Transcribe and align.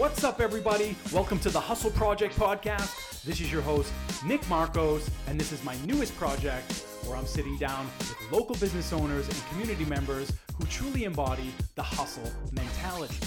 What's 0.00 0.24
up, 0.24 0.40
everybody? 0.40 0.96
Welcome 1.12 1.38
to 1.40 1.50
the 1.50 1.60
Hustle 1.60 1.90
Project 1.90 2.34
podcast. 2.34 3.22
This 3.22 3.38
is 3.38 3.52
your 3.52 3.60
host, 3.60 3.92
Nick 4.24 4.48
Marcos, 4.48 5.10
and 5.26 5.38
this 5.38 5.52
is 5.52 5.62
my 5.62 5.76
newest 5.84 6.16
project 6.16 6.72
where 7.04 7.18
I'm 7.18 7.26
sitting 7.26 7.58
down 7.58 7.84
with 7.98 8.32
local 8.32 8.56
business 8.56 8.94
owners 8.94 9.28
and 9.28 9.36
community 9.50 9.84
members 9.84 10.32
who 10.56 10.64
truly 10.68 11.04
embody 11.04 11.52
the 11.74 11.82
hustle 11.82 12.32
mentality. 12.50 13.18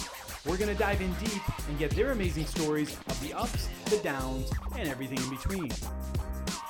We're 0.47 0.57
going 0.57 0.71
to 0.71 0.75
dive 0.75 0.99
in 0.99 1.13
deep 1.23 1.43
and 1.69 1.77
get 1.77 1.91
their 1.91 2.11
amazing 2.11 2.47
stories 2.47 2.97
of 3.05 3.21
the 3.21 3.33
ups, 3.35 3.69
the 3.91 3.97
downs, 3.97 4.51
and 4.75 4.89
everything 4.89 5.19
in 5.19 5.29
between. 5.29 5.69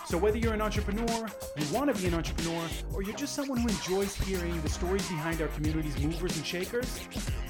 So, 0.05 0.17
whether 0.17 0.38
you're 0.38 0.53
an 0.53 0.61
entrepreneur, 0.61 1.29
you 1.55 1.73
want 1.73 1.95
to 1.95 2.01
be 2.01 2.09
an 2.09 2.13
entrepreneur, 2.13 2.67
or 2.93 3.03
you're 3.03 3.15
just 3.15 3.35
someone 3.35 3.59
who 3.59 3.70
enjoys 3.70 4.13
hearing 4.15 4.61
the 4.63 4.70
stories 4.70 5.07
behind 5.07 5.41
our 5.41 5.47
community's 5.47 5.97
movers 5.97 6.35
and 6.35 6.45
shakers, 6.45 6.99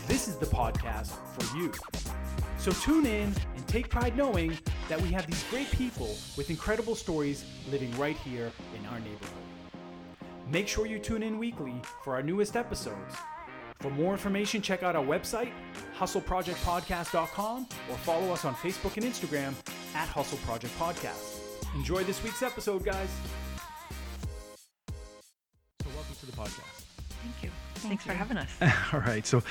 this 0.08 0.28
is 0.28 0.36
the 0.36 0.46
podcast 0.46 1.14
for 1.36 1.58
you. 1.58 1.72
So, 2.64 2.72
tune 2.72 3.06
in 3.06 3.34
and 3.58 3.68
take 3.68 3.90
pride 3.90 4.16
knowing 4.16 4.58
that 4.88 5.02
we 5.02 5.10
have 5.10 5.28
these 5.28 5.44
great 5.50 5.70
people 5.72 6.16
with 6.38 6.50
incredible 6.50 6.96
stories 6.96 7.44
living 7.70 7.92
right 7.98 8.16
here 8.16 8.54
in 8.80 8.86
our 8.86 9.02
neighborhood. 9.02 9.44
Make 10.50 10.70
sure 10.70 10.86
you 10.86 10.98
tune 10.98 11.24
in 11.24 11.38
weekly 11.38 11.74
for 12.06 12.16
our 12.16 12.24
newest 12.24 12.56
episodes. 12.56 13.18
For 13.82 13.92
more 13.92 14.14
information, 14.14 14.62
check 14.62 14.82
out 14.82 14.96
our 14.96 15.04
website, 15.04 15.52
hustleprojectpodcast.com, 15.98 17.68
or 17.92 17.98
follow 17.98 18.32
us 18.32 18.46
on 18.46 18.56
Facebook 18.56 18.96
and 18.96 19.06
Instagram 19.06 19.54
at 19.94 20.08
Hustle 20.08 20.38
Project 20.46 20.74
Podcast. 20.80 21.42
Enjoy 21.76 22.06
this 22.06 22.24
week's 22.24 22.44
episode, 22.44 22.86
guys. 22.86 23.10
So, 25.82 25.90
welcome 25.94 26.16
to 26.18 26.26
the 26.26 26.32
podcast. 26.32 26.86
Thank 27.24 27.44
you. 27.44 27.50
Thanks 27.76 28.06
for 28.06 28.14
having 28.14 28.38
us. 28.38 28.50
All 28.94 29.02
right. 29.02 29.28
So, 29.28 29.44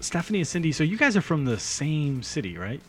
Stephanie 0.00 0.38
and 0.40 0.48
Cindy, 0.48 0.72
so 0.72 0.84
you 0.84 0.96
guys 0.96 1.16
are 1.16 1.20
from 1.22 1.44
the 1.44 1.58
same 1.58 2.22
city, 2.22 2.56
right? 2.58 2.80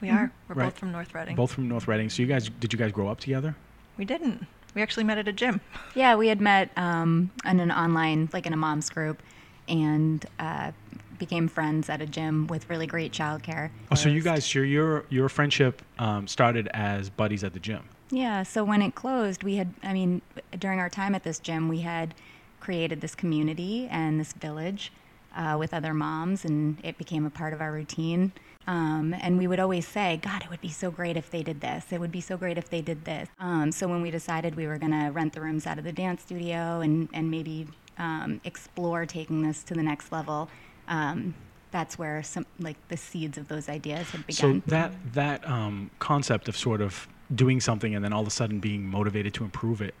We 0.00 0.10
are. 0.10 0.30
We're 0.48 0.54
Right. 0.56 0.64
both 0.66 0.78
from 0.78 0.92
North 0.92 1.14
Reading. 1.14 1.36
Both 1.36 1.52
from 1.52 1.68
North 1.68 1.88
Reading. 1.88 2.10
So, 2.10 2.22
you 2.22 2.28
guys, 2.28 2.48
did 2.48 2.72
you 2.72 2.78
guys 2.78 2.92
grow 2.92 3.08
up 3.08 3.20
together? 3.20 3.54
We 3.96 4.04
didn't. 4.04 4.46
We 4.74 4.82
actually 4.82 5.04
met 5.04 5.18
at 5.18 5.28
a 5.28 5.32
gym. 5.32 5.60
Yeah, 5.94 6.16
we 6.16 6.26
had 6.28 6.40
met 6.40 6.70
um, 6.76 7.30
in 7.44 7.60
an 7.60 7.70
online, 7.70 8.28
like 8.32 8.46
in 8.46 8.52
a 8.52 8.56
mom's 8.56 8.90
group, 8.90 9.22
and 9.68 10.24
uh, 10.40 10.72
became 11.18 11.46
friends 11.48 11.88
at 11.88 12.02
a 12.02 12.06
gym 12.06 12.48
with 12.48 12.68
really 12.68 12.86
great 12.86 13.12
childcare. 13.12 13.70
Oh, 13.92 13.94
so 13.94 14.08
you 14.08 14.20
guys, 14.20 14.52
your 14.54 14.64
your 14.64 15.04
your 15.08 15.28
friendship 15.28 15.80
um, 16.00 16.26
started 16.26 16.68
as 16.74 17.10
buddies 17.10 17.44
at 17.44 17.52
the 17.52 17.60
gym. 17.60 17.84
Yeah, 18.10 18.42
so 18.42 18.64
when 18.64 18.82
it 18.82 18.94
closed, 18.96 19.42
we 19.44 19.56
had, 19.56 19.72
I 19.82 19.92
mean, 19.92 20.20
during 20.58 20.78
our 20.80 20.90
time 20.90 21.14
at 21.14 21.22
this 21.22 21.38
gym, 21.38 21.68
we 21.68 21.80
had 21.80 22.14
created 22.60 23.00
this 23.00 23.14
community 23.14 23.86
and 23.90 24.18
this 24.20 24.32
village 24.32 24.92
uh, 25.34 25.56
with 25.58 25.74
other 25.74 25.94
moms, 25.94 26.44
and 26.44 26.78
it 26.82 26.98
became 26.98 27.26
a 27.26 27.30
part 27.30 27.52
of 27.52 27.60
our 27.60 27.72
routine. 27.72 28.32
Um, 28.66 29.14
and 29.20 29.36
we 29.36 29.46
would 29.46 29.60
always 29.60 29.86
say, 29.86 30.18
God, 30.22 30.42
it 30.42 30.50
would 30.50 30.60
be 30.60 30.70
so 30.70 30.90
great 30.90 31.16
if 31.16 31.30
they 31.30 31.42
did 31.42 31.60
this. 31.60 31.92
It 31.92 32.00
would 32.00 32.12
be 32.12 32.20
so 32.20 32.36
great 32.36 32.56
if 32.56 32.70
they 32.70 32.80
did 32.80 33.04
this. 33.04 33.28
Um, 33.38 33.70
so 33.70 33.86
when 33.86 34.00
we 34.00 34.10
decided 34.10 34.54
we 34.54 34.66
were 34.66 34.78
going 34.78 34.92
to 34.92 35.10
rent 35.10 35.34
the 35.34 35.42
rooms 35.42 35.66
out 35.66 35.78
of 35.78 35.84
the 35.84 35.92
dance 35.92 36.22
studio 36.22 36.80
and, 36.80 37.08
and 37.12 37.30
maybe 37.30 37.66
um, 37.98 38.40
explore 38.44 39.04
taking 39.04 39.42
this 39.42 39.62
to 39.64 39.74
the 39.74 39.82
next 39.82 40.12
level, 40.12 40.48
um, 40.88 41.34
that's 41.70 41.98
where 41.98 42.22
some 42.22 42.46
like 42.60 42.76
the 42.88 42.96
seeds 42.96 43.36
of 43.36 43.48
those 43.48 43.68
ideas 43.68 44.08
had 44.10 44.26
begun. 44.26 44.62
So 44.62 44.70
that 44.70 44.92
that 45.12 45.48
um, 45.48 45.90
concept 45.98 46.48
of 46.48 46.56
sort 46.56 46.80
of 46.80 47.08
doing 47.34 47.60
something 47.60 47.94
and 47.94 48.04
then 48.04 48.12
all 48.12 48.22
of 48.22 48.28
a 48.28 48.30
sudden 48.30 48.60
being 48.60 48.86
motivated 48.86 49.34
to 49.34 49.44
improve 49.44 49.82
it, 49.82 49.94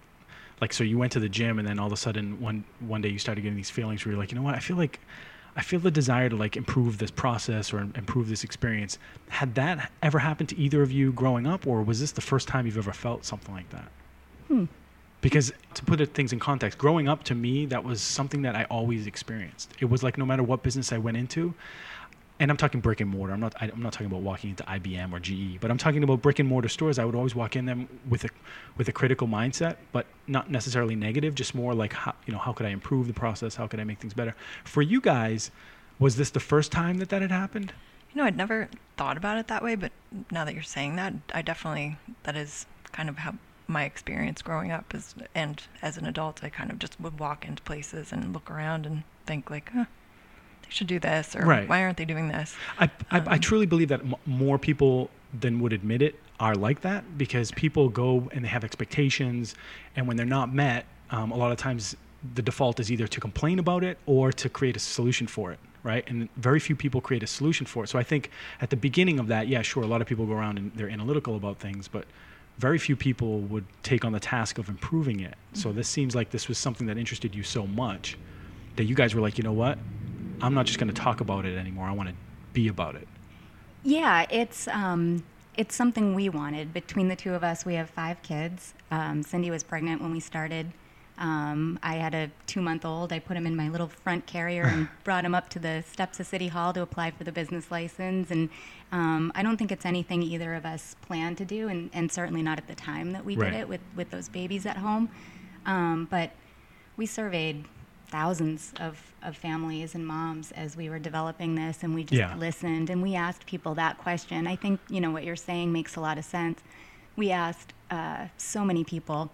like 0.64 0.72
so 0.72 0.82
you 0.82 0.96
went 0.96 1.12
to 1.12 1.20
the 1.20 1.28
gym 1.28 1.58
and 1.58 1.68
then 1.68 1.78
all 1.78 1.88
of 1.88 1.92
a 1.92 1.96
sudden 1.96 2.40
one 2.40 2.64
one 2.80 3.02
day 3.02 3.10
you 3.10 3.18
started 3.18 3.42
getting 3.42 3.54
these 3.54 3.68
feelings 3.68 4.02
where 4.02 4.12
you're 4.12 4.18
like, 4.18 4.32
you 4.32 4.38
know 4.38 4.42
what, 4.42 4.54
I 4.54 4.60
feel 4.60 4.78
like 4.78 4.98
I 5.56 5.60
feel 5.60 5.78
the 5.78 5.90
desire 5.90 6.30
to 6.30 6.36
like 6.36 6.56
improve 6.56 6.96
this 6.96 7.10
process 7.10 7.70
or 7.74 7.80
improve 7.80 8.30
this 8.30 8.44
experience. 8.44 8.98
Had 9.28 9.54
that 9.56 9.92
ever 10.02 10.18
happened 10.18 10.48
to 10.48 10.58
either 10.58 10.80
of 10.80 10.90
you 10.90 11.12
growing 11.12 11.46
up, 11.46 11.66
or 11.66 11.82
was 11.82 12.00
this 12.00 12.12
the 12.12 12.22
first 12.22 12.48
time 12.48 12.64
you've 12.64 12.78
ever 12.78 12.94
felt 12.94 13.26
something 13.26 13.54
like 13.54 13.68
that? 13.70 13.88
hmm. 14.48 14.64
Because 15.20 15.52
to 15.74 15.84
put 15.84 16.00
it, 16.00 16.14
things 16.14 16.32
in 16.32 16.38
context, 16.38 16.78
growing 16.78 17.08
up 17.08 17.24
to 17.24 17.34
me, 17.34 17.66
that 17.66 17.84
was 17.84 18.00
something 18.00 18.40
that 18.42 18.56
I 18.56 18.64
always 18.64 19.06
experienced. 19.06 19.70
It 19.80 19.86
was 19.86 20.02
like 20.02 20.16
no 20.16 20.24
matter 20.24 20.42
what 20.42 20.62
business 20.62 20.92
I 20.92 20.98
went 20.98 21.18
into, 21.18 21.52
and 22.40 22.50
I'm 22.50 22.56
talking 22.56 22.80
brick 22.80 23.00
and 23.00 23.08
mortar. 23.10 23.32
I'm 23.32 23.40
not. 23.40 23.54
I- 23.60 23.70
I'm 23.72 23.82
not 23.82 23.92
talking 23.92 24.06
about 24.08 24.22
walking 24.22 24.50
into 24.50 24.64
IBM 24.64 25.12
or 25.12 25.20
GE, 25.20 25.60
but 25.60 25.70
I'm 25.70 25.78
talking 25.78 26.02
about 26.02 26.20
brick 26.22 26.38
and 26.38 26.48
mortar 26.48 26.68
stores. 26.68 26.98
I 26.98 27.04
would 27.04 27.14
always 27.14 27.34
walk 27.34 27.56
in 27.56 27.66
them 27.66 27.88
with 28.08 28.24
a 28.24 28.28
with 28.76 28.88
a 28.88 28.92
critical 28.92 29.28
mindset, 29.28 29.76
but 29.92 30.06
not 30.26 30.50
necessarily 30.50 30.96
negative. 30.96 31.34
Just 31.34 31.54
more 31.54 31.74
like, 31.74 31.92
how, 31.92 32.14
you 32.26 32.32
know, 32.32 32.38
how 32.38 32.52
could 32.52 32.66
I 32.66 32.70
improve 32.70 33.06
the 33.06 33.12
process? 33.14 33.54
How 33.54 33.66
could 33.66 33.80
I 33.80 33.84
make 33.84 33.98
things 34.00 34.14
better? 34.14 34.34
For 34.64 34.82
you 34.82 35.00
guys, 35.00 35.50
was 35.98 36.16
this 36.16 36.30
the 36.30 36.40
first 36.40 36.72
time 36.72 36.98
that 36.98 37.08
that 37.10 37.22
had 37.22 37.30
happened? 37.30 37.72
You 38.12 38.20
know, 38.20 38.26
I'd 38.26 38.36
never 38.36 38.68
thought 38.96 39.16
about 39.16 39.38
it 39.38 39.48
that 39.48 39.62
way, 39.62 39.74
but 39.74 39.92
now 40.30 40.44
that 40.44 40.54
you're 40.54 40.62
saying 40.62 40.96
that, 40.96 41.14
I 41.32 41.42
definitely, 41.42 41.96
that 42.22 42.36
is 42.36 42.64
kind 42.92 43.08
of 43.08 43.18
how 43.18 43.34
my 43.66 43.84
experience 43.84 44.40
growing 44.42 44.70
up 44.70 44.94
is. 44.94 45.14
And 45.34 45.60
as 45.82 45.96
an 45.96 46.06
adult, 46.06 46.44
I 46.44 46.48
kind 46.48 46.70
of 46.70 46.78
just 46.78 47.00
would 47.00 47.18
walk 47.18 47.44
into 47.44 47.62
places 47.62 48.12
and 48.12 48.32
look 48.32 48.50
around 48.50 48.86
and 48.86 49.02
think, 49.26 49.50
like, 49.50 49.70
huh, 49.72 49.86
they 50.64 50.70
should 50.70 50.86
do 50.86 50.98
this, 50.98 51.34
or 51.36 51.44
Right. 51.46 51.68
why 51.68 51.82
aren't 51.82 51.96
they 51.96 52.04
doing 52.04 52.28
this? 52.28 52.54
I, 52.78 52.90
I, 53.10 53.18
I 53.18 53.34
Um, 53.34 53.40
truly 53.40 53.66
believe 53.66 53.88
that 53.88 54.00
m- 54.00 54.14
more 54.26 54.58
people 54.58 55.10
than 55.32 55.60
would 55.60 55.72
admit 55.72 56.02
it 56.02 56.18
are 56.40 56.54
like 56.54 56.80
that 56.82 57.16
because 57.18 57.50
people 57.52 57.88
go 57.88 58.28
and 58.32 58.44
they 58.44 58.48
have 58.48 58.64
expectations, 58.64 59.54
and 59.96 60.06
when 60.08 60.16
they're 60.16 60.26
not 60.26 60.52
met, 60.52 60.86
um, 61.10 61.30
a 61.30 61.36
lot 61.36 61.52
of 61.52 61.58
times 61.58 61.96
the 62.34 62.42
default 62.42 62.80
is 62.80 62.90
either 62.90 63.06
to 63.06 63.20
complain 63.20 63.58
about 63.58 63.84
it 63.84 63.98
or 64.06 64.32
to 64.32 64.48
create 64.48 64.76
a 64.76 64.80
solution 64.80 65.26
for 65.26 65.52
it, 65.52 65.58
right? 65.82 66.04
And 66.08 66.28
very 66.36 66.58
few 66.58 66.74
people 66.74 67.00
create 67.02 67.22
a 67.22 67.26
solution 67.26 67.66
for 67.66 67.84
it. 67.84 67.88
So 67.88 67.98
I 67.98 68.02
think 68.02 68.30
at 68.60 68.70
the 68.70 68.76
beginning 68.76 69.18
of 69.18 69.26
that, 69.28 69.46
yeah, 69.46 69.60
sure, 69.62 69.82
a 69.82 69.86
lot 69.86 70.00
of 70.00 70.06
people 70.06 70.24
go 70.26 70.32
around 70.32 70.58
and 70.58 70.72
they're 70.74 70.88
analytical 70.88 71.36
about 71.36 71.58
things, 71.58 71.86
but 71.86 72.06
very 72.56 72.78
few 72.78 72.96
people 72.96 73.40
would 73.40 73.66
take 73.82 74.04
on 74.04 74.12
the 74.12 74.20
task 74.20 74.58
of 74.58 74.68
improving 74.68 75.20
it. 75.20 75.34
So 75.52 75.72
this 75.72 75.88
seems 75.88 76.14
like 76.14 76.30
this 76.30 76.48
was 76.48 76.56
something 76.56 76.86
that 76.86 76.96
interested 76.96 77.34
you 77.34 77.42
so 77.42 77.66
much 77.66 78.16
that 78.76 78.84
you 78.84 78.94
guys 78.94 79.14
were 79.14 79.20
like, 79.20 79.36
you 79.38 79.44
know 79.44 79.52
what? 79.52 79.78
I'm 80.44 80.54
not 80.54 80.66
just 80.66 80.78
going 80.78 80.92
to 80.92 81.00
talk 81.00 81.20
about 81.20 81.46
it 81.46 81.56
anymore. 81.56 81.86
I 81.86 81.92
want 81.92 82.10
to 82.10 82.14
be 82.52 82.68
about 82.68 82.94
it. 82.96 83.08
Yeah, 83.82 84.26
it's 84.30 84.68
um, 84.68 85.24
it's 85.56 85.74
something 85.74 86.14
we 86.14 86.28
wanted. 86.28 86.72
Between 86.74 87.08
the 87.08 87.16
two 87.16 87.32
of 87.34 87.42
us, 87.42 87.64
we 87.64 87.74
have 87.74 87.88
five 87.90 88.22
kids. 88.22 88.74
Um, 88.90 89.22
Cindy 89.22 89.50
was 89.50 89.62
pregnant 89.62 90.02
when 90.02 90.12
we 90.12 90.20
started. 90.20 90.70
Um, 91.16 91.78
I 91.82 91.94
had 91.94 92.12
a 92.12 92.28
two-month-old. 92.48 93.12
I 93.12 93.20
put 93.20 93.36
him 93.36 93.46
in 93.46 93.54
my 93.54 93.68
little 93.68 93.86
front 93.86 94.26
carrier 94.26 94.64
and 94.64 94.88
brought 95.04 95.24
him 95.24 95.32
up 95.34 95.48
to 95.50 95.60
the 95.60 95.84
steps 95.86 96.18
of 96.18 96.26
City 96.26 96.48
Hall 96.48 96.72
to 96.72 96.82
apply 96.82 97.12
for 97.12 97.22
the 97.22 97.30
business 97.30 97.70
license. 97.70 98.32
And 98.32 98.50
um, 98.90 99.30
I 99.36 99.44
don't 99.44 99.56
think 99.56 99.70
it's 99.70 99.86
anything 99.86 100.22
either 100.24 100.54
of 100.54 100.66
us 100.66 100.96
planned 101.02 101.38
to 101.38 101.44
do, 101.44 101.68
and, 101.68 101.88
and 101.92 102.10
certainly 102.10 102.42
not 102.42 102.58
at 102.58 102.66
the 102.66 102.74
time 102.74 103.12
that 103.12 103.24
we 103.24 103.36
Right. 103.36 103.52
did 103.52 103.60
it 103.60 103.68
with 103.68 103.80
with 103.96 104.10
those 104.10 104.28
babies 104.28 104.66
at 104.66 104.76
home. 104.76 105.08
Um, 105.66 106.08
but 106.10 106.32
we 106.96 107.06
surveyed 107.06 107.64
thousands 108.18 108.72
of, 108.78 108.96
of 109.24 109.36
families 109.36 109.96
and 109.96 110.06
moms 110.06 110.52
as 110.52 110.76
we 110.76 110.88
were 110.88 111.00
developing 111.00 111.56
this 111.56 111.82
and 111.82 111.92
we 111.96 112.04
just 112.04 112.12
Yeah. 112.16 112.36
listened 112.36 112.88
and 112.88 113.02
we 113.02 113.16
asked 113.16 113.44
people 113.44 113.74
that 113.74 113.98
question 113.98 114.46
i 114.46 114.54
think 114.54 114.78
you 114.88 115.00
know 115.00 115.10
what 115.10 115.24
you're 115.24 115.34
saying 115.50 115.72
makes 115.72 115.96
a 115.96 116.00
lot 116.00 116.16
of 116.16 116.24
sense 116.24 116.60
we 117.16 117.32
asked 117.32 117.72
uh, 117.90 118.26
so 118.36 118.64
many 118.64 118.84
people 118.84 119.32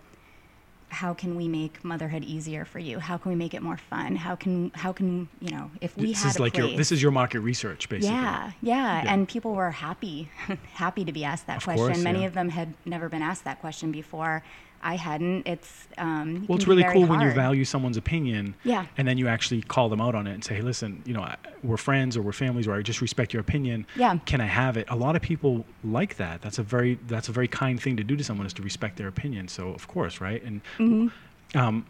how 0.89 1.13
can 1.13 1.37
we 1.37 1.47
make 1.47 1.85
motherhood 1.85 2.25
easier 2.25 2.65
for 2.65 2.79
you 2.79 2.99
how 2.99 3.17
can 3.19 3.29
we 3.31 3.37
make 3.45 3.53
it 3.53 3.63
more 3.63 3.77
fun 3.77 4.17
how 4.17 4.35
can 4.35 4.71
how 4.75 4.93
can 4.99 5.29
you 5.41 5.51
know 5.51 5.71
if 5.83 5.95
we 5.99 6.07
this 6.09 6.23
had 6.23 6.31
is 6.31 6.41
like 6.41 6.57
your 6.57 6.69
this 6.83 6.91
is 6.91 7.03
your 7.03 7.13
market 7.13 7.41
research 7.41 7.87
basically. 7.91 8.17
yeah, 8.17 8.53
yeah, 8.63 9.03
Yeah. 9.03 9.13
and 9.13 9.29
people 9.29 9.53
were 9.61 9.71
happy, 9.73 10.31
happy 10.85 11.05
to 11.05 11.13
be 11.13 11.23
asked 11.23 11.47
that 11.49 11.59
Of 11.59 11.65
question. 11.65 11.87
course, 11.87 12.03
Many 12.03 12.21
yeah. 12.23 12.27
of 12.29 12.33
them 12.35 12.49
had 12.49 12.73
never 12.87 13.09
been 13.11 13.23
asked 13.31 13.45
that 13.45 13.61
question 13.61 13.93
before. 13.93 14.43
I 14.83 14.97
hadn't. 14.97 15.47
It's 15.47 15.87
um, 15.99 16.47
Well, 16.49 16.57
it's 16.57 16.67
really 16.67 16.85
cool 16.85 17.05
when 17.07 17.21
you 17.21 17.31
value 17.33 17.65
someone's 17.65 17.97
opinion. 17.99 18.55
Yeah. 18.65 18.87
And 18.97 19.07
then 19.07 19.19
you 19.19 19.29
actually 19.29 19.61
call 19.63 19.89
them 19.89 20.01
out 20.01 20.15
on 20.15 20.27
it 20.27 20.33
and 20.33 20.43
say, 20.45 20.55
"Hey, 20.57 20.63
listen, 20.63 21.03
you 21.05 21.13
know, 21.13 21.21
I, 21.23 21.37
we're 21.63 21.77
friends 21.77 22.17
or 22.17 22.23
we're 22.23 22.33
families, 22.33 22.67
or 22.67 22.75
I 22.75 22.83
just 22.83 23.01
respect 23.01 23.33
your 23.35 23.41
opinion. 23.43 23.87
Yeah. 23.97 24.19
Can 24.25 24.41
I 24.41 24.47
have 24.47 24.77
it?" 24.77 24.87
A 24.89 24.97
lot 24.97 25.17
of 25.17 25.23
people 25.23 25.67
like 25.85 26.17
that. 26.17 26.41
That's 26.41 26.59
a 26.59 26.63
very 26.63 26.99
that's 27.09 27.29
a 27.29 27.33
very 27.33 27.49
kind 27.49 27.81
thing 27.81 27.97
to 27.99 28.05
do 28.05 28.17
to 28.17 28.25
someone 28.25 28.47
is 28.47 28.53
to 28.55 28.63
respect 28.63 28.97
their 28.97 29.09
opinion. 29.09 29.49
So 29.49 29.69
of 29.69 29.87
course, 29.89 30.21
right? 30.21 30.43
And 30.43 30.61
Mm-hmm. 30.79 31.59
um, 31.59 31.85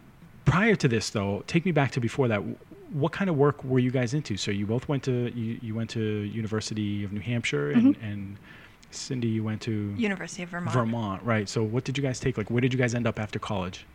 prior 0.45 0.75
to 0.77 0.89
this, 0.89 1.11
though, 1.11 1.45
take 1.47 1.65
me 1.65 1.73
back 1.73 1.93
to 1.93 2.01
before 2.01 2.29
that. 2.29 2.43
What 2.93 3.13
kind 3.13 3.31
of 3.31 3.37
work 3.37 3.63
were 3.63 3.79
you 3.79 3.93
guys 3.93 4.15
into? 4.15 4.37
So 4.37 4.51
you 4.51 4.67
both 4.67 4.89
went 4.89 5.05
to 5.05 5.31
you, 5.33 5.61
you 5.63 5.77
went 5.77 5.91
to 5.91 6.01
University 6.01 7.05
of 7.05 7.13
New 7.13 7.21
Hampshire 7.21 7.71
and, 7.71 7.95
Mm-hmm. 7.95 8.05
and 8.05 8.37
Cindy, 8.91 9.29
you 9.29 9.45
went 9.45 9.61
to 9.63 9.95
University 9.97 10.43
of 10.43 10.49
Vermont. 10.51 10.75
Vermont, 10.75 11.23
right? 11.23 11.49
So 11.49 11.63
what 11.63 11.85
did 11.85 11.97
you 11.97 12.03
guys 12.03 12.19
take? 12.21 12.37
Like, 12.37 12.51
where 12.51 12.61
did 12.61 12.73
you 12.73 12.79
guys 12.79 12.95
end 12.95 13.07
up 13.07 13.19
after 13.19 13.39
college? 13.39 13.87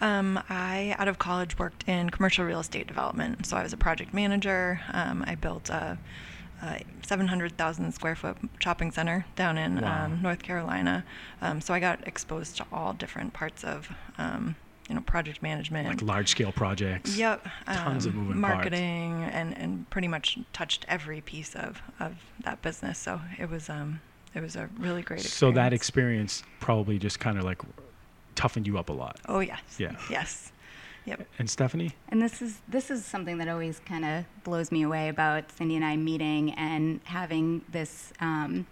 Um, 0.00 0.40
I, 0.48 0.94
out 0.98 1.08
of 1.08 1.18
college, 1.18 1.58
worked 1.58 1.84
in 1.88 2.10
commercial 2.10 2.44
real 2.44 2.60
estate 2.60 2.86
development. 2.86 3.46
So 3.46 3.56
I 3.56 3.62
was 3.62 3.72
a 3.72 3.76
project 3.76 4.14
manager. 4.14 4.80
Um, 4.92 5.24
I 5.26 5.34
built 5.34 5.70
a, 5.70 5.98
a 6.62 6.82
700,000 7.04 7.92
square 7.92 8.14
foot 8.14 8.36
shopping 8.60 8.92
center 8.92 9.26
down 9.34 9.58
in 9.58 9.80
Wow. 9.80 10.04
um, 10.04 10.22
North 10.22 10.42
Carolina. 10.42 11.04
Um, 11.42 11.60
so 11.60 11.74
I 11.74 11.80
got 11.80 12.06
exposed 12.06 12.56
to 12.58 12.66
all 12.72 12.92
different 12.92 13.32
parts 13.32 13.64
of 13.64 13.90
um, 14.18 14.54
you 14.88 14.94
know, 14.94 15.00
project 15.00 15.42
management. 15.42 15.88
Like 15.88 16.02
large 16.02 16.28
scale 16.28 16.52
projects. 16.52 17.16
Yep. 17.16 17.46
Tons 17.66 18.06
of 18.06 18.14
um, 18.14 18.20
moving 18.20 18.40
parts. 18.40 18.54
marketing 18.56 19.24
and, 19.24 19.56
and 19.58 19.90
pretty 19.90 20.08
much 20.08 20.38
touched 20.52 20.84
every 20.88 21.20
piece 21.20 21.56
of, 21.56 21.82
of 21.98 22.14
that 22.44 22.62
business. 22.62 22.98
So 22.98 23.20
it 23.36 23.50
was 23.50 23.68
um 23.68 24.00
it 24.38 24.42
was 24.42 24.56
a 24.56 24.70
really 24.78 25.02
great 25.02 25.20
experience. 25.20 25.34
So 25.34 25.50
that 25.52 25.72
experience 25.72 26.42
probably 26.60 26.98
just 26.98 27.18
kind 27.20 27.38
of 27.38 27.44
like 27.44 27.60
toughened 28.34 28.66
you 28.66 28.78
up 28.78 28.88
a 28.88 28.92
lot. 28.92 29.18
Oh 29.28 29.40
yes. 29.40 29.60
Yeah. 29.78 29.96
Yes. 30.08 30.52
Yep. 31.04 31.26
And 31.38 31.50
Stephanie? 31.50 31.92
And 32.10 32.22
this 32.22 32.40
is 32.40 32.58
this 32.68 32.90
is 32.90 33.04
something 33.04 33.38
that 33.38 33.48
always 33.48 33.80
kind 33.80 34.04
of 34.04 34.24
blows 34.44 34.70
me 34.70 34.82
away 34.82 35.08
about 35.08 35.50
Cindy 35.50 35.76
and 35.76 35.84
I 35.84 35.96
meeting 35.96 36.52
and 36.52 37.00
having 37.04 37.62
this 37.70 38.12
um, 38.20 38.66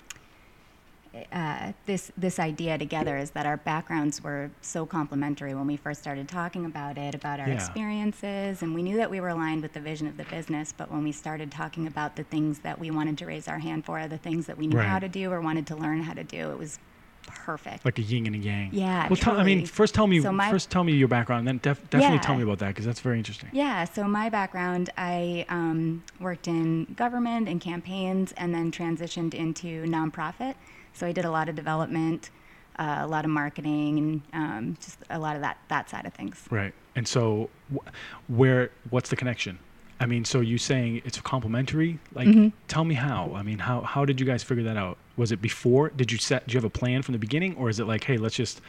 uh, 1.33 1.73
this 1.87 2.13
this 2.17 2.39
idea 2.39 2.79
together 2.79 3.17
is 3.17 3.31
that 3.31 3.47
our 3.47 3.57
backgrounds 3.57 4.23
were 4.23 4.51
so 4.61 4.85
complementary 4.87 5.55
when 5.55 5.67
we 5.67 5.77
first 5.77 6.01
started 6.01 6.29
talking 6.29 6.65
about 6.65 6.99
it, 6.99 7.15
about 7.15 7.41
our 7.41 7.49
Yeah. 7.49 7.55
experiences, 7.55 8.63
and 8.63 8.75
we 8.75 8.83
knew 8.83 8.97
that 8.97 9.11
we 9.11 9.21
were 9.21 9.29
aligned 9.29 9.63
with 9.63 9.73
the 9.73 9.81
vision 9.81 10.07
of 10.07 10.17
the 10.17 10.25
business. 10.25 10.73
But 10.77 10.91
when 10.91 11.03
we 11.03 11.13
started 11.13 11.51
talking 11.51 11.87
about 11.87 12.17
the 12.17 12.25
things 12.25 12.61
that 12.61 12.79
we 12.79 12.91
wanted 12.91 13.19
to 13.19 13.27
raise 13.27 13.49
our 13.49 13.59
hand 13.59 13.85
for, 13.85 14.07
the 14.09 14.19
things 14.19 14.47
that 14.47 14.59
we 14.59 14.67
knew 14.67 14.79
how 14.79 14.99
to 14.99 15.09
do 15.09 15.31
or 15.33 15.41
wanted 15.41 15.67
to 15.69 15.77
learn 15.77 16.03
how 16.03 16.15
to 16.15 16.25
do, 16.25 16.51
it 16.51 16.59
was 16.59 16.79
perfect. 17.27 17.85
Like 17.85 17.99
a 17.99 18.03
yin 18.03 18.27
and 18.27 18.37
a 18.37 18.39
yang. 18.39 18.71
Yeah, 18.73 19.09
Well, 19.09 19.17
tell, 19.17 19.37
I 19.39 19.43
mean, 19.43 19.67
first 19.67 19.95
tell 19.97 20.07
me 20.07 20.21
So 20.21 20.31
my- 20.31 20.49
first 20.49 20.71
tell 20.71 20.85
me 20.85 20.93
your 20.93 21.09
background, 21.09 21.41
and 21.41 21.49
then 21.49 21.59
def- 21.75 21.91
definitely 21.91 22.21
tell 22.21 22.37
me 22.37 22.45
about 22.45 22.61
that 22.61 22.69
because 22.69 22.85
that's 22.87 23.01
very 23.01 23.19
interesting. 23.19 23.51
Yeah, 23.53 23.85
so 23.85 24.05
my 24.05 24.29
background, 24.29 24.91
I 24.97 25.45
um, 25.49 26.05
worked 26.21 26.47
in 26.47 26.85
government 26.97 27.49
and 27.49 27.61
campaigns 27.61 28.33
and 28.37 28.55
then 28.55 28.71
transitioned 28.71 29.35
into 29.35 29.85
nonprofit. 29.87 30.55
So 30.97 31.07
I 31.07 31.13
did 31.13 31.25
a 31.25 31.31
lot 31.31 31.49
of 31.49 31.55
development, 31.55 32.31
uh, 32.79 32.99
a 33.01 33.07
lot 33.07 33.25
of 33.25 33.31
marketing, 33.31 34.23
and 34.33 34.43
um, 34.69 34.77
just 34.81 34.99
a 35.11 35.19
lot 35.19 35.37
of 35.37 35.43
that, 35.43 35.59
that 35.69 35.91
side 35.91 36.07
of 36.07 36.15
things. 36.15 36.43
Right. 36.51 36.73
And 36.95 37.07
so, 37.07 37.51
wh- 37.75 37.87
where 38.31 38.71
what's 38.91 39.11
the 39.11 39.17
connection? 39.17 39.59
I 40.01 40.07
mean, 40.07 40.25
so 40.25 40.41
you 40.41 40.59
saying 40.59 41.03
it's 41.05 41.21
complementary? 41.21 41.99
Like, 42.15 42.29
Mhm. 42.29 42.53
tell 42.69 42.85
me 42.85 42.95
how. 42.95 43.33
I 43.35 43.43
mean, 43.43 43.59
how 43.59 43.81
how 43.83 44.05
did 44.05 44.19
you 44.21 44.27
guys 44.27 44.43
figure 44.43 44.65
that 44.65 44.77
out? 44.77 44.97
Was 45.17 45.33
it 45.33 45.41
before? 45.41 45.91
Did 45.91 46.11
you 46.13 46.19
set? 46.19 46.47
Do 46.47 46.53
you 46.55 46.59
have 46.59 46.65
a 46.65 46.71
plan 46.71 47.03
from 47.03 47.13
the 47.13 47.19
beginning, 47.19 47.55
or 47.57 47.69
is 47.71 47.79
it 47.81 47.87
like, 47.87 48.05
hey, 48.05 48.17
let's 48.19 48.37
just 48.37 48.61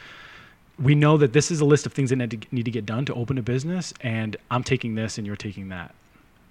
we 0.78 0.94
know 0.94 1.16
that 1.16 1.32
this 1.32 1.50
is 1.50 1.60
a 1.60 1.64
list 1.64 1.86
of 1.86 1.92
things 1.92 2.10
that 2.10 2.16
need 2.16 2.30
to, 2.30 2.38
need 2.54 2.64
to 2.64 2.70
get 2.70 2.86
done 2.86 3.04
to 3.06 3.14
open 3.14 3.36
a 3.36 3.42
business, 3.42 3.92
and 4.00 4.36
I'm 4.50 4.62
taking 4.62 4.94
this, 4.94 5.18
and 5.18 5.26
you're 5.26 5.34
taking 5.36 5.70
that. 5.70 5.92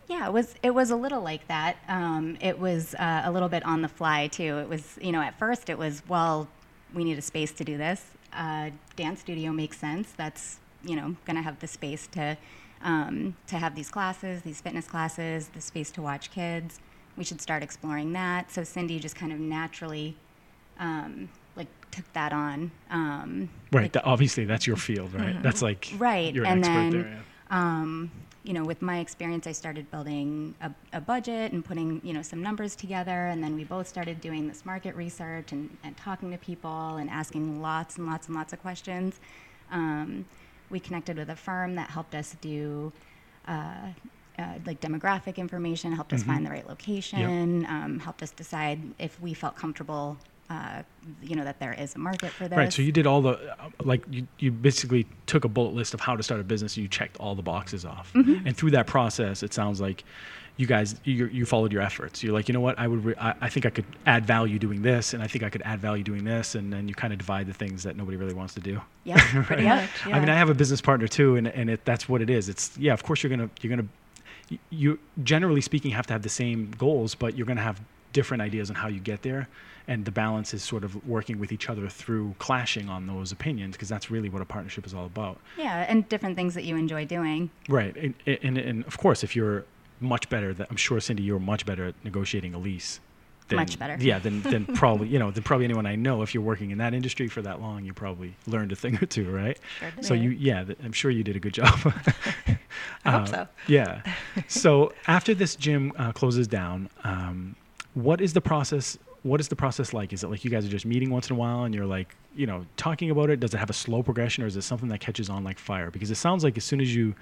Yeah, 0.08 0.28
it 0.28 0.34
was 0.34 0.56
it 0.64 0.72
was 0.72 0.90
a 0.90 0.96
little 0.96 1.22
like 1.22 1.48
that. 1.48 1.78
Um, 1.88 2.38
it 2.40 2.58
was 2.60 2.96
uh, 2.96 3.24
a 3.26 3.32
little 3.32 3.50
bit 3.50 3.66
on 3.66 3.82
the 3.82 3.88
fly 3.90 4.28
too. 4.28 4.58
It 4.60 4.70
was 4.70 4.98
you 5.02 5.12
know 5.12 5.22
at 5.22 5.38
first 5.38 5.70
it 5.70 5.78
was 5.78 6.02
well, 6.08 6.48
we 6.94 7.04
need 7.04 7.18
a 7.18 7.22
space 7.22 7.52
to 7.54 7.64
do 7.64 7.78
this. 7.78 8.06
Uh, 8.34 8.70
dance 8.96 9.20
studio 9.22 9.52
makes 9.52 9.78
sense. 9.78 10.12
That's 10.16 10.60
you 10.84 10.96
know 10.96 11.16
going 11.26 11.36
to 11.36 11.42
have 11.42 11.60
the 11.60 11.68
space 11.68 12.08
to 12.08 12.38
um, 12.84 13.36
to 13.48 13.58
have 13.58 13.76
these 13.76 13.90
classes, 13.90 14.44
these 14.44 14.62
fitness 14.62 14.88
classes, 14.88 15.50
the 15.50 15.62
space 15.62 15.92
to 15.92 16.02
watch 16.02 16.32
kids. 16.32 16.80
We 17.18 17.24
should 17.24 17.42
start 17.42 17.64
exploring 17.64 18.14
that. 18.14 18.52
So 18.52 18.64
Cindy 18.64 19.00
just 19.00 19.16
kind 19.16 19.34
of 19.34 19.40
naturally 19.40 20.16
um, 20.80 21.28
like 21.56 21.68
took 21.92 22.12
that 22.14 22.32
on. 22.32 22.72
Um, 22.92 23.50
Right. 23.74 23.84
like- 23.84 23.92
that, 23.94 24.06
obviously, 24.06 24.46
that's 24.46 24.66
your 24.68 24.78
field, 24.78 25.14
right? 25.16 25.42
That's 25.44 25.62
like 25.62 25.92
Right, 25.98 26.34
You're 26.34 26.46
an 26.46 26.52
and 26.52 26.60
expert 26.60 26.74
then 26.74 26.92
there. 26.92 27.24
Yeah. 27.50 27.82
You 28.48 28.54
know, 28.54 28.64
with 28.64 28.82
my 28.82 29.00
experience, 29.00 29.46
I 29.46 29.52
started 29.52 29.92
building 29.92 30.56
a, 30.62 30.72
a 30.94 31.02
budget 31.02 31.52
and 31.52 31.66
putting, 31.66 32.00
you 32.02 32.14
know, 32.14 32.22
some 32.22 32.42
numbers 32.42 32.78
together. 32.78 33.28
And 33.28 33.44
then 33.44 33.56
we 33.56 33.66
both 33.66 33.90
started 33.90 34.22
doing 34.22 34.48
this 34.48 34.66
market 34.66 34.96
research 34.96 35.52
and, 35.52 35.76
and 35.84 35.98
talking 35.98 36.32
to 36.32 36.38
people 36.38 36.96
and 36.96 37.10
asking 37.10 37.62
lots 37.62 37.98
and 37.98 38.08
lots 38.08 38.28
and 38.28 38.38
lots 38.38 38.54
of 38.54 38.62
questions. 38.62 39.20
Um, 39.70 40.26
we 40.70 40.80
connected 40.80 41.18
with 41.18 41.30
a 41.30 41.36
firm 41.36 41.76
that 41.76 41.90
helped 41.90 42.16
us 42.16 42.38
do 42.40 42.94
uh, 43.50 43.74
uh, 44.40 44.46
like 44.66 44.80
demographic 44.80 45.36
information, 45.38 45.92
helped 45.92 46.14
us 46.14 46.24
Mhm. 46.24 46.28
find 46.28 46.46
the 46.46 46.50
right 46.52 46.68
location, 46.70 47.66
um, 47.66 48.00
helped 48.00 48.24
us 48.24 48.32
decide 48.32 48.80
if 49.00 49.20
we 49.20 49.34
felt 49.34 49.56
comfortable, 49.58 50.18
uh, 50.50 50.82
you 51.22 51.36
know, 51.36 51.44
that 51.44 51.60
there 51.60 51.74
is 51.74 51.96
a 51.96 52.00
market 52.00 52.32
for 52.32 52.48
this. 52.48 52.58
Right. 52.58 52.72
So 52.72 52.82
you 52.82 52.92
did 52.92 53.06
all 53.08 53.22
the 53.22 53.40
like 53.84 54.04
you, 54.10 54.28
you 54.40 54.52
basically 54.52 55.06
took 55.26 55.44
a 55.46 55.50
bullet 55.50 55.74
list 55.74 55.94
of 55.94 56.00
how 56.00 56.16
to 56.16 56.24
start 56.24 56.40
a 56.42 56.44
business. 56.44 56.78
You 56.78 56.88
checked 56.88 57.18
all 57.18 57.36
the 57.36 57.42
boxes 57.42 57.86
off, 57.86 58.12
Mm-hmm. 58.14 58.48
and 58.48 58.56
through 58.58 58.72
that 58.72 58.88
process, 58.88 59.44
it 59.44 59.54
sounds 59.54 59.82
like 59.82 60.04
you 60.56 60.66
guys 60.66 60.96
you, 61.04 61.28
you 61.28 61.46
followed 61.46 61.72
your 61.72 61.82
efforts. 61.84 62.24
You're 62.24 62.34
like, 62.34 62.48
you 62.48 62.54
know 62.54 62.62
what, 62.62 62.80
I 62.80 62.88
would 62.88 63.06
re- 63.06 63.14
I, 63.20 63.36
I 63.42 63.50
think 63.50 63.66
I 63.68 63.70
could 63.70 63.86
add 64.08 64.26
value 64.26 64.58
doing 64.58 64.82
this, 64.82 65.14
and 65.14 65.22
I 65.22 65.28
think 65.28 65.44
I 65.44 65.50
could 65.50 65.62
add 65.64 65.80
value 65.80 66.04
doing 66.04 66.24
this, 66.24 66.56
and 66.56 66.74
then 66.74 66.88
you 66.88 66.96
kind 66.96 67.14
of 67.14 67.20
divide 67.20 67.46
the 67.48 67.54
things 67.54 67.84
that 67.84 67.96
nobody 67.96 68.18
really 68.18 68.34
wants 68.34 68.54
to 68.56 68.60
do. 68.60 68.82
yeah, 69.04 69.18
pretty 69.44 69.66
Right. 69.66 69.82
much. 69.82 69.90
Yeah. 70.08 70.16
I 70.16 70.20
mean, 70.20 70.30
I 70.30 70.36
have 70.36 70.50
a 70.50 70.56
business 70.56 70.82
partner 70.82 71.08
too, 71.08 71.36
and, 71.36 71.48
and 71.48 71.70
it, 71.70 71.86
that's 71.86 72.10
what 72.10 72.22
it 72.24 72.30
is. 72.30 72.50
It's 72.50 72.76
yeah, 72.78 72.94
of 72.94 73.04
course 73.04 73.22
you're 73.22 73.30
gonna 73.30 73.50
you're 73.62 73.70
gonna 73.76 73.88
you 74.70 74.98
generally 75.24 75.62
speaking 75.62 75.92
have 75.92 76.08
to 76.08 76.14
have 76.14 76.22
the 76.24 76.30
same 76.30 76.72
goals, 76.78 77.14
but 77.16 77.38
you're 77.38 77.46
gonna 77.48 77.62
have 77.62 77.80
different 78.14 78.42
ideas 78.42 78.70
on 78.70 78.76
how 78.78 78.88
you 78.88 79.00
get 79.00 79.22
there, 79.22 79.48
and 79.88 80.04
the 80.06 80.12
balance 80.12 80.54
is 80.54 80.64
sort 80.64 80.84
of 80.84 81.08
working 81.08 81.40
with 81.40 81.52
each 81.52 81.70
other 81.70 81.88
through 81.88 82.36
clashing 82.40 82.90
on 82.90 83.08
those 83.08 83.32
opinions 83.32 83.76
because 83.76 83.88
that's 83.90 84.12
really 84.12 84.28
what 84.30 84.42
a 84.42 84.46
partnership 84.46 84.86
is 84.86 84.94
all 84.94 85.06
about, 85.06 85.38
Yeah, 85.58 85.86
and 85.88 86.08
different 86.10 86.36
things 86.36 86.54
that 86.56 86.66
you 86.66 86.76
enjoy 86.76 87.06
doing. 87.06 87.50
right? 87.70 87.96
And 87.96 88.14
and, 88.44 88.58
and 88.58 88.86
of 88.86 88.98
course, 88.98 89.24
if 89.24 89.36
you're 89.36 89.64
much 90.00 90.30
better, 90.30 90.54
that 90.54 90.68
I'm 90.70 90.76
sure 90.76 91.00
Cindy, 91.00 91.24
you're 91.24 91.40
much 91.40 91.66
better 91.66 91.86
at 91.86 91.96
negotiating 92.04 92.54
a 92.54 92.60
lease. 92.60 93.00
Than, 93.50 93.56
Much 93.60 93.80
better. 93.80 93.96
Yeah, 94.04 94.20
than, 94.20 94.42
than 94.42 94.66
probably 94.76 95.08
you 95.08 95.20
know 95.20 95.32
than 95.32 95.42
probably 95.42 95.64
anyone 95.64 95.86
I 95.86 95.96
know. 95.96 96.22
If 96.22 96.34
you're 96.34 96.44
working 96.44 96.72
in 96.72 96.80
that 96.80 96.94
industry 96.94 97.30
for 97.30 97.42
that 97.44 97.62
long, 97.62 97.86
you 97.86 97.94
probably 97.94 98.36
learned 98.46 98.74
a 98.74 98.76
thing 98.76 98.98
or 99.02 99.06
two, 99.06 99.32
right? 99.32 99.58
Sure 99.80 99.92
did. 99.92 100.04
So 100.06 100.14
you, 100.14 100.32
yeah, 100.32 100.66
th- 100.66 100.78
I'm 100.84 100.92
sure 100.92 101.12
you 101.12 101.24
did 101.24 101.38
a 101.38 101.40
good 101.40 101.54
job. 101.54 101.80
I 103.06 103.12
hope 103.12 103.22
Uh, 103.22 103.26
so. 103.26 103.48
Yeah. 103.68 104.02
so 104.50 104.92
after 105.08 105.34
this 105.34 105.56
gym 105.56 105.94
uh, 105.98 106.12
closes 106.12 106.46
down, 106.48 106.90
um, 107.06 107.56
what 107.94 108.20
is 108.20 108.34
the 108.34 108.42
process? 108.42 108.98
What 109.24 109.40
is 109.40 109.48
the 109.48 109.56
process 109.56 109.94
like? 109.94 110.14
Is 110.14 110.24
it 110.24 110.30
like 110.30 110.46
you 110.46 110.52
guys 110.52 110.66
are 110.66 110.70
just 110.70 110.86
meeting 110.86 111.10
once 111.10 111.30
in 111.30 111.36
a 111.36 111.40
while 111.40 111.64
and 111.64 111.74
you're 111.76 111.86
like, 111.86 112.16
you 112.36 112.46
know, 112.48 112.66
talking 112.78 113.10
about 113.10 113.30
it? 113.30 113.40
Does 113.40 113.54
it 113.54 113.58
have 113.58 113.70
a 113.70 113.74
slow 113.74 114.04
progression 114.04 114.44
or 114.44 114.48
is 114.48 114.56
it 114.56 114.62
something 114.62 114.90
that 114.90 115.00
catches 115.00 115.30
on 115.30 115.44
like 115.44 115.60
fire? 115.60 115.92
Because 115.92 116.12
it 116.12 116.16
sounds 116.16 116.44
like 116.44 116.56
as 116.58 116.64
soon 116.64 116.80
as 116.82 116.94
you 116.96 117.16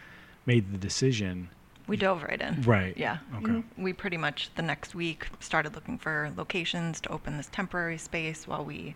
made 0.45 0.71
the 0.71 0.77
decision, 0.77 1.49
We 1.87 1.97
dove 1.97 2.23
right 2.23 2.41
in. 2.41 2.61
Right. 2.63 2.97
Yeah. 2.97 3.19
Okay. 3.35 3.45
Mhm. 3.51 3.63
We 3.77 3.93
pretty 3.93 4.17
much 4.17 4.49
the 4.55 4.61
next 4.63 4.93
week 4.95 5.27
started 5.39 5.73
looking 5.75 5.97
for 5.99 6.31
locations 6.35 6.99
to 7.01 7.09
open 7.11 7.37
this 7.37 7.47
temporary 7.51 7.97
space 7.99 8.47
while 8.47 8.65
we 8.65 8.95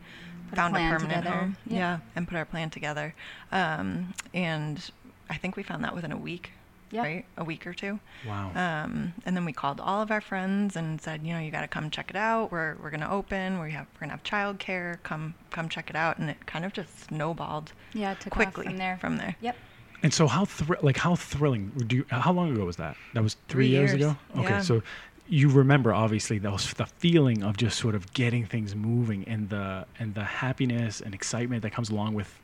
Put 0.50 0.56
found 0.58 0.76
a, 0.76 0.80
plan 0.80 0.92
permanent 0.94 1.24
together. 1.26 1.38
home. 1.38 1.58
Yeah. 1.68 1.78
Yeah. 1.78 2.00
and 2.16 2.28
put 2.28 2.36
our 2.38 2.46
plan 2.46 2.70
together. 2.72 3.14
Um, 3.52 4.14
and 4.34 4.90
I 5.30 5.38
think 5.38 5.56
we 5.56 5.62
found 5.64 5.84
that 5.84 5.94
within 5.96 6.12
a 6.12 6.18
week. 6.18 6.52
Yep. 6.92 7.04
Right, 7.04 7.26
a 7.38 7.44
week 7.44 7.68
or 7.68 7.74
two. 7.74 8.00
wow. 8.28 8.52
Um, 8.56 9.14
and 9.26 9.36
then 9.36 9.46
we 9.46 9.54
called 9.54 9.80
all 9.80 10.02
of 10.02 10.10
our 10.10 10.22
friends 10.22 10.76
and 10.76 11.00
said, 11.00 11.24
you 11.24 11.34
know, 11.34 11.40
you 11.40 11.52
got 11.52 11.62
to 11.62 11.68
come 11.68 11.90
check 11.92 12.10
it 12.10 12.16
out. 12.16 12.52
We're 12.52 12.76
we're 12.82 12.90
gonna 12.90 13.10
open. 13.12 13.60
We 13.60 13.72
have 13.74 13.86
we're 13.96 14.08
gonna 14.08 14.14
have 14.14 14.24
childcare. 14.24 14.98
Come 15.04 15.36
come 15.52 15.70
check 15.70 15.90
it 15.90 15.96
out. 15.96 16.18
And 16.18 16.30
it 16.32 16.46
kind 16.48 16.66
of 16.66 16.74
just 16.74 17.06
snowballed 17.08 17.74
Yeah, 17.94 18.14
it 18.14 18.22
took 18.22 18.34
quickly 18.34 18.66
off 18.66 18.72
from 18.72 18.78
there. 18.78 18.98
From 19.00 19.18
there. 19.18 19.36
Yep. 19.42 19.56
And 20.02 20.14
so 20.14 20.28
how 20.28 20.46
thr- 20.46 20.76
like 20.82 20.98
how 20.98 21.16
thrilling 21.16 21.72
do 21.88 21.98
you, 21.98 22.06
how 22.10 22.32
long 22.32 22.54
ago 22.54 22.66
was 22.66 22.78
that? 22.78 22.96
That 23.14 23.22
was 23.22 23.34
3 23.50 23.54
Three 23.54 23.68
years, 23.68 23.92
years, 23.92 24.02
ago? 24.02 24.18
Okay. 24.38 24.50
yeah. 24.50 24.62
So 24.62 24.82
you 25.28 25.50
remember 25.50 25.94
obviously 25.94 26.40
those 26.40 26.74
the 26.74 26.86
feeling 26.88 27.44
of 27.44 27.56
just 27.58 27.78
sort 27.78 27.94
of 27.94 28.12
getting 28.14 28.46
things 28.46 28.74
moving 28.76 29.26
and 29.28 29.50
the 29.50 29.86
and 30.00 30.16
the 30.16 30.24
happiness 30.24 31.02
and 31.02 31.14
excitement 31.14 31.62
that 31.62 31.72
comes 31.72 31.90
along 31.92 32.16
with 32.16 32.40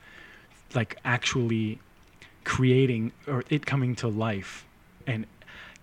like 0.75 0.97
actually 1.03 1.79
creating 2.45 3.11
or 3.27 3.43
it 3.49 3.65
coming 3.65 3.95
to 3.97 4.07
life. 4.07 4.65
And 5.05 5.25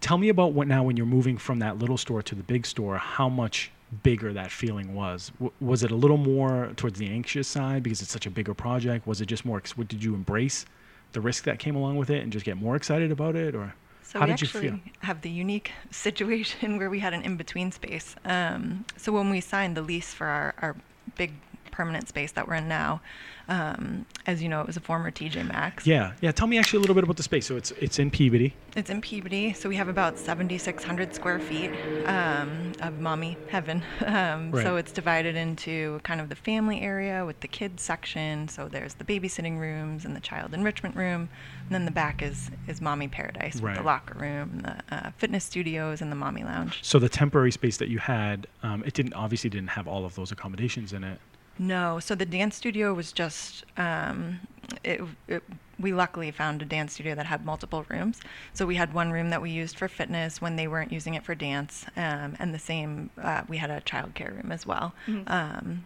tell 0.01 0.17
me 0.19 0.29
about 0.31 0.53
what 0.53 0.67
now 0.69 0.83
when 0.83 0.97
you're 0.97 1.07
moving 1.07 1.37
from 1.37 1.59
that 1.59 1.79
little 1.79 1.99
store 1.99 2.23
to 2.23 2.35
the 2.35 2.43
big 2.43 2.65
store, 2.67 2.97
how 2.97 3.29
much 3.29 3.71
bigger 4.03 4.33
that 4.33 4.51
feeling 4.51 4.95
was. 4.95 5.31
W- 5.35 5.53
was 5.61 5.83
it 5.83 5.91
a 5.91 5.95
little 5.95 6.17
more 6.17 6.73
towards 6.77 6.99
the 6.99 7.09
anxious 7.09 7.47
side 7.47 7.83
because 7.83 8.01
it's 8.01 8.11
such 8.11 8.25
a 8.27 8.31
bigger 8.31 8.55
project? 8.55 9.07
Was 9.07 9.21
it 9.21 9.27
just 9.27 9.45
more? 9.45 9.59
ex- 9.59 9.77
what- 9.77 9.89
Did 9.89 10.03
you 10.03 10.15
embrace 10.15 10.65
the 11.13 11.21
risk 11.21 11.45
that 11.45 11.59
came 11.59 11.77
along 11.77 11.97
with 11.99 12.09
it 12.09 12.23
and 12.23 12.33
just 12.33 12.47
get 12.47 12.57
more 12.57 12.75
excited 12.75 13.13
about 13.13 13.37
it, 13.37 13.55
or 13.55 13.75
So 14.03 14.19
how 14.19 14.25
we 14.25 14.33
did 14.33 14.41
you 14.41 14.47
actually 14.47 14.69
feel? 14.71 14.81
have 15.01 15.21
the 15.21 15.29
unique 15.29 15.73
situation 15.91 16.79
where 16.79 16.89
we 16.89 17.01
had 17.01 17.13
an 17.13 17.21
in-between 17.23 17.71
space. 17.73 18.17
Um, 18.25 18.87
so 18.97 19.13
when 19.13 19.29
we 19.29 19.41
signed 19.43 19.77
the 19.77 19.83
lease 19.83 20.15
for 20.15 20.27
our, 20.27 20.55
our 20.63 20.77
big 21.17 21.33
permanent 21.73 22.07
space 22.07 22.31
that 22.33 22.47
we're 22.47 22.55
in 22.55 22.69
now, 22.69 23.01
um, 23.49 24.07
as 24.27 24.41
you 24.41 24.49
know, 24.49 24.61
it 24.61 24.67
was 24.69 24.77
a 24.77 24.81
former 24.81 25.11
TJ 25.11 25.45
Maxx. 25.49 25.85
Yeah, 25.87 26.13
yeah. 26.21 26.31
Tell 26.31 26.47
me 26.47 26.59
actually 26.59 26.77
a 26.77 26.81
little 26.81 26.95
bit 26.95 27.03
about 27.03 27.17
the 27.17 27.25
space. 27.25 27.47
So 27.47 27.57
it's 27.57 27.73
it's 27.73 27.99
in 27.99 28.11
Peabody. 28.13 28.55
It's 28.77 28.89
in 28.89 29.01
Peabody, 29.01 29.53
so 29.53 29.69
we 29.69 29.77
have 29.77 29.89
about 29.89 30.19
7,600 30.19 31.15
square 31.15 31.39
feet 31.41 31.71
um, 32.07 32.73
of 32.81 33.01
mommy 33.01 33.37
heaven. 33.49 33.83
Um, 34.13 34.53
Right. 34.53 34.63
So 34.65 34.77
it's 34.77 34.93
divided 34.93 35.37
into 35.37 35.99
kind 36.05 36.21
of 36.21 36.29
the 36.29 36.35
family 36.35 36.81
area 36.83 37.25
with 37.25 37.41
the 37.41 37.49
kids 37.49 37.83
section. 37.83 38.47
So 38.49 38.69
there's 38.69 38.95
the 38.95 39.05
babysitting 39.05 39.59
rooms 39.59 40.05
and 40.05 40.15
the 40.15 40.21
child 40.21 40.53
enrichment 40.53 40.95
room, 40.97 41.29
and 41.67 41.71
then 41.71 41.85
the 41.87 41.91
back 41.91 42.21
is 42.23 42.51
is 42.69 42.81
mommy 42.81 43.09
paradise 43.09 43.55
with 43.55 43.65
Right. 43.65 43.77
the 43.77 43.83
locker 43.83 44.19
room, 44.19 44.61
the 44.63 44.95
uh, 44.95 45.11
fitness 45.17 45.45
studios, 45.45 46.03
and 46.03 46.13
the 46.13 46.17
mommy 46.17 46.45
lounge. 46.45 46.81
So 46.83 46.99
the 46.99 47.09
temporary 47.09 47.51
space 47.53 47.79
that 47.79 47.89
you 47.89 47.99
had, 47.99 48.47
um, 48.63 48.83
it 48.85 48.93
didn't 48.93 49.15
obviously 49.15 49.49
didn't 49.51 49.71
have 49.71 49.89
all 49.89 50.05
of 50.05 50.15
those 50.15 50.31
accommodations 50.31 50.93
in 50.93 51.03
it. 51.05 51.19
No, 51.59 51.99
so 52.01 52.15
the 52.15 52.27
dance 52.27 52.57
studio 52.57 52.95
was 52.95 53.13
just 53.13 53.65
um, 53.77 54.41
it, 54.85 55.01
it, 55.29 55.43
we 55.79 55.93
luckily 55.93 56.31
found 56.31 56.63
a 56.63 56.65
dance 56.65 56.95
studio 56.95 57.15
that 57.15 57.27
had 57.27 57.45
multiple 57.45 57.85
rooms. 57.89 58.21
So 58.53 58.67
we 58.67 58.77
had 58.77 58.95
one 58.95 59.11
room 59.11 59.31
that 59.31 59.43
we 59.43 59.51
used 59.51 59.77
for 59.77 59.89
fitness 59.89 60.41
when 60.41 60.57
they 60.57 60.69
weren't 60.69 60.93
using 60.93 61.15
it 61.15 61.25
for 61.25 61.35
dance, 61.35 61.85
um, 61.97 62.37
and 62.39 62.55
the 62.55 62.59
same 62.59 63.11
uh, 63.21 63.43
we 63.49 63.57
had 63.59 63.71
a 63.71 63.81
childcare 63.81 64.35
room 64.35 64.53
as 64.53 64.67
well. 64.67 64.95
Um, 65.27 65.85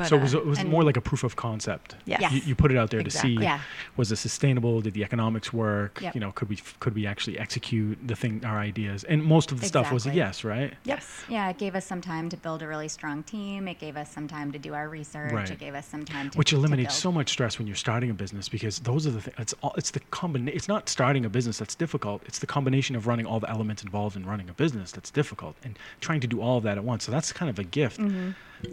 but 0.00 0.08
so 0.08 0.16
it 0.16 0.22
was, 0.22 0.34
uh, 0.34 0.38
it 0.40 0.46
was 0.46 0.64
more 0.64 0.82
like 0.84 0.96
a 0.96 1.00
proof 1.00 1.22
of 1.24 1.36
concept. 1.36 1.96
Yes. 2.04 2.20
Yes. 2.20 2.32
You, 2.32 2.40
you 2.46 2.54
put 2.54 2.70
it 2.72 2.76
out 2.76 2.90
there 2.90 3.00
Exactly. 3.00 3.34
to 3.36 3.40
see 3.40 3.44
Yeah. 3.44 3.60
was 3.96 4.10
it 4.12 4.16
sustainable? 4.16 4.80
Did 4.80 4.94
the 4.94 5.04
economics 5.04 5.52
work? 5.52 6.00
Yep. 6.02 6.14
You 6.14 6.20
know, 6.20 6.32
could 6.32 6.48
we 6.48 6.56
could 6.80 6.94
we 6.94 7.06
actually 7.06 7.38
execute 7.38 7.98
the 8.06 8.16
thing 8.16 8.44
our 8.44 8.58
ideas? 8.58 9.04
And 9.04 9.22
most 9.24 9.52
of 9.52 9.60
the 9.60 9.66
stuff 9.66 9.92
was 9.92 10.06
a 10.06 10.14
yes, 10.14 10.44
right? 10.44 10.74
yes. 10.84 11.22
Yeah, 11.28 11.48
it 11.50 11.58
gave 11.58 11.74
us 11.74 11.86
some 11.86 12.00
time 12.00 12.28
to 12.30 12.36
build 12.36 12.62
a 12.62 12.66
really 12.68 12.88
strong 12.88 13.22
team. 13.22 13.68
It 13.68 13.78
gave 13.78 13.96
us 13.96 14.10
some 14.10 14.26
time 14.28 14.52
to 14.52 14.58
do 14.58 14.74
our 14.74 14.88
research. 14.88 15.32
Right. 15.32 15.50
It 15.50 15.58
gave 15.58 15.74
us 15.74 15.86
some 15.86 16.04
time 16.04 16.30
to 16.30 16.38
Which 16.38 16.50
to 16.50 16.56
eliminates 16.56 16.94
build. 16.94 17.02
so 17.02 17.12
much 17.12 17.28
stress 17.30 17.58
when 17.58 17.66
you're 17.66 17.76
starting 17.76 18.10
a 18.10 18.14
business 18.14 18.48
because 18.48 18.78
those 18.80 19.06
are 19.06 19.10
the 19.10 19.20
things. 19.20 19.36
It's 19.38 19.54
all. 19.62 19.74
It's 19.76 19.90
the 19.90 20.00
combination. 20.10 20.56
It's 20.56 20.68
not 20.68 20.88
starting 20.88 21.24
a 21.24 21.28
business 21.28 21.58
that's 21.58 21.74
difficult. 21.74 22.22
It's 22.26 22.38
the 22.40 22.46
combination 22.46 22.96
of 22.96 23.06
running 23.06 23.26
all 23.26 23.40
the 23.40 23.50
elements 23.50 23.82
involved 23.82 24.16
in 24.16 24.24
running 24.26 24.48
a 24.48 24.52
business 24.54 24.92
that's 24.92 25.10
difficult 25.10 25.56
and 25.64 25.78
trying 26.00 26.20
to 26.20 26.26
do 26.26 26.40
all 26.40 26.56
of 26.58 26.64
that 26.64 26.78
at 26.78 26.84
once. 26.84 27.04
So 27.04 27.12
that's 27.12 27.32
kind 27.32 27.50
of 27.50 27.58
a 27.58 27.64
gift, 27.64 27.98
Mm-hmm. 28.00 28.30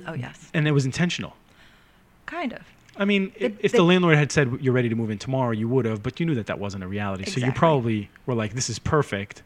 Oh 0.07 0.13
yes. 0.13 0.49
and 0.53 0.67
it 0.67 0.71
was 0.71 0.85
intentional. 0.85 1.35
Kind 2.25 2.53
of. 2.53 2.61
I 2.97 3.05
mean, 3.05 3.31
The- 3.39 3.45
if 3.59 3.71
the, 3.71 3.77
the- 3.77 3.83
landlord 3.83 4.17
had 4.17 4.31
said 4.31 4.57
you're 4.61 4.73
ready 4.73 4.89
to 4.89 4.95
move 4.95 5.09
in 5.11 5.17
tomorrow, 5.17 5.51
you 5.51 5.67
would 5.69 5.85
have, 5.85 6.01
but 6.03 6.19
you 6.19 6.25
knew 6.25 6.35
that 6.35 6.47
that 6.47 6.59
wasn't 6.59 6.83
a 6.83 6.87
reality. 6.87 7.23
Exactly. 7.23 7.41
So 7.41 7.45
you 7.47 7.53
probably 7.53 8.09
were 8.25 8.33
like, 8.33 8.53
"This 8.53 8.69
is 8.69 8.79
perfect. 8.79 9.43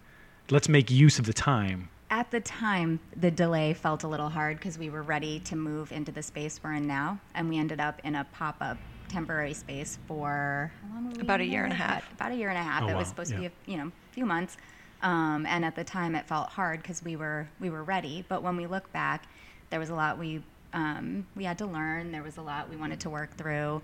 Let's 0.50 0.70
make 0.70 0.90
use 0.90 1.20
of 1.20 1.26
the 1.26 1.34
time." 1.34 1.90
At 2.10 2.30
the 2.32 2.40
time, 2.42 3.00
the 3.16 3.32
delay 3.32 3.74
felt 3.74 4.04
a 4.04 4.08
little 4.08 4.30
hard 4.30 4.58
because 4.58 4.78
we 4.78 4.90
were 4.90 5.02
ready 5.02 5.40
to 5.42 5.56
move 5.56 5.92
into 5.94 6.12
the 6.12 6.22
space 6.24 6.60
we're 6.64 6.74
in 6.74 6.86
now, 6.88 7.20
and 7.36 7.48
we 7.50 7.58
ended 7.58 7.80
up 7.80 8.02
in 8.04 8.16
a 8.16 8.26
pop-up 8.34 8.78
temporary 9.08 9.54
space 9.54 9.98
for 10.08 10.72
how 10.82 10.96
long 10.96 11.06
were 11.06 11.12
we 11.16 11.22
About 11.22 11.40
a 11.42 11.46
year 11.46 11.64
and 11.64 11.74
a 11.74 11.78
there? 11.78 11.88
half. 11.88 12.04
About, 12.04 12.14
about 12.28 12.32
a 12.32 12.36
year 12.36 12.50
and 12.50 12.58
a 12.58 12.64
half. 12.64 12.84
Oh, 12.84 12.88
it 12.88 12.94
wow. 12.94 13.00
was 13.00 13.08
supposed 13.08 13.32
to 13.32 13.38
be 13.38 13.46
a 13.46 13.52
you 13.66 13.78
know 13.78 13.92
few 14.12 14.26
months, 14.26 14.58
um, 15.04 15.46
and 15.46 15.64
at 15.66 15.76
the 15.76 15.84
time 15.84 16.16
it 16.16 16.26
felt 16.28 16.50
hard 16.50 16.82
because 16.82 17.04
we 17.04 17.16
were 17.16 17.48
we 17.60 17.70
were 17.70 17.84
ready. 17.84 18.26
But 18.28 18.44
when 18.44 18.56
we 18.58 18.66
look 18.68 18.92
back, 18.92 19.26
there 19.72 19.80
was 19.80 19.90
a 19.90 19.96
lot 19.96 20.20
we 20.20 20.44
um, 20.74 21.26
we 21.36 21.44
had 21.44 21.58
to 21.58 21.66
learn. 21.66 22.12
There 22.12 22.24
was 22.24 22.38
a 22.38 22.42
lot 22.42 22.70
we 22.70 22.76
wanted 22.78 23.00
to 23.02 23.10
work 23.10 23.36
through. 23.36 23.82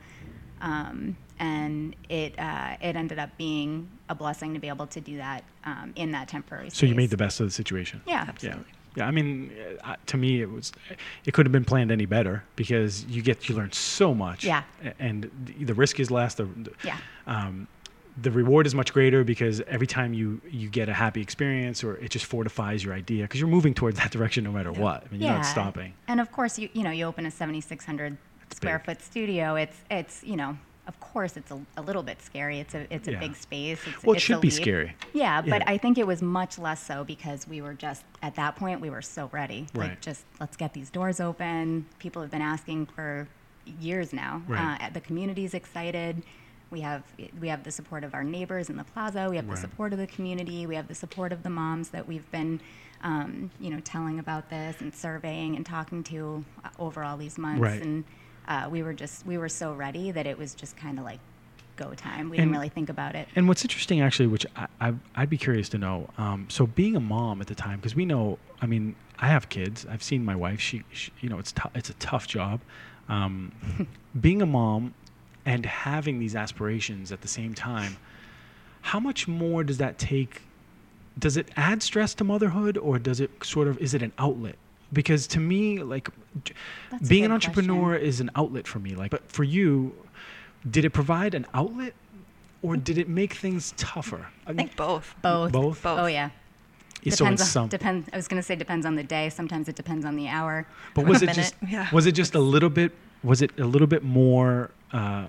Um, 0.61 1.17
and 1.39 1.95
it 2.09 2.37
uh, 2.39 2.77
it 2.81 2.95
ended 2.95 3.19
up 3.19 3.35
being 3.37 3.89
a 4.09 4.15
blessing 4.15 4.53
to 4.53 4.59
be 4.59 4.67
able 4.69 4.87
to 4.87 5.01
do 5.01 5.17
that 5.17 5.43
um, 5.65 5.93
in 5.95 6.11
that 6.11 6.27
temporary 6.27 6.69
space. 6.69 6.79
So 6.79 6.85
you 6.85 6.95
made 6.95 7.09
the 7.09 7.17
best 7.17 7.39
of 7.39 7.47
the 7.47 7.51
situation. 7.51 8.01
yeah 8.05 8.25
Absolutely. 8.27 8.61
Yeah. 8.67 8.73
Yeah, 8.95 9.05
I 9.05 9.11
mean, 9.11 9.51
uh, 9.83 9.95
to 10.07 10.17
me, 10.17 10.41
it 10.41 10.49
was, 10.49 10.71
it 11.23 11.31
could 11.35 11.45
have 11.45 11.51
been 11.51 11.65
planned 11.65 11.91
any 11.91 12.07
better 12.07 12.43
because 12.55 13.05
you 13.05 13.21
get, 13.21 13.47
you 13.47 13.53
learn 13.53 13.71
so 13.71 14.11
much. 14.15 14.43
Yeah. 14.43 14.63
And 14.97 15.29
the, 15.45 15.65
the 15.65 15.75
risk 15.75 15.99
is 15.99 16.09
less. 16.09 16.33
The, 16.33 16.45
the- 16.45 16.71
Yeah. 16.83 16.97
Um, 17.27 17.67
the 18.21 18.31
reward 18.31 18.65
is 18.65 18.73
much 18.73 18.93
greater 18.93 19.23
because 19.23 19.61
every 19.67 19.87
time 19.87 20.13
you, 20.13 20.41
you 20.49 20.69
get 20.69 20.89
a 20.89 20.93
happy 20.93 21.21
experience 21.21 21.83
or 21.83 21.97
it 21.97 22.09
just 22.09 22.25
fortifies 22.25 22.83
your 22.83 22.93
idea 22.93 23.23
because 23.25 23.39
you're 23.39 23.49
moving 23.49 23.73
towards 23.73 23.97
that 23.97 24.11
direction 24.11 24.43
no 24.43 24.51
matter 24.51 24.71
what. 24.71 25.03
I 25.05 25.11
mean, 25.11 25.21
you're 25.21 25.31
not 25.31 25.45
stopping. 25.45 25.93
And 26.07 26.19
of 26.19 26.31
course, 26.31 26.57
you 26.57 26.69
you 26.73 26.83
know 26.83 26.91
you 26.91 27.05
open 27.05 27.25
a 27.25 27.31
7,600 27.31 28.17
square 28.53 28.79
big. 28.79 28.85
foot 28.85 29.01
studio. 29.03 29.55
It's 29.55 29.77
it's 29.91 30.23
you 30.23 30.35
know 30.35 30.57
of 30.87 30.97
course 31.01 31.35
it's 31.35 31.51
a, 31.51 31.59
a 31.75 31.81
little 31.81 32.01
bit 32.01 32.21
scary. 32.21 32.59
It's 32.59 32.73
a 32.73 32.91
it's 32.93 33.07
a 33.07 33.11
Yeah. 33.11 33.19
big 33.19 33.35
space. 33.35 33.79
It's, 33.85 34.03
Well, 34.03 34.13
it 34.13 34.17
it's 34.17 34.25
should 34.25 34.37
a 34.37 34.39
be 34.39 34.49
scary. 34.49 34.95
Yeah, 35.13 35.41
but 35.41 35.61
Yeah. 35.61 35.63
I 35.73 35.77
think 35.77 35.97
it 35.97 36.07
was 36.07 36.21
much 36.21 36.57
less 36.57 36.81
so 36.83 37.03
because 37.03 37.47
we 37.47 37.61
were 37.61 37.73
just 37.73 38.03
at 38.23 38.35
that 38.35 38.55
point 38.55 38.81
we 38.81 38.89
were 38.89 39.01
so 39.01 39.29
ready. 39.31 39.67
Right. 39.75 39.89
Like 39.89 40.01
just 40.01 40.23
let's 40.39 40.55
get 40.57 40.73
these 40.73 40.89
doors 40.89 41.19
open. 41.19 41.85
People 41.99 42.21
have 42.21 42.31
been 42.31 42.41
asking 42.41 42.87
for 42.87 43.27
years 43.81 44.13
now. 44.13 44.41
Right. 44.47 44.77
Uh, 44.81 44.89
the 44.89 45.01
community's 45.01 45.53
excited. 45.53 46.23
We 46.69 46.81
have 46.81 47.03
we 47.39 47.47
have 47.47 47.63
the 47.63 47.71
support 47.71 48.03
of 48.03 48.13
our 48.13 48.23
neighbors 48.23 48.69
in 48.69 48.77
the 48.77 48.83
plaza. 48.83 49.27
We 49.29 49.37
have 49.37 49.47
Right. 49.47 49.55
the 49.55 49.61
support 49.61 49.93
of 49.93 49.99
the 49.99 50.07
community. 50.07 50.65
We 50.67 50.75
have 50.75 50.87
the 50.87 50.95
support 50.95 51.31
of 51.31 51.43
the 51.43 51.49
moms 51.49 51.89
that 51.89 52.07
we've 52.07 52.29
been, 52.31 52.59
um, 53.01 53.51
you 53.59 53.69
know, 53.69 53.79
telling 53.79 54.19
about 54.19 54.49
this 54.49 54.81
and 54.81 54.93
surveying 54.93 55.55
and 55.55 55.65
talking 55.65 56.03
to 56.05 56.43
uh, 56.65 56.69
over 56.77 57.03
all 57.03 57.15
these 57.17 57.37
months. 57.37 57.61
Right. 57.61 57.81
And 57.81 58.03
uh, 58.47 58.67
we 58.69 58.83
were 58.83 58.93
just 58.93 59.25
we 59.25 59.37
were 59.37 59.49
so 59.49 59.73
ready 59.73 60.11
that 60.11 60.27
it 60.27 60.37
was 60.37 60.53
just 60.55 60.75
kind 60.75 60.99
of 60.99 61.05
like 61.05 61.19
go 61.77 61.93
time. 61.93 62.29
We 62.29 62.37
And- 62.37 62.47
didn't 62.47 62.51
really 62.53 62.69
think 62.69 62.89
about 62.89 63.15
it. 63.15 63.27
And 63.35 63.47
what's 63.47 63.63
interesting, 63.63 64.01
actually, 64.01 64.27
which 64.27 64.45
I, 64.55 64.67
I, 64.81 64.93
I'd 65.15 65.29
be 65.29 65.37
curious 65.37 65.69
to 65.69 65.77
know. 65.77 66.09
Um, 66.17 66.47
so, 66.49 66.65
being 66.65 66.95
a 66.95 66.99
mom 66.99 67.39
at 67.39 67.47
the 67.47 67.55
time, 67.55 67.77
because 67.79 67.95
we 67.95 68.03
know, 68.03 68.39
I 68.61 68.65
mean, 68.65 68.95
I 69.19 69.27
have 69.27 69.47
kids. 69.49 69.85
I've 69.89 70.01
seen 70.03 70.25
my 70.25 70.35
wife. 70.35 70.59
She, 70.59 70.83
she 70.91 71.11
you 71.21 71.29
know, 71.29 71.37
it's 71.39 71.51
tou- 71.51 71.69
it's 71.75 71.89
a 71.89 71.93
tough 71.95 72.27
job. 72.27 72.59
Um, 73.07 73.51
being 74.19 74.41
a 74.41 74.45
mom 74.45 74.95
and 75.47 75.65
having 75.65 76.19
these 76.19 76.35
aspirations 76.35 77.11
at 77.11 77.21
the 77.21 77.27
same 77.27 77.55
time. 77.55 77.95
How 78.81 78.99
much 78.99 79.27
more 79.29 79.63
does 79.63 79.77
that 79.77 79.97
take? 79.97 80.41
Does 81.17 81.37
it 81.37 81.49
add 81.55 81.81
stress 81.81 82.13
to 82.15 82.25
motherhood, 82.25 82.77
or 82.77 82.99
does 82.99 83.21
it 83.21 83.31
sort 83.43 83.67
of 83.69 83.79
is 83.79 83.93
it 83.93 84.03
an 84.03 84.11
outlet? 84.19 84.57
Because 84.91 85.25
to 85.27 85.39
me, 85.39 85.79
like 85.79 86.09
That's 86.91 87.07
being 87.07 87.25
an 87.25 87.31
entrepreneur 87.31 87.91
question. 87.91 88.07
is 88.07 88.19
an 88.19 88.29
outlet 88.35 88.67
for 88.67 88.79
me. 88.79 88.93
Like, 88.93 89.09
but 89.09 89.31
for 89.31 89.43
you, 89.45 89.95
did 90.69 90.83
it 90.83 90.91
provide 90.91 91.33
an 91.33 91.45
outlet, 91.53 91.93
or 92.61 92.75
did 92.75 92.97
it 92.97 93.07
make 93.07 93.33
things 93.33 93.73
tougher? 93.77 94.27
I 94.45 94.53
think 94.53 94.75
both. 94.75 95.15
Both. 95.21 95.53
Both? 95.53 95.81
Both. 95.81 95.99
Oh 95.99 96.07
yeah. 96.07 96.29
Yeah, 97.03 97.13
so 97.13 97.25
in 97.25 97.33
Depends. 97.33 97.51
some, 97.51 97.63
on, 97.63 97.69
depends. 97.69 98.09
I 98.11 98.17
was 98.17 98.27
going 98.27 98.41
to 98.41 98.43
say 98.45 98.55
depends 98.55 98.85
on 98.85 98.95
the 98.95 99.03
day. 99.03 99.29
Sometimes 99.29 99.69
it 99.69 99.75
depends 99.75 100.03
on 100.03 100.17
the 100.17 100.27
hour. 100.27 100.67
but 100.93 101.05
was 101.05 101.21
it 101.23 101.27
minute, 101.27 101.35
just 101.35 101.55
yeah. 101.65 101.87
was 101.93 102.05
it 102.05 102.13
just 102.13 102.35
a 102.35 102.39
little 102.39 102.69
bit? 102.69 102.91
Was 103.23 103.41
it 103.41 103.57
a 103.57 103.65
little 103.65 103.87
bit 103.87 104.03
more 104.03 104.71
uh, 104.93 105.27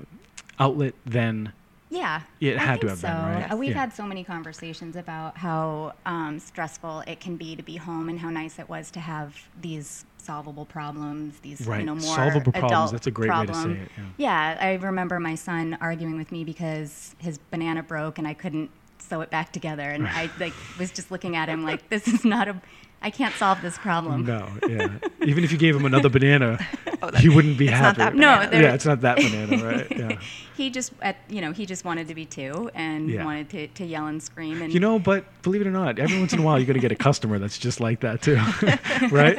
outlet 0.59 0.95
than? 1.07 1.53
Yeah. 1.91 2.21
Yeah, 2.39 2.53
it 2.53 2.59
I 2.59 2.63
had 2.65 2.81
to 2.83 2.89
have 2.89 3.01
been, 3.01 3.11
so. 3.11 3.17
right? 3.17 3.51
Uh, 3.53 3.57
We've 3.57 3.71
Yeah. 3.71 3.79
had 3.81 3.93
so 3.95 4.05
many 4.05 4.23
conversations 4.23 4.95
about 4.95 5.39
how 5.39 5.95
um, 6.05 6.39
stressful 6.39 7.01
it 7.07 7.19
can 7.21 7.37
be 7.37 7.57
to 7.57 7.63
be 7.63 7.77
home 7.77 8.09
and 8.11 8.19
how 8.21 8.29
nice 8.29 8.59
it 8.59 8.69
was 8.69 8.91
to 8.91 9.01
have 9.01 9.49
these 9.61 10.05
solvable 10.19 10.67
problems, 10.67 11.39
these 11.41 11.67
Right. 11.67 11.81
you 11.81 11.87
know 11.87 11.95
more 11.95 12.15
Solvable 12.15 12.53
problems, 12.53 12.93
that's 12.93 13.07
a 13.07 13.11
great 13.11 13.31
way 13.31 13.47
to 13.47 13.55
say 13.55 13.61
problem. 13.63 13.83
it, 13.83 13.91
Yeah, 14.19 14.59
I 14.61 14.75
remember 14.75 15.19
my 15.19 15.35
son 15.35 15.79
arguing 15.81 16.19
with 16.19 16.31
me 16.31 16.45
because 16.45 17.15
his 17.19 17.39
banana 17.39 17.83
broke 17.83 18.19
and 18.19 18.29
I 18.29 18.35
couldn't 18.35 18.71
sew 18.99 19.23
it 19.23 19.31
back 19.31 19.53
together, 19.53 19.89
and 19.89 20.07
I 20.21 20.29
like 20.39 20.53
was 20.79 20.91
just 20.91 21.11
looking 21.11 21.37
at 21.37 21.49
him 21.49 21.65
like 21.65 21.89
this 21.89 22.07
is 22.07 22.23
not 22.27 22.49
a, 22.49 22.61
I 23.01 23.11
can't 23.11 23.35
solve 23.35 23.63
this 23.63 23.79
problem. 23.79 24.25
No, 24.27 24.49
yeah. 24.69 24.99
Even 25.23 25.45
if 25.45 25.53
you 25.53 25.59
gave 25.59 25.77
him 25.77 25.85
another 25.85 26.09
banana, 26.09 26.59
Oh, 27.03 27.11
he 27.17 27.29
wouldn't 27.29 27.57
be 27.57 27.67
it's 27.69 27.77
happy. 27.77 28.01
not 28.01 28.13
that 28.13 28.15
No, 28.17 28.59
yeah, 28.59 28.75
it's 28.75 28.85
not 28.85 29.01
that 29.03 29.17
banana, 29.19 29.65
right? 29.65 29.87
Yeah. 29.99 30.19
He 30.57 30.71
just, 30.71 30.93
at, 31.01 31.17
you 31.29 31.41
know, 31.41 31.53
he 31.53 31.65
just 31.67 31.85
wanted 31.85 32.09
to 32.09 32.15
be 32.17 32.25
two 32.27 32.69
and 32.75 33.09
Yeah. 33.09 33.25
wanted 33.25 33.49
to, 33.51 33.69
to 33.69 33.85
yell 33.85 34.09
and 34.09 34.21
scream. 34.21 34.61
And 34.61 34.75
You 34.75 34.81
know, 34.81 34.99
but 34.99 35.25
believe 35.43 35.61
it 35.61 35.69
or 35.69 35.71
not, 35.71 36.01
every 36.01 36.19
once 36.19 36.33
in 36.33 36.41
a 36.41 36.43
while 36.43 36.59
you're 36.59 36.67
going 36.67 36.75
to 36.75 36.81
get 36.81 36.91
a 36.91 36.97
customer 36.97 37.39
that's 37.39 37.57
just 37.59 37.79
like 37.79 38.01
that 38.01 38.21
too, 38.21 38.35
right? 39.15 39.39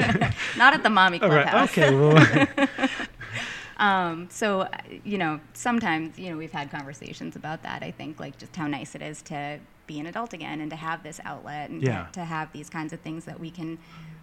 not 0.58 0.74
at 0.74 0.82
the 0.84 0.89
mommy 0.89 1.20
All 1.22 1.28
right. 1.30 1.46
clubhouse. 1.50 1.72
Okay. 1.78 1.94
Well, 1.94 2.88
Um, 3.78 4.28
so, 4.30 4.62
uh, 4.62 4.70
you 5.06 5.18
know, 5.18 5.39
sometimes, 5.54 6.20
you 6.20 6.30
know, 6.30 6.38
we've 6.38 6.51
had 6.51 6.70
conversations 6.70 7.38
about 7.38 7.63
that. 7.63 7.82
I 7.82 7.92
think, 7.92 8.20
like, 8.20 8.38
just 8.38 8.54
how 8.56 8.68
nice 8.68 8.94
it 8.94 9.01
is 9.01 9.22
to 9.24 9.60
be 9.89 10.00
an 10.00 10.05
adult 10.05 10.34
again 10.34 10.62
and 10.62 10.69
to 10.69 10.75
have 10.77 11.01
this 11.03 11.19
outlet 11.25 11.69
and 11.72 11.81
Yeah. 11.81 12.05
to, 12.13 12.24
have 12.24 12.51
these 12.53 12.69
kinds 12.69 12.93
of 12.93 13.00
things 13.01 13.25
that 13.25 13.39
we 13.39 13.50
can 13.50 13.77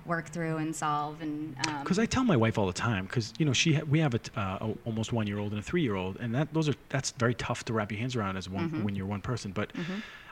work 0.06 0.28
through 0.28 0.58
and 0.58 0.74
solve. 0.74 1.20
And 1.20 1.56
um, 1.66 1.82
because 1.82 1.98
I 1.98 2.06
tell 2.06 2.22
my 2.24 2.36
wife 2.36 2.56
all 2.56 2.68
the 2.68 2.72
time, 2.72 3.04
because 3.06 3.32
you 3.38 3.44
know 3.44 3.52
she 3.52 3.74
ha- 3.74 3.82
we 3.90 3.98
have 3.98 4.14
a, 4.14 4.18
t- 4.20 4.30
uh, 4.36 4.58
a 4.60 4.74
almost 4.84 5.12
one 5.12 5.26
year 5.26 5.38
old 5.40 5.50
and 5.50 5.58
a 5.58 5.62
three 5.62 5.82
year 5.82 5.96
old, 5.96 6.16
and 6.20 6.32
that 6.36 6.54
those 6.54 6.68
are 6.68 6.74
that's 6.88 7.10
very 7.12 7.34
tough 7.34 7.64
to 7.64 7.72
wrap 7.72 7.90
your 7.90 7.98
hands 7.98 8.14
around 8.16 8.36
as 8.36 8.48
one 8.48 8.84
when 8.84 8.94
you're 8.94 9.06
one 9.16 9.20
person. 9.20 9.50
But 9.50 9.72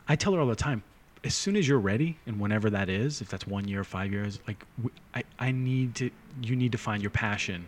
I 0.08 0.14
tell 0.16 0.32
her 0.34 0.40
all 0.40 0.46
the 0.46 0.54
time, 0.54 0.84
as 1.24 1.34
soon 1.34 1.56
as 1.56 1.66
you're 1.66 1.80
ready, 1.80 2.16
and 2.26 2.38
whenever 2.38 2.70
that 2.70 2.88
is, 2.88 3.20
if 3.20 3.28
that's 3.28 3.46
one 3.48 3.66
year, 3.66 3.82
five 3.82 4.12
years, 4.12 4.38
like 4.46 4.64
w- 4.76 4.94
I 5.14 5.24
I 5.40 5.50
need 5.50 5.96
to 5.96 6.10
you 6.42 6.54
need 6.54 6.70
to 6.72 6.78
find 6.78 7.02
your 7.02 7.10
passion, 7.10 7.66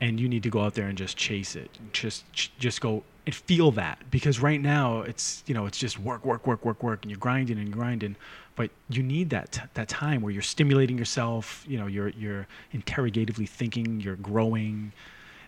and 0.00 0.20
you 0.20 0.28
need 0.28 0.44
to 0.44 0.50
go 0.50 0.60
out 0.62 0.74
there 0.74 0.86
and 0.86 0.96
just 0.96 1.16
chase 1.16 1.56
it, 1.56 1.70
just 1.92 2.24
just 2.32 2.80
go 2.80 3.02
and 3.28 3.34
feel 3.34 3.70
that 3.70 3.98
because 4.10 4.40
right 4.40 4.62
now 4.62 5.02
it's 5.02 5.44
you 5.46 5.52
know 5.52 5.66
it's 5.66 5.76
just 5.76 5.98
work 5.98 6.24
work 6.24 6.46
work 6.46 6.64
work 6.64 6.82
work 6.82 7.00
and 7.02 7.10
you're 7.10 7.20
grinding 7.20 7.58
and 7.58 7.70
grinding 7.70 8.16
but 8.56 8.70
you 8.88 9.02
need 9.02 9.28
that 9.28 9.68
that 9.74 9.86
time 9.86 10.22
where 10.22 10.32
you're 10.32 10.40
stimulating 10.40 10.96
yourself 10.96 11.62
you 11.68 11.78
know 11.78 11.86
you're 11.86 12.08
you're 12.08 12.46
interrogatively 12.72 13.44
thinking 13.46 14.00
you're 14.00 14.16
growing 14.16 14.92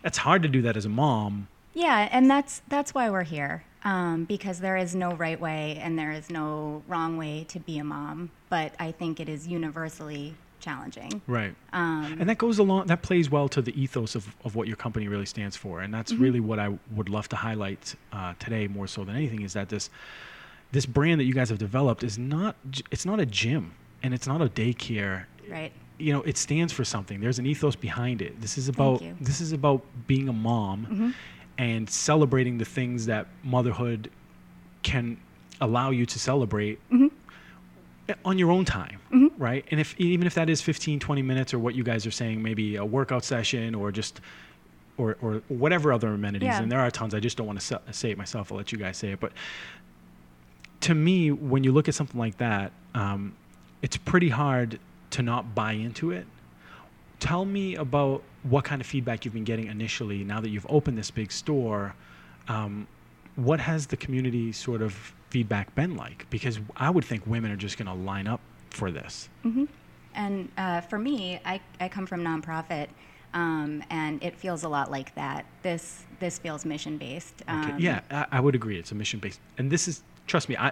it's 0.04 0.18
hard 0.18 0.42
to 0.42 0.48
do 0.48 0.60
that 0.60 0.76
as 0.76 0.84
a 0.84 0.90
mom 0.90 1.48
Yeah, 1.72 2.08
and 2.10 2.28
that's 2.28 2.62
that's 2.68 2.92
why 2.94 3.10
we're 3.10 3.22
here. 3.22 3.64
Um, 3.82 4.24
because 4.24 4.60
there 4.60 4.76
is 4.76 4.94
no 4.94 5.14
right 5.14 5.40
way 5.40 5.78
and 5.82 5.98
there 5.98 6.12
is 6.12 6.28
no 6.28 6.82
wrong 6.86 7.16
way 7.16 7.46
to 7.48 7.58
be 7.58 7.78
a 7.78 7.84
mom. 7.84 8.30
But 8.50 8.74
I 8.78 8.92
think 8.92 9.20
it 9.20 9.28
is 9.28 9.48
universally 9.48 10.34
challenging. 10.60 11.20
right. 11.26 11.54
Um, 11.72 12.16
and 12.20 12.28
that 12.28 12.38
goes 12.38 12.58
along 12.58 12.86
that 12.86 13.02
plays 13.02 13.30
well 13.30 13.48
to 13.48 13.60
the 13.62 13.78
ethos 13.80 14.14
of, 14.14 14.34
of 14.44 14.54
what 14.54 14.66
your 14.68 14.76
company 14.76 15.08
really 15.08 15.26
stands 15.26 15.56
for. 15.56 15.80
And 15.80 15.92
that's 15.92 16.12
really 16.12 16.40
what 16.40 16.58
i 16.58 16.68
would 16.94 17.08
love 17.08 17.28
to 17.30 17.36
highlight 17.36 17.94
uh, 18.12 18.34
today 18.38 18.68
more 18.68 18.86
so 18.86 19.04
than 19.04 19.16
anything 19.16 19.42
is 19.42 19.52
that 19.54 19.68
this 19.68 19.90
this 20.72 20.86
brand 20.86 21.20
that 21.20 21.24
you 21.24 21.34
guys 21.34 21.48
have 21.48 21.58
developed 21.58 22.02
is 22.04 22.16
not 22.18 22.54
it's 22.90 23.04
not 23.04 23.18
a 23.20 23.26
gym 23.26 23.72
and 24.02 24.14
it's 24.14 24.26
not 24.26 24.40
a 24.40 24.46
daycare. 24.48 25.24
Right. 25.50 25.72
you 25.98 26.12
know 26.12 26.22
it 26.22 26.36
stands 26.36 26.72
for 26.72 26.84
something. 26.84 27.20
There's 27.20 27.38
an 27.40 27.46
ethos 27.46 27.74
behind 27.76 28.22
it. 28.22 28.40
This 28.40 28.56
is 28.56 28.68
about 28.68 29.02
this 29.20 29.40
is 29.40 29.52
about 29.52 29.82
being 30.06 30.28
a 30.28 30.32
mom 30.32 31.14
and 31.58 31.90
celebrating 31.90 32.56
the 32.58 32.64
things 32.64 33.06
that 33.06 33.26
motherhood 33.42 34.10
can 34.82 35.18
allow 35.60 35.90
you 35.90 36.06
to 36.06 36.18
celebrate 36.18 36.78
on 38.24 38.38
your 38.38 38.50
own 38.50 38.64
time 38.64 38.98
right? 39.40 39.64
And 39.70 39.80
if 39.80 39.98
even 39.98 40.26
if 40.26 40.34
that 40.34 40.48
is 40.50 40.60
15 40.60 41.00
20 41.00 41.22
minutes 41.22 41.52
or 41.54 41.58
what 41.58 41.74
you 41.74 41.82
guys 41.82 42.06
are 42.06 42.10
saying 42.12 42.42
maybe 42.42 42.76
a 42.76 42.84
workout 42.84 43.24
session 43.24 43.74
or 43.74 43.90
just 43.90 44.20
or, 44.98 45.16
or 45.22 45.42
whatever 45.48 45.94
other 45.94 46.08
amenities 46.12 46.48
Yeah. 46.48 46.62
and 46.62 46.70
there 46.70 46.78
are 46.80 46.90
tons 46.90 47.14
i 47.14 47.20
just 47.20 47.38
don't 47.38 47.46
want 47.46 47.58
to 47.58 47.80
say, 47.90 48.10
it 48.10 48.18
myself 48.18 48.52
i'll 48.52 48.58
let 48.58 48.70
you 48.70 48.76
guys 48.76 48.98
say 48.98 49.12
it 49.12 49.20
but 49.20 49.32
to 50.80 50.94
me 50.94 51.30
when 51.30 51.64
you 51.64 51.72
look 51.72 51.88
at 51.88 51.94
something 51.94 52.20
like 52.20 52.36
that 52.36 52.72
um, 52.94 53.34
it's 53.80 53.96
pretty 53.96 54.28
hard 54.28 54.78
to 55.10 55.22
not 55.22 55.54
buy 55.54 55.72
into 55.72 56.10
it. 56.10 56.26
Tell 57.18 57.44
me 57.44 57.76
about 57.76 58.22
what 58.42 58.64
kind 58.64 58.80
of 58.80 58.86
feedback 58.86 59.24
you've 59.24 59.34
been 59.34 59.44
getting 59.44 59.66
initially 59.68 60.22
now 60.22 60.40
that 60.40 60.50
you've 60.50 60.66
opened 60.68 60.98
this 60.98 61.10
big 61.10 61.32
store 61.32 61.94
um, 62.48 62.86
what 63.36 63.60
has 63.60 63.86
the 63.86 63.96
community 63.96 64.52
sort 64.52 64.82
of 64.82 64.92
feedback 65.30 65.74
been 65.74 65.96
like? 65.96 66.26
Because 66.30 66.58
i 66.76 66.90
would 66.90 67.04
think 67.04 67.26
women 67.26 67.50
are 67.50 67.56
just 67.56 67.78
going 67.78 67.86
to 67.86 67.94
line 68.04 68.26
up 68.26 68.40
for 68.70 68.90
this 68.90 69.28
And 70.14 70.50
uh, 70.58 70.80
for 70.80 70.98
me, 70.98 71.40
I, 71.44 71.60
I 71.80 71.88
come 71.88 72.04
from 72.06 72.22
nonprofit, 72.24 72.88
um, 73.32 73.82
and 73.90 74.22
it 74.24 74.36
feels 74.36 74.64
a 74.64 74.68
lot 74.68 74.90
like 74.90 75.14
that. 75.14 75.46
This 75.62 76.04
this 76.18 76.38
feels 76.38 76.64
mission 76.64 76.98
based. 76.98 77.42
okay. 77.48 77.72
Um, 77.72 77.78
yeah 77.78 78.00
I, 78.10 78.26
I 78.32 78.40
would 78.40 78.54
agree 78.54 78.78
it's 78.78 78.90
a 78.92 78.94
mission 78.94 79.20
based 79.20 79.40
and 79.56 79.70
this 79.70 79.86
is 79.88 80.02
trust 80.26 80.48
me 80.48 80.56
i 80.56 80.70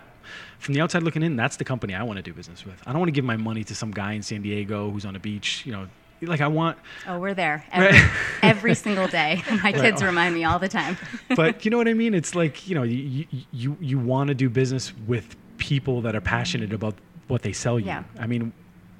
from 0.58 0.74
the 0.74 0.80
outside 0.80 1.02
looking 1.02 1.22
in 1.22 1.34
that's 1.36 1.56
the 1.56 1.64
company 1.64 1.94
i 1.94 2.02
want 2.02 2.16
to 2.18 2.22
do 2.22 2.32
business 2.32 2.64
with 2.66 2.80
i 2.86 2.92
don't 2.92 3.00
want 3.00 3.08
to 3.08 3.12
give 3.12 3.24
my 3.24 3.36
money 3.36 3.64
to 3.64 3.74
some 3.74 3.90
guy 3.90 4.12
in 4.12 4.22
san 4.22 4.42
diego 4.42 4.90
who's 4.90 5.04
on 5.04 5.16
a 5.16 5.18
beach 5.18 5.64
you 5.66 5.72
know 5.72 5.88
like 6.22 6.40
i 6.40 6.46
want 6.46 6.76
Oh, 7.06 7.18
we're 7.18 7.34
there 7.34 7.64
every, 7.72 7.98
every 8.42 8.74
single 8.74 9.08
day. 9.08 9.42
My 9.62 9.72
kids 9.72 10.02
Right. 10.02 10.08
remind 10.08 10.34
me 10.34 10.44
all 10.44 10.58
the 10.58 10.68
time. 10.68 10.96
but 11.36 11.64
you 11.64 11.70
know 11.70 11.78
what 11.78 11.88
I 11.88 11.94
mean? 11.94 12.12
It's 12.12 12.34
like 12.34 12.68
you 12.68 12.74
know 12.74 12.82
you 12.82 13.24
you 13.52 13.76
you 13.80 13.98
want 13.98 14.28
to 14.28 14.34
do 14.34 14.50
business 14.50 14.92
with 15.06 15.36
people 15.56 16.02
that 16.02 16.14
are 16.16 16.20
passionate 16.20 16.72
about 16.72 16.94
what 17.28 17.42
they 17.42 17.52
sell 17.52 17.78
you. 17.78 17.86
Yeah. 17.86 18.04
I 18.18 18.26
mean, 18.26 18.52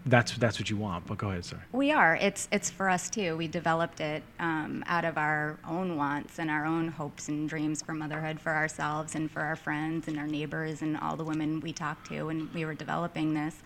that's 0.07 0.37
that's 0.39 0.59
what 0.59 0.71
you 0.71 0.77
want. 0.77 1.07
But 1.07 1.19
go 1.19 1.31
ahead, 1.31 1.45
sorry. 1.45 1.63
We 1.73 1.93
are. 1.93 2.17
It's 2.17 2.49
it's 2.53 2.71
for 2.71 2.89
us 2.89 3.11
too. 3.11 3.37
We 3.37 3.49
developed 3.49 4.01
it 4.01 4.23
um, 4.39 4.85
out 4.87 5.05
of 5.05 5.19
our 5.19 5.59
own 5.69 5.97
wants 5.97 6.39
and 6.39 6.51
our 6.51 6.65
own 6.65 6.89
hopes 6.89 7.29
and 7.29 7.49
dreams 7.49 7.83
for 7.83 7.95
motherhood 7.95 8.41
for 8.41 8.55
ourselves 8.55 9.15
and 9.15 9.31
for 9.31 9.41
our 9.41 9.57
friends 9.57 10.09
and 10.09 10.19
our 10.19 10.27
neighbors 10.27 10.83
and 10.83 10.97
all 10.99 11.17
the 11.17 11.25
women 11.25 11.61
we 11.61 11.73
talk 11.73 12.09
to. 12.09 12.29
And 12.29 12.53
we 12.55 12.65
were 12.65 12.75
developing 12.75 13.35
this. 13.35 13.57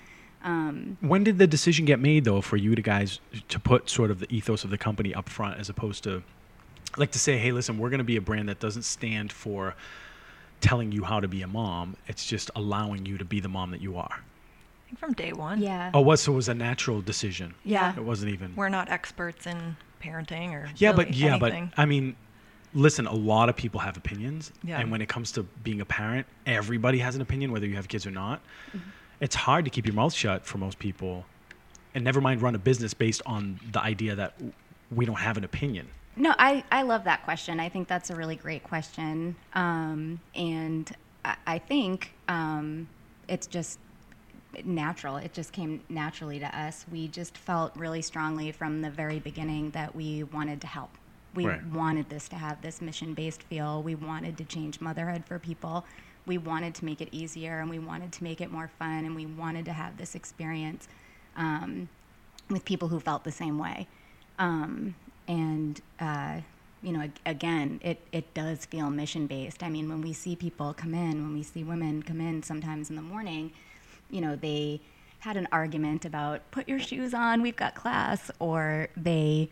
Um, 0.45 0.97
When 1.01 1.23
did 1.23 1.39
the 1.39 1.47
decision 1.47 1.85
get 1.85 2.01
made 2.01 2.25
though 2.25 2.41
for 2.41 2.57
you 2.57 2.75
to 2.75 2.83
guys 2.83 3.21
to 3.49 3.61
put 3.61 3.89
sort 3.89 4.11
of 4.11 4.19
the 4.19 4.35
ethos 4.35 4.65
of 4.65 4.71
the 4.71 4.79
company 4.79 5.15
up 5.15 5.29
front 5.29 5.61
as 5.61 5.69
opposed 5.69 6.03
to 6.05 6.23
like 6.97 7.13
to 7.13 7.19
say, 7.19 7.39
hey, 7.39 7.53
listen, 7.53 7.79
we're 7.79 7.91
going 7.91 7.99
to 7.99 8.05
be 8.05 8.17
a 8.17 8.21
brand 8.21 8.49
that 8.49 8.61
doesn't 8.61 8.83
stand 8.83 9.33
for 9.33 9.75
telling 10.61 10.93
you 10.93 11.05
how 11.05 11.21
to 11.21 11.29
be 11.29 11.43
a 11.43 11.47
mom. 11.47 11.97
It's 12.07 12.27
just 12.27 12.51
allowing 12.55 13.07
you 13.07 13.19
to 13.19 13.25
be 13.25 13.41
the 13.41 13.49
mom 13.49 13.71
that 13.71 13.81
you 13.81 13.97
are. 13.97 14.21
I 14.93 14.95
think 14.95 14.99
from 15.01 15.13
day 15.15 15.33
one. 15.33 15.61
yeah. 15.63 15.91
Oh, 15.95 16.01
what? 16.01 16.19
So 16.19 16.33
it 16.33 16.37
was 16.37 16.49
a 16.49 16.55
natural 16.55 17.01
decision. 17.01 17.55
Yeah. 17.65 17.95
It 17.97 18.05
wasn't 18.05 18.33
even. 18.33 18.55
We're 18.57 18.69
not 18.69 18.91
experts 18.91 19.47
in 19.47 19.77
parenting 20.03 20.53
or 20.53 20.69
Yeah, 20.77 20.91
really 20.91 21.05
but 21.07 21.15
yeah, 21.15 21.37
anything. 21.37 21.73
but 21.75 21.81
I 21.83 21.87
mean, 21.87 22.15
listen, 22.75 23.07
a 23.07 23.15
lot 23.15 23.49
of 23.49 23.57
people 23.57 23.81
have 23.81 23.97
opinions, 23.97 24.53
Yeah. 24.63 24.81
and 24.81 24.91
when 24.91 25.01
it 25.01 25.09
comes 25.09 25.33
to 25.33 25.45
being 25.65 25.81
a 25.81 25.85
parent, 25.87 26.27
everybody 26.47 26.99
has 26.99 27.15
an 27.17 27.23
opinion, 27.23 27.53
whether 27.53 27.67
you 27.67 27.77
have 27.77 27.89
kids 27.89 28.07
or 28.07 28.11
not. 28.11 28.41
Mm-hmm. 28.69 28.89
It's 29.21 29.35
hard 29.37 29.65
to 29.65 29.71
keep 29.71 29.87
your 29.87 29.95
mouth 29.95 30.13
shut 30.13 30.45
for 30.45 30.59
most 30.59 30.79
people, 30.79 31.25
and 31.95 32.03
never 32.05 32.21
mind 32.21 32.43
run 32.43 32.55
a 32.55 32.59
business 32.59 32.93
based 32.93 33.23
on 33.25 33.61
the 33.71 33.81
idea 33.81 34.15
that 34.17 34.35
we 34.91 35.07
don't 35.07 35.21
have 35.21 35.37
an 35.39 35.45
opinion. 35.45 35.87
No, 36.17 36.35
I, 36.39 36.65
I 36.71 36.83
love 36.83 37.05
that 37.05 37.23
question. 37.25 37.61
I 37.61 37.69
think 37.71 37.89
that's 37.89 38.11
a 38.11 38.17
really 38.17 38.37
great 38.37 38.63
question. 38.65 39.37
Um, 39.55 40.21
and 40.35 40.91
I, 41.25 41.37
I 41.47 41.59
think 41.59 42.13
um, 42.29 42.89
it's 43.29 43.47
just 43.47 43.79
natural. 44.65 45.17
It 45.17 45.33
just 45.33 45.53
came 45.53 45.83
naturally 45.89 46.39
to 46.39 46.59
us. 46.59 46.85
We 46.91 47.09
just 47.09 47.37
felt 47.39 47.75
really 47.77 48.03
strongly 48.03 48.53
from 48.53 48.83
the 48.83 48.91
very 48.91 49.19
beginning 49.19 49.71
that 49.71 49.95
we 49.95 50.23
wanted 50.25 50.61
to 50.63 50.67
help. 50.67 50.91
We 51.35 51.47
Right. 51.47 51.67
wanted 51.67 52.11
this 52.11 52.29
to 52.29 52.37
have 52.37 52.61
this 52.61 52.83
mission 52.83 53.15
based 53.15 53.43
feel. 53.45 53.83
We 53.83 53.95
wanted 53.95 54.37
to 54.39 54.45
change 54.45 54.81
motherhood 54.81 55.25
for 55.25 55.39
people. 55.39 55.87
We 56.27 56.39
wanted 56.39 56.75
to 56.77 56.85
make 56.85 57.01
it 57.01 57.09
easier 57.11 57.61
and 57.61 57.71
we 57.71 57.79
wanted 57.79 58.13
to 58.13 58.25
make 58.25 58.41
it 58.41 58.51
more 58.53 58.69
fun 58.69 59.05
and 59.05 59.15
we 59.17 59.27
wanted 59.27 59.65
to 59.65 59.73
have 59.73 59.97
this 59.97 60.15
experience 60.15 60.87
um, 61.37 61.89
with 62.51 62.65
people 62.65 62.89
who 62.89 63.01
felt 63.01 63.25
the 63.25 63.33
same 63.33 63.59
way. 63.59 63.89
Um, 64.39 64.95
and 65.27 65.81
uh, 65.99 66.41
you 66.83 66.93
know, 66.93 67.09
again, 67.25 67.81
it 67.83 68.01
it 68.13 68.35
does 68.35 68.67
feel 68.67 68.91
mission 68.91 69.27
based. 69.27 69.63
I 69.63 69.69
mean, 69.71 69.89
when 69.89 70.01
we 70.03 70.13
see 70.13 70.37
people 70.37 70.75
come 70.75 70.95
in, 70.95 71.23
when 71.23 71.33
we 71.33 71.43
see 71.43 71.63
women 71.65 72.03
come 72.03 72.21
in, 72.21 72.43
sometimes 72.43 72.91
in 72.91 72.97
the 72.97 73.03
morning, 73.03 73.53
you 74.13 74.21
know, 74.21 74.37
they 74.37 74.81
had 75.21 75.37
an 75.37 75.49
argument 75.53 76.05
about 76.05 76.49
put 76.51 76.69
your 76.69 76.79
shoes 76.79 77.15
on, 77.15 77.43
we've 77.43 77.57
got 77.57 77.75
class, 77.75 78.31
or 78.39 78.89
they 78.97 79.49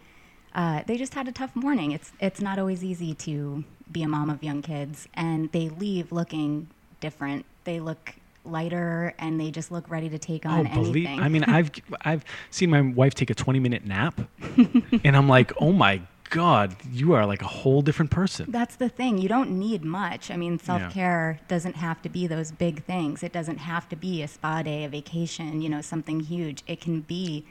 uh, 0.54 0.82
they 0.86 0.96
just 0.96 1.14
had 1.14 1.28
a 1.28 1.32
tough 1.32 1.54
morning. 1.54 1.92
It's 1.92 2.12
it's 2.20 2.40
not 2.40 2.58
always 2.58 2.84
easy 2.84 3.14
to 3.14 3.64
be 3.90 4.02
a 4.02 4.08
mom 4.08 4.30
of 4.30 4.42
young 4.42 4.62
kids, 4.62 5.08
and 5.14 5.50
they 5.52 5.68
leave 5.68 6.12
looking 6.12 6.68
different. 7.00 7.46
They 7.64 7.80
look 7.80 8.14
lighter, 8.44 9.14
and 9.18 9.40
they 9.40 9.50
just 9.50 9.70
look 9.70 9.88
ready 9.88 10.08
to 10.08 10.18
take 10.18 10.44
on 10.44 10.66
oh, 10.66 10.74
believe 10.74 11.06
anything. 11.06 11.20
I 11.20 11.28
mean, 11.28 11.44
I've 11.44 11.70
I've 12.02 12.24
seen 12.50 12.70
my 12.70 12.80
wife 12.80 13.14
take 13.14 13.30
a 13.30 13.34
20 13.34 13.60
minute 13.60 13.86
nap, 13.86 14.20
and 15.04 15.16
I'm 15.16 15.28
like, 15.28 15.52
oh 15.60 15.72
my 15.72 16.02
god, 16.30 16.76
you 16.90 17.12
are 17.12 17.26
like 17.26 17.42
a 17.42 17.46
whole 17.46 17.82
different 17.82 18.10
person. 18.10 18.50
That's 18.50 18.76
the 18.76 18.88
thing. 18.88 19.18
You 19.18 19.28
don't 19.28 19.50
need 19.58 19.84
much. 19.84 20.30
I 20.30 20.36
mean, 20.36 20.58
self 20.58 20.92
care 20.92 21.40
doesn't 21.48 21.76
have 21.76 22.00
to 22.02 22.08
be 22.08 22.26
those 22.26 22.50
big 22.52 22.84
things. 22.84 23.22
It 23.22 23.32
doesn't 23.32 23.58
have 23.58 23.88
to 23.90 23.96
be 23.96 24.22
a 24.22 24.28
spa 24.28 24.62
day, 24.62 24.84
a 24.84 24.88
vacation, 24.88 25.60
you 25.60 25.68
know, 25.68 25.80
something 25.80 26.20
huge. 26.20 26.62
It 26.66 26.80
can 26.80 27.00
be 27.00 27.44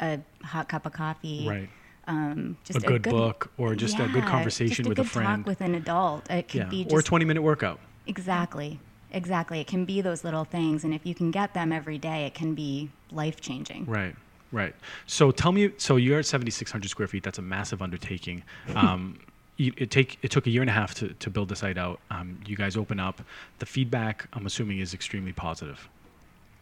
a 0.00 0.20
hot 0.44 0.68
cup 0.68 0.86
of 0.86 0.92
coffee. 0.92 1.46
Right. 1.48 1.68
Um, 2.08 2.56
A 2.70 2.72
just 2.72 2.86
good 2.86 3.02
book 3.02 3.50
or 3.58 3.74
just 3.74 3.98
a 3.98 4.06
good 4.08 4.24
conversation 4.24 4.76
just 4.84 4.86
a 4.86 4.88
with 4.90 4.98
a 5.00 5.02
good 5.02 5.10
friend. 5.10 5.38
Talk 5.44 5.46
with 5.46 5.60
an 5.60 5.74
adult. 5.74 6.30
It 6.30 6.48
could 6.48 6.60
Yeah. 6.62 6.68
be 6.68 6.84
just 6.84 6.94
Or 6.94 7.00
a 7.00 7.02
20 7.02 7.24
minute 7.24 7.42
workout. 7.42 7.80
exactly, 8.06 8.78
exactly. 9.10 9.58
It 9.60 9.66
can 9.66 9.84
be 9.84 10.00
those 10.00 10.22
little 10.22 10.44
things, 10.44 10.84
and 10.84 10.94
if 10.94 11.04
you 11.04 11.14
can 11.16 11.32
get 11.32 11.52
them 11.54 11.72
every 11.72 11.98
day, 11.98 12.24
it 12.26 12.34
can 12.34 12.54
be 12.54 12.90
life 13.10 13.40
changing. 13.40 13.86
Right, 13.86 14.14
right. 14.52 14.74
So 15.06 15.30
tell 15.30 15.52
me, 15.52 15.72
so 15.78 15.96
you're 15.96 16.18
at 16.18 16.26
7,600 16.26 16.88
square 16.88 17.08
feet. 17.08 17.22
That's 17.22 17.38
a 17.38 17.42
massive 17.42 17.82
undertaking. 17.82 18.42
Um, 18.74 19.18
you, 19.56 19.72
it 19.78 19.90
take 19.90 20.18
it 20.22 20.30
took 20.30 20.46
a 20.46 20.50
year 20.50 20.60
and 20.60 20.68
a 20.68 20.72
half 20.72 20.94
to, 20.96 21.08
to 21.14 21.30
build 21.30 21.48
the 21.48 21.56
site 21.56 21.78
out. 21.78 22.00
Um, 22.10 22.38
you 22.46 22.56
guys 22.56 22.76
open 22.76 23.00
up. 23.00 23.22
The 23.58 23.66
feedback, 23.66 24.28
I'm 24.34 24.44
assuming, 24.44 24.80
is 24.80 24.92
extremely 24.92 25.32
positive, 25.32 25.88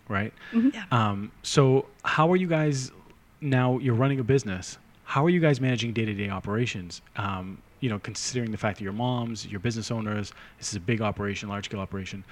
right? 0.08 0.32
Yeah. 0.52 0.84
Um, 0.92 1.32
so 1.42 1.86
how 2.04 2.30
are 2.30 2.36
you 2.36 2.46
guys 2.46 2.92
now? 3.40 3.78
You're 3.78 3.94
running 3.94 4.20
a 4.20 4.24
business. 4.24 4.78
How 5.04 5.24
are 5.24 5.30
you 5.30 5.40
guys 5.40 5.60
managing 5.60 5.92
day-to-day 5.92 6.30
operations? 6.30 7.02
Um, 7.16 7.58
you 7.80 7.90
know, 7.90 7.98
considering 7.98 8.50
the 8.50 8.56
fact 8.56 8.78
that 8.78 8.84
you're 8.84 8.92
moms, 8.92 9.44
you're 9.46 9.60
business 9.60 9.90
owners. 9.90 10.32
This 10.58 10.68
is 10.68 10.76
a 10.76 10.80
big 10.80 11.02
operation, 11.02 11.48
large-scale 11.48 11.80
operation. 11.80 12.24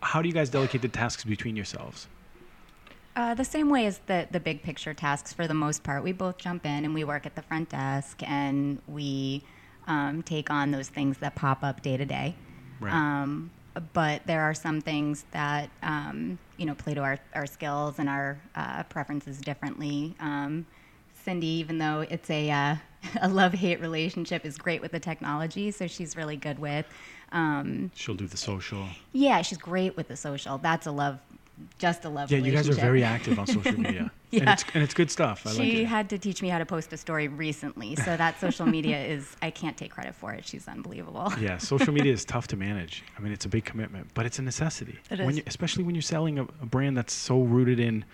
How 0.00 0.22
do 0.22 0.28
you 0.28 0.34
guys 0.34 0.50
delegate 0.50 0.82
the 0.82 0.88
tasks 0.88 1.24
between 1.24 1.56
yourselves? 1.56 2.08
Uh, 3.16 3.32
the 3.32 3.44
same 3.44 3.70
way 3.70 3.86
as 3.86 3.98
the, 4.06 4.28
the 4.30 4.38
big 4.38 4.62
picture 4.62 4.92
tasks 4.92 5.32
for 5.32 5.48
the 5.48 5.54
most 5.54 5.82
part. 5.82 6.04
We 6.04 6.12
both 6.12 6.36
jump 6.36 6.66
in 6.66 6.84
and 6.84 6.92
we 6.92 7.02
work 7.02 7.24
at 7.24 7.34
the 7.34 7.40
front 7.42 7.70
desk 7.70 8.22
and 8.22 8.78
we 8.86 9.42
um, 9.86 10.22
take 10.22 10.50
on 10.50 10.70
those 10.70 10.88
things 10.90 11.16
that 11.18 11.34
pop 11.34 11.64
up 11.64 11.80
day 11.80 11.96
to 11.96 12.04
day. 12.04 12.34
Right. 12.78 12.92
Um, 12.92 13.50
but 13.94 14.26
there 14.26 14.42
are 14.42 14.52
some 14.54 14.82
things 14.82 15.24
that, 15.32 15.70
um, 15.82 16.38
you 16.58 16.66
know, 16.66 16.74
play 16.74 16.92
to 16.92 17.00
our, 17.00 17.18
our 17.34 17.46
skills 17.46 17.98
and 17.98 18.08
our 18.08 18.38
uh, 18.54 18.82
preferences 18.84 19.38
differently. 19.40 20.14
Um, 20.20 20.66
Cindy, 21.24 21.46
even 21.46 21.78
though 21.78 22.06
it's 22.08 22.28
a, 22.30 22.50
uh, 22.50 22.76
a 23.22 23.28
love 23.28 23.54
hate 23.54 23.80
relationship, 23.80 24.44
is 24.44 24.58
great 24.58 24.80
with 24.82 24.92
the 24.92 25.00
technology, 25.00 25.70
so 25.70 25.86
she's 25.86 26.16
really 26.16 26.36
good 26.36 26.58
with. 26.58 26.86
Um, 27.32 27.90
She'll 27.94 28.14
do 28.14 28.26
the 28.26 28.36
social. 28.36 28.86
yeah, 29.12 29.40
she's 29.42 29.58
great 29.58 29.96
with 29.96 30.08
the 30.08 30.16
social. 30.16 30.58
That's 30.58 30.86
a 30.86 30.92
love, 30.92 31.18
just 31.78 32.04
a 32.04 32.08
love 32.08 32.30
Yeah, 32.30 32.38
you 32.38 32.52
guys 32.52 32.68
are 32.68 32.74
very 32.74 33.02
active 33.02 33.38
on 33.38 33.46
social 33.46 33.78
media, 33.80 34.10
and 34.32 34.42
Yeah. 34.42 34.52
it's 34.52 34.64
and 34.74 34.82
it's 34.82 34.92
good 34.94 35.10
stuff. 35.10 35.46
I 35.46 35.50
like 35.50 35.58
she 35.58 35.82
it. 35.82 35.86
had 35.86 36.10
to 36.10 36.18
teach 36.18 36.42
me 36.42 36.48
how 36.48 36.58
to 36.58 36.66
post 36.66 36.92
a 36.92 36.96
story 36.96 37.28
recently, 37.28 37.96
so 37.96 38.16
that 38.16 38.38
social 38.40 38.66
media 38.66 39.02
is 39.02 39.36
I 39.40 39.50
can't 39.50 39.76
take 39.76 39.90
credit 39.90 40.14
for 40.14 40.32
it. 40.32 40.46
She's 40.46 40.68
unbelievable. 40.68 41.32
yeah, 41.40 41.58
social 41.58 41.92
media 41.94 42.12
is 42.12 42.24
tough 42.34 42.46
to 42.48 42.56
manage. 42.56 43.04
I 43.16 43.20
mean, 43.20 43.32
it's 43.32 43.44
a 43.46 43.48
big 43.48 43.64
commitment, 43.64 44.08
but 44.14 44.26
it's 44.26 44.38
a 44.38 44.42
necessity. 44.42 44.98
It 45.10 45.18
when 45.20 45.30
is. 45.30 45.36
You, 45.38 45.42
especially 45.46 45.84
when 45.84 45.94
you're 45.94 46.02
selling 46.02 46.38
a, 46.38 46.42
a 46.42 46.66
brand 46.66 46.96
that's 46.96 47.12
so 47.14 47.40
rooted 47.42 47.80
in, 47.80 48.04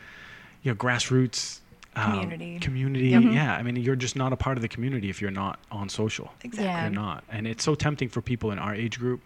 you 0.63 0.71
know, 0.73 0.77
grassroots 0.77 1.61
um, 1.95 2.13
Community. 2.13 2.59
community. 2.61 3.09
Yep. 3.09 3.23
Yeah, 3.33 3.55
I 3.55 3.63
mean, 3.63 3.77
you're 3.77 3.97
just 3.97 4.17
not 4.17 4.33
a 4.33 4.37
part 4.37 4.57
of 4.57 4.63
the 4.63 4.69
community 4.69 5.11
if 5.11 5.21
you're 5.21 5.31
not 5.31 5.59
on 5.71 5.89
social. 5.91 6.33
Exactly. 6.43 6.65
Yeah. 6.65 6.83
You're 6.85 6.91
not, 6.95 7.23
and 7.29 7.47
it's 7.47 7.63
so 7.65 7.75
tempting 7.75 8.09
for 8.09 8.23
people 8.23 8.51
in 8.51 8.59
our 8.59 8.75
age 8.75 8.99
group 8.99 9.21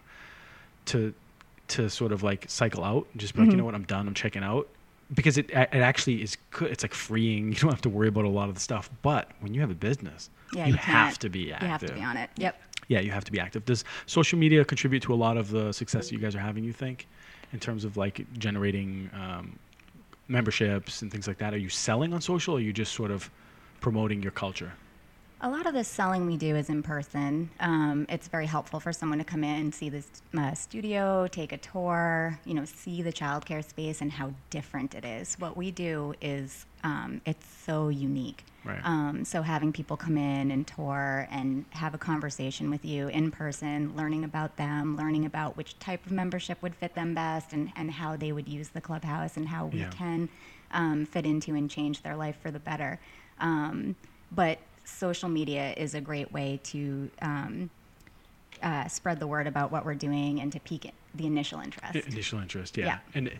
to 0.87 1.13
to 1.69 1.89
sort 1.89 2.11
of 2.11 2.23
like 2.23 2.45
cycle 2.47 2.83
out 2.83 3.07
and 3.11 3.19
just 3.21 3.33
be 3.33 3.39
like, 3.41 3.47
Mm-hmm. 3.47 3.51
you 3.51 3.57
know 3.57 3.65
what, 3.65 3.75
I'm 3.75 3.83
done. 3.83 4.07
I'm 4.07 4.13
checking 4.13 4.43
out. 4.43 4.67
Because 5.13 5.37
it 5.37 5.49
it 5.51 5.69
actually 5.73 6.21
is 6.21 6.35
good. 6.51 6.69
It's 6.71 6.83
like 6.83 6.93
freeing. 6.93 7.49
You 7.53 7.55
don't 7.55 7.71
have 7.71 7.81
to 7.81 7.89
worry 7.89 8.09
about 8.09 8.25
a 8.25 8.29
lot 8.29 8.49
of 8.49 8.55
the 8.55 8.61
stuff. 8.61 8.89
But 9.01 9.31
when 9.39 9.53
you 9.53 9.61
have 9.61 9.71
a 9.71 9.75
business, 9.75 10.29
Yeah, 10.53 10.65
you, 10.65 10.73
you 10.73 10.77
have 10.77 11.17
to 11.19 11.29
be 11.29 11.53
active. 11.53 11.63
You 11.63 11.71
have 11.71 11.81
to 11.85 11.93
be 11.93 12.01
on 12.03 12.17
it. 12.17 12.29
Yep. 12.37 12.61
yeah, 12.89 12.99
you 12.99 13.11
have 13.11 13.23
to 13.23 13.31
be 13.31 13.39
active. 13.39 13.63
Does 13.65 13.85
social 14.05 14.37
media 14.37 14.65
contribute 14.65 15.01
to 15.03 15.13
a 15.13 15.15
lot 15.15 15.37
of 15.37 15.49
the 15.49 15.71
success 15.71 16.07
that 16.09 16.13
you 16.13 16.19
guys 16.19 16.35
are 16.35 16.39
having? 16.39 16.63
You 16.65 16.73
think, 16.73 17.07
in 17.53 17.59
terms 17.59 17.85
of 17.85 17.95
like 17.95 18.25
generating 18.37 19.09
um, 19.13 19.57
memberships 20.27 21.01
and 21.01 21.11
things 21.11 21.27
like 21.27 21.37
that? 21.37 21.53
Are 21.53 21.57
you 21.57 21.69
selling 21.69 22.13
on 22.13 22.21
social, 22.21 22.55
or 22.55 22.57
are 22.57 22.61
you 22.61 22.73
just 22.73 22.93
sort 22.93 23.11
of 23.11 23.29
promoting 23.81 24.21
your 24.21 24.31
culture? 24.31 24.73
A 25.39 25.49
lot 25.49 25.67
of 25.67 25.75
the 25.75 25.83
selling 25.83 26.25
we 26.25 26.35
do 26.35 26.55
is 26.55 26.67
in 26.67 26.81
person. 26.81 27.51
Um, 27.59 28.07
it's 28.09 28.27
very 28.27 28.47
helpful 28.47 28.79
for 28.79 28.91
someone 28.91 29.19
to 29.19 29.23
come 29.23 29.43
in, 29.43 29.59
and 29.59 29.75
see 29.75 29.89
the 29.89 30.03
uh, 30.35 30.55
studio, 30.55 31.27
take 31.27 31.51
a 31.51 31.57
tour, 31.57 32.39
you 32.43 32.55
know, 32.55 32.65
see 32.65 33.03
the 33.03 33.13
childcare 33.13 33.63
space 33.63 34.01
and 34.01 34.11
how 34.11 34.33
different 34.49 34.95
it 34.95 35.05
is. 35.05 35.35
What 35.35 35.55
we 35.55 35.69
do 35.69 36.15
is 36.21 36.65
um, 36.83 37.21
it's 37.25 37.45
so 37.47 37.89
unique. 37.89 38.45
Right. 38.65 38.81
Um, 38.83 39.23
so 39.25 39.43
having 39.43 39.71
people 39.71 39.95
come 39.95 40.17
in 40.17 40.49
and 40.49 40.65
tour 40.65 41.27
and 41.29 41.65
have 41.69 41.93
a 41.93 41.99
conversation 41.99 42.71
with 42.71 42.83
you 42.83 43.07
in 43.07 43.29
person, 43.29 43.95
learning 43.95 44.23
about 44.23 44.57
them, 44.57 44.97
learning 44.97 45.25
about 45.25 45.55
which 45.55 45.77
type 45.77 46.03
of 46.07 46.11
membership 46.11 46.61
would 46.63 46.73
fit 46.73 46.95
them 46.95 47.13
best, 47.13 47.53
and, 47.53 47.71
and 47.75 47.91
how 47.91 48.17
they 48.17 48.31
would 48.31 48.47
use 48.47 48.69
the 48.69 48.81
clubhouse 48.81 49.37
and 49.37 49.47
how 49.47 49.67
we 49.67 49.81
Yeah. 49.81 49.91
can 49.91 50.29
um, 50.71 51.05
fit 51.05 51.27
into 51.27 51.53
and 51.53 51.69
change 51.69 52.01
their 52.01 52.15
life 52.15 52.37
for 52.41 52.49
the 52.49 52.59
better. 52.59 52.99
Um, 53.39 53.95
but 54.31 54.57
social 54.87 55.29
media 55.29 55.73
is 55.77 55.93
a 55.95 56.01
great 56.01 56.31
way 56.31 56.59
to 56.63 57.09
um, 57.21 57.69
uh, 58.63 58.87
spread 58.87 59.19
the 59.19 59.27
word 59.27 59.47
about 59.47 59.71
what 59.71 59.85
we're 59.85 59.95
doing 59.95 60.39
and 60.41 60.51
to 60.51 60.59
pique 60.59 60.91
the 61.15 61.25
initial 61.25 61.59
interest. 61.59 61.95
Initial 62.07 62.39
interest, 62.39 62.77
yeah. 62.77 62.85
Yeah. 62.85 62.99
And 63.15 63.31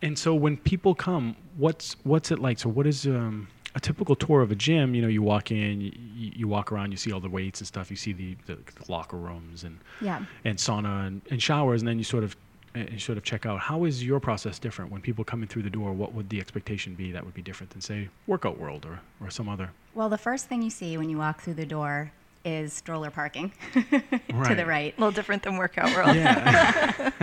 and 0.00 0.18
so 0.18 0.34
when 0.34 0.56
people 0.56 0.94
come, 0.94 1.36
what's 1.56 1.96
what's 2.04 2.30
it 2.30 2.38
like? 2.38 2.58
So 2.58 2.68
what 2.68 2.86
is 2.86 3.06
um, 3.06 3.48
a 3.74 3.80
typical 3.80 4.14
tour 4.16 4.42
of 4.42 4.50
a 4.50 4.54
gym? 4.54 4.94
You 4.94 5.02
know, 5.02 5.08
you 5.08 5.22
walk 5.22 5.50
in, 5.50 5.80
you, 5.80 5.92
you 6.34 6.48
walk 6.48 6.72
around, 6.72 6.90
you 6.92 6.96
see 6.96 7.12
all 7.12 7.20
the 7.20 7.28
weights 7.28 7.60
and 7.60 7.66
stuff. 7.66 7.90
You 7.90 7.96
see 7.96 8.12
the, 8.12 8.36
the, 8.46 8.54
the 8.54 8.90
locker 8.92 9.16
rooms 9.16 9.64
and 9.64 9.78
Yeah. 10.00 10.24
and 10.44 10.58
sauna 10.58 11.06
and, 11.06 11.22
and 11.30 11.42
showers, 11.42 11.82
and 11.82 11.88
then 11.88 11.98
you 11.98 12.04
sort 12.04 12.24
of 12.24 12.36
and 12.74 13.00
sort 13.00 13.18
of 13.18 13.24
check 13.24 13.46
out. 13.46 13.60
How 13.60 13.84
is 13.84 14.04
your 14.04 14.20
process 14.20 14.58
different 14.58 14.90
when 14.90 15.00
people 15.00 15.24
come 15.24 15.42
in 15.42 15.48
through 15.48 15.62
the 15.62 15.70
door? 15.70 15.92
What 15.92 16.14
would 16.14 16.30
the 16.30 16.40
expectation 16.40 16.94
be 16.94 17.12
that 17.12 17.24
would 17.24 17.34
be 17.34 17.42
different 17.42 17.70
than 17.70 17.80
say 17.80 18.08
Workout 18.26 18.58
World 18.58 18.86
or 18.86 19.00
or 19.20 19.30
some 19.30 19.48
other? 19.48 19.70
Well, 19.94 20.08
the 20.08 20.18
first 20.18 20.46
thing 20.46 20.62
you 20.62 20.70
see 20.70 20.96
when 20.96 21.10
you 21.10 21.18
walk 21.18 21.42
through 21.42 21.54
the 21.54 21.66
door 21.66 22.12
is 22.44 22.72
stroller 22.72 23.10
parking 23.10 23.52
to 23.72 23.84
the 23.90 24.02
Right. 24.34 24.66
right. 24.66 24.94
A 24.96 25.00
little 25.00 25.12
different 25.12 25.42
than 25.42 25.56
Workout 25.56 25.94
World. 25.96 26.16
Yeah. 26.16 27.10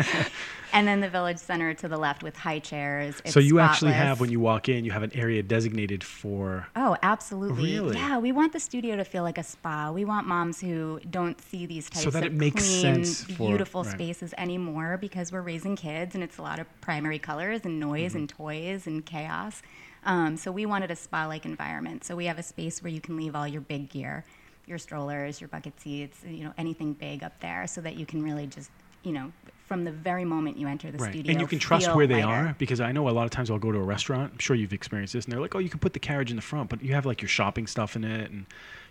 And 0.71 0.87
then 0.87 0.99
the 0.99 1.09
village 1.09 1.39
center 1.39 1.73
to 1.73 1.87
the 1.87 1.97
left 1.97 2.21
with 2.21 2.37
high 2.37 2.59
chairs. 2.59 3.19
It's 3.25 3.33
so 3.33 3.39
you 3.39 3.57
actually 3.59 3.93
have 3.93 4.19
when 4.19 4.29
you 4.29 4.39
walk 4.39 4.69
in, 4.69 4.85
you 4.85 4.91
have 4.91 5.01
an 5.01 5.09
area 5.15 5.41
designated 5.41 6.03
for. 6.03 6.67
Oh, 6.75 6.95
absolutely. 7.01 7.73
Really? 7.79 7.97
Yeah, 7.97 8.19
we 8.19 8.31
want 8.31 8.53
the 8.53 8.59
studio 8.59 8.95
to 8.95 9.03
feel 9.03 9.23
like 9.23 9.39
a 9.39 9.43
spa. 9.43 9.89
We 9.91 10.05
want 10.05 10.27
moms 10.27 10.61
who 10.61 10.99
don't 11.09 11.41
see 11.41 11.65
these 11.65 11.89
types 11.89 12.03
So 12.03 12.11
that 12.11 12.19
of 12.23 12.31
it 12.31 12.33
makes 12.35 12.63
clean, 12.67 13.03
sense 13.03 13.23
for- 13.23 13.47
beautiful 13.47 13.83
right. 13.83 13.91
spaces 13.91 14.31
anymore 14.37 14.99
because 15.01 15.31
we're 15.31 15.41
raising 15.41 15.75
kids 15.75 16.13
and 16.13 16.23
it's 16.23 16.37
a 16.37 16.43
lot 16.43 16.59
of 16.59 16.67
primary 16.81 17.17
colors 17.17 17.61
and 17.63 17.79
noise 17.79 18.13
and 18.13 18.29
Mm-hmm. 18.31 18.43
toys 18.43 18.85
and 18.85 19.03
chaos. 19.03 19.63
Um, 20.05 20.37
so 20.37 20.51
we 20.51 20.67
wanted 20.67 20.91
a 20.91 20.95
spa-like 20.95 21.45
environment. 21.45 22.03
So 22.03 22.15
we 22.15 22.27
have 22.27 22.37
a 22.37 22.43
space 22.43 22.83
where 22.83 22.91
you 22.91 23.01
can 23.01 23.17
leave 23.17 23.35
all 23.35 23.47
your 23.47 23.61
big 23.61 23.89
gear, 23.89 24.23
your 24.69 24.77
strollers, 24.77 25.41
your 25.41 25.47
bucket 25.49 25.79
seats, 25.81 26.19
you 26.25 26.43
know, 26.43 26.53
anything 26.57 26.93
big 26.93 27.23
up 27.23 27.39
there, 27.41 27.65
so 27.67 27.81
that 27.81 27.95
you 27.95 28.05
can 28.05 28.21
really 28.23 28.47
just, 28.47 28.71
you 29.03 29.11
know, 29.11 29.33
from 29.65 29.83
the 29.83 29.91
very 29.91 30.25
moment 30.25 30.57
you 30.57 30.67
enter 30.67 30.89
the 30.91 30.97
Right. 30.97 31.13
studio, 31.13 31.31
And 31.31 31.41
you 31.41 31.47
can 31.47 31.59
trust 31.59 31.93
where 31.95 32.07
they 32.07 32.21
lighter. 32.23 32.49
are 32.49 32.55
because 32.57 32.79
I 32.81 32.91
know 32.91 33.07
a 33.07 33.11
lot 33.11 33.25
of 33.25 33.31
times 33.31 33.51
I'll 33.51 33.59
go 33.59 33.71
to 33.71 33.77
a 33.77 33.83
restaurant. 33.83 34.33
I'm 34.33 34.39
sure 34.39 34.55
you've 34.55 34.73
experienced 34.73 35.13
this, 35.13 35.25
and 35.25 35.31
they're 35.33 35.41
like, 35.41 35.53
"Oh, 35.55 35.59
you 35.59 35.69
can 35.69 35.79
put 35.79 35.93
the 35.93 35.99
carriage 35.99 36.29
in 36.29 36.35
the 36.37 36.41
front, 36.41 36.69
but 36.69 36.81
you 36.81 36.93
have 36.93 37.05
like 37.05 37.21
your 37.21 37.29
shopping 37.29 37.67
stuff 37.67 37.95
in 37.95 38.03
it, 38.03 38.31
and 38.31 38.45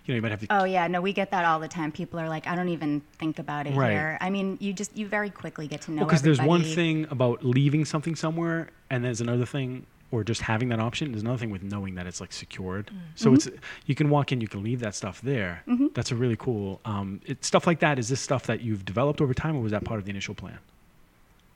you 0.04 0.12
know 0.12 0.16
you 0.16 0.22
might 0.22 0.30
have 0.30 0.40
to." 0.40 0.46
Oh 0.50 0.64
yeah, 0.64 0.86
no, 0.88 1.00
we 1.00 1.12
get 1.12 1.30
that 1.30 1.44
all 1.44 1.58
the 1.60 1.68
time. 1.68 1.90
People 1.92 2.18
are 2.20 2.28
like, 2.28 2.46
I 2.46 2.54
don't 2.56 2.68
even 2.68 3.00
think 3.18 3.38
about 3.38 3.66
it 3.66 3.74
Right. 3.74 3.92
here. 3.92 4.18
I 4.20 4.30
mean, 4.30 4.56
you 4.60 4.72
just 4.72 4.96
you 4.96 5.06
very 5.08 5.30
quickly 5.30 5.66
get 5.68 5.80
to 5.82 5.90
know. 5.92 6.04
because 6.04 6.22
there's 6.22 6.40
one 6.40 6.62
thing 6.64 7.06
about 7.10 7.44
leaving 7.44 7.84
something 7.84 8.14
somewhere, 8.14 8.70
and 8.90 9.04
there's 9.04 9.20
another 9.20 9.46
thing, 9.46 9.86
or 10.10 10.24
just 10.24 10.40
having 10.42 10.68
that 10.70 10.80
option. 10.80 11.12
There's 11.12 11.22
another 11.22 11.38
thing 11.38 11.50
with 11.50 11.62
knowing 11.62 11.94
that 11.96 12.06
it's 12.06 12.20
like 12.20 12.32
secured. 12.32 12.86
Mm-hmm. 12.86 12.98
So 13.14 13.34
it's 13.34 13.48
you 13.86 13.94
can 13.94 14.08
walk 14.08 14.32
in, 14.32 14.40
you 14.40 14.48
can 14.48 14.62
leave 14.62 14.80
that 14.80 14.94
stuff 14.94 15.20
there. 15.20 15.62
That's 15.94 16.10
a 16.10 16.16
really 16.16 16.36
cool. 16.36 16.80
Um, 16.84 17.20
it, 17.26 17.44
stuff 17.44 17.66
like 17.66 17.80
that. 17.80 17.98
Is 17.98 18.08
this 18.08 18.20
stuff 18.20 18.46
that 18.46 18.60
you've 18.62 18.84
developed 18.84 19.20
over 19.20 19.34
time, 19.34 19.56
or 19.56 19.60
was 19.60 19.72
that 19.72 19.84
part 19.84 19.98
of 19.98 20.04
the 20.04 20.10
initial 20.10 20.34
plan? 20.34 20.58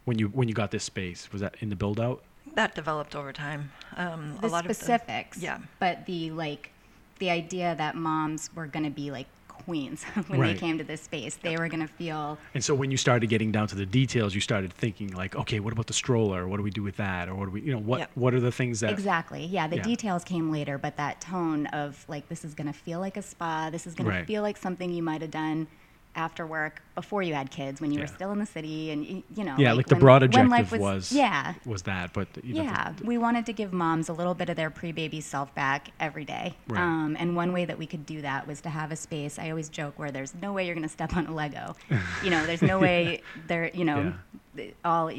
When 0.05 0.19
you 0.19 0.29
when 0.29 0.49
you 0.49 0.55
got 0.55 0.71
this 0.71 0.85
space, 0.85 1.33
was 1.33 1.41
that 1.41 1.57
in 1.61 1.69
the 1.71 1.77
build 1.77 2.01
out? 2.01 2.23
That 2.55 2.75
developed 2.75 3.17
over 3.17 3.33
time. 3.33 3.71
Um, 3.97 4.37
the 4.41 4.47
a 4.47 4.49
lot 4.49 4.65
specifics. 4.65 5.37
Of 5.37 5.43
specifics 5.43 5.43
yeah. 5.43 5.59
But 5.79 6.07
the 6.07 6.31
like, 6.33 6.71
the 7.19 7.31
idea 7.31 7.75
that 7.79 7.95
moms 7.95 8.51
were 8.55 8.67
going 8.67 8.85
to 8.85 8.91
be 8.91 9.11
like 9.11 9.27
queens 9.65 10.05
when 10.29 10.41
Right. 10.41 10.55
they 10.55 10.59
came 10.61 10.79
to 10.79 10.85
this 10.85 11.03
space. 11.03 11.37
They 11.37 11.57
were 11.57 11.69
going 11.69 11.87
to 11.87 11.93
feel. 11.93 12.39
And 12.55 12.63
so 12.65 12.75
when 12.75 12.91
you 12.91 12.97
started 12.97 13.29
getting 13.29 13.53
down 13.53 13.69
to 13.69 13.77
the 13.77 13.87
details, 13.87 14.35
you 14.35 14.41
started 14.41 14.73
thinking 14.73 15.09
like, 15.13 15.35
okay, 15.37 15.61
what 15.61 15.73
about 15.73 15.87
the 15.87 15.93
stroller? 15.93 16.47
What 16.49 16.57
do 16.59 16.63
we 16.63 16.71
do 16.71 16.83
with 16.83 16.97
that? 16.97 17.29
Or 17.29 17.35
what 17.35 17.47
do 17.47 17.51
we, 17.53 17.63
you 17.63 17.73
know, 17.73 17.79
what 17.79 18.01
Yep. 18.01 18.11
what 18.15 18.35
are 18.35 18.41
the 18.41 18.53
things 18.53 18.81
that 18.81 18.91
Exactly. 18.91 19.45
Yeah, 19.47 19.67
the 19.69 19.77
Yeah. 19.77 19.83
details 19.83 20.25
came 20.25 20.51
later, 20.51 20.79
but 20.79 20.97
that 20.97 21.21
tone 21.21 21.67
of 21.67 22.05
like 22.09 22.29
this 22.29 22.45
is 22.45 22.55
going 22.55 22.67
to 22.67 22.79
feel 22.79 23.01
like 23.01 23.17
a 23.17 23.23
spa. 23.23 23.71
This 23.71 23.87
is 23.87 23.95
going 23.95 24.09
Right. 24.09 24.21
to 24.21 24.27
feel 24.27 24.43
like 24.43 24.57
something 24.57 24.91
you 24.93 25.03
might 25.03 25.23
have 25.23 25.31
done 25.31 25.69
after 26.15 26.47
work 26.47 26.83
before 26.95 27.23
you 27.23 27.33
had 27.33 27.51
kids 27.51 27.81
when 27.81 27.91
you 27.91 27.99
were 28.01 28.07
still 28.07 28.33
in 28.33 28.39
the 28.39 28.45
city 28.47 28.91
and 28.91 29.07
you 29.35 29.45
know 29.45 29.55
Yeah, 29.57 29.73
like, 29.73 29.87
the 29.87 29.95
when- 29.95 30.01
broad 30.01 30.23
objective 30.23 30.79
was, 30.79 31.11
yeah. 31.11 31.55
was 31.65 31.83
that, 31.83 32.13
but 32.13 32.29
you 32.45 32.55
know, 32.55 32.63
yeah 32.65 32.93
we 33.03 33.17
wanted 33.17 33.47
to 33.47 33.53
give 33.53 33.73
moms 33.73 34.09
a 34.11 34.13
little 34.13 34.35
bit 34.35 34.51
of 34.51 34.57
their 34.57 34.69
pre-baby 34.71 35.21
self 35.23 35.55
back 35.55 35.89
every 36.01 36.25
day. 36.25 36.55
Right. 36.69 36.81
um, 36.83 37.17
and 37.19 37.35
one 37.35 37.53
way 37.53 37.65
that 37.65 37.79
we 37.79 37.87
could 37.87 38.05
do 38.05 38.21
that 38.23 38.47
was 38.47 38.61
to 38.63 38.69
have 38.69 38.93
a 38.93 38.97
space 38.97 39.39
i 39.39 39.49
always 39.51 39.69
joke 39.71 39.99
where 39.99 40.11
there's 40.11 40.35
no 40.43 40.53
way 40.53 40.67
you're 40.67 40.75
going 40.75 40.83
to 40.83 40.89
step 40.93 41.17
on 41.17 41.27
a 41.27 41.35
lego. 41.35 41.75
You 42.23 42.31
know 42.31 42.45
there's 42.47 42.63
no 42.63 42.79
way 42.79 43.23
there 43.47 43.71
you 43.73 43.85
know 43.85 44.13
th- 44.57 44.75
all 44.85 45.11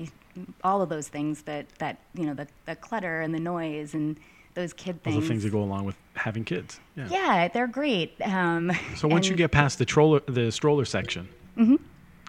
all 0.63 0.82
of 0.82 0.89
those 0.89 1.08
things 1.08 1.43
that 1.43 1.67
that 1.79 1.97
you 2.13 2.25
know 2.25 2.34
the, 2.34 2.47
the 2.65 2.75
clutter 2.75 3.21
and 3.21 3.34
the 3.34 3.39
noise 3.39 3.93
and 3.93 4.17
those 4.53 4.73
kid 4.73 5.03
those 5.03 5.13
things 5.13 5.25
are 5.25 5.27
things 5.27 5.43
that 5.43 5.51
go 5.51 5.61
along 5.61 5.85
with 5.85 5.95
having 6.15 6.43
kids. 6.43 6.79
Yeah. 6.95 7.07
yeah 7.09 7.47
they're 7.47 7.67
great 7.67 8.15
um, 8.21 8.71
So 8.95 9.07
once 9.07 9.27
you 9.27 9.35
get 9.35 9.51
past 9.51 9.79
the 9.79 9.85
stroller, 9.85 10.21
the 10.27 10.51
stroller 10.51 10.85
section, 10.85 11.27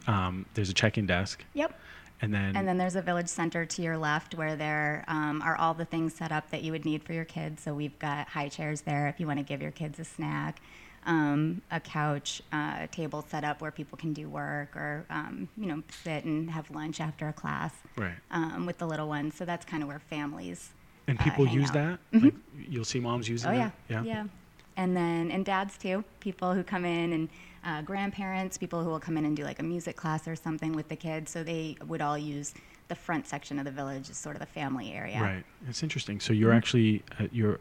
um, 0.07 0.47
there's 0.55 0.71
a 0.71 0.75
check-in 0.75 1.07
desk, 1.07 1.45
yep 1.55 1.79
and 2.25 2.33
then, 2.33 2.57
And 2.57 2.67
then 2.67 2.79
there's 2.79 2.97
a 2.97 3.03
village 3.03 3.29
center 3.29 3.67
to 3.67 3.83
your 3.83 3.99
left 3.99 4.35
where 4.35 4.57
there 4.57 5.05
um, 5.09 5.43
are 5.43 5.57
all 5.57 5.75
the 5.75 5.85
things 5.85 6.15
set 6.15 6.33
up 6.33 6.49
that 6.51 6.63
you 6.63 6.73
would 6.73 6.87
need 6.87 7.03
for 7.03 7.13
your 7.13 7.27
kids. 7.27 7.63
So 7.63 7.75
we've 7.75 7.99
got 7.99 8.29
high 8.29 8.49
chairs 8.49 8.81
there 8.81 9.09
if 9.09 9.21
you 9.21 9.27
want 9.27 9.41
to 9.41 9.45
give 9.45 9.61
your 9.61 9.73
kids 9.73 9.99
a 9.99 10.05
snack, 10.05 10.63
um, 11.05 11.61
a 11.71 11.81
couch, 11.81 12.41
uh, 12.51 12.77
a 12.81 12.87
table 12.87 13.25
set 13.29 13.45
up 13.45 13.61
where 13.61 13.71
people 13.71 13.99
can 13.99 14.15
do 14.15 14.29
work 14.29 14.75
or, 14.75 15.05
um, 15.11 15.49
you 15.57 15.67
know, 15.67 15.83
sit 16.03 16.25
and 16.25 16.51
have 16.51 16.71
lunch 16.71 16.99
after 16.99 17.29
a 17.29 17.33
class 17.33 17.75
right, 17.97 18.15
um, 18.31 18.65
with 18.65 18.79
the 18.79 18.87
little 18.87 19.09
ones. 19.09 19.35
So 19.35 19.45
that's 19.45 19.67
kind 19.67 19.83
of 19.83 19.89
where 19.89 19.99
families. 19.99 20.71
And 21.07 21.19
uh, 21.21 21.25
people 21.25 21.45
hang 21.47 21.55
use 21.55 21.69
out. 21.71 21.75
that. 21.75 22.23
Like, 22.23 22.35
you'll 22.69 22.85
see 22.85 23.01
moms 23.01 23.29
using 23.29 23.51
Oh 23.51 23.53
yeah, 23.55 23.71
that. 23.89 24.05
yeah, 24.05 24.25
And 24.77 24.97
then 24.97 25.31
and 25.31 25.45
dads 25.45 25.77
too. 25.79 26.05
People 26.21 26.55
who 26.55 26.63
come 26.63 26.85
in 26.85 27.13
and 27.13 27.29
uh, 27.65 27.83
grandparents, 27.83 28.59
people 28.59 28.83
who 28.83 28.91
will 28.91 29.01
come 29.01 29.17
in 29.17 29.25
and 29.25 29.37
do 29.37 29.43
like 29.45 29.59
a 29.59 29.63
music 29.63 29.97
class 29.97 30.27
or 30.29 30.37
something 30.37 30.73
with 30.73 30.89
the 30.89 30.97
kids. 30.97 31.31
So 31.31 31.43
they 31.43 31.77
would 31.87 32.03
all 32.03 32.19
use 32.19 32.55
the 32.89 32.95
front 32.95 33.27
section 33.27 33.59
of 33.59 33.65
the 33.65 33.71
village 33.71 34.11
as 34.11 34.17
sort 34.19 34.37
of 34.37 34.41
the 34.41 34.47
family 34.47 34.93
area. 34.93 35.21
Right. 35.21 35.45
It's 35.69 35.83
interesting. 35.83 36.21
So 36.21 36.33
you're 36.33 36.51
Mm-hmm. 36.51 36.57
actually 36.59 37.03
uh, 37.19 37.27
you're 37.33 37.61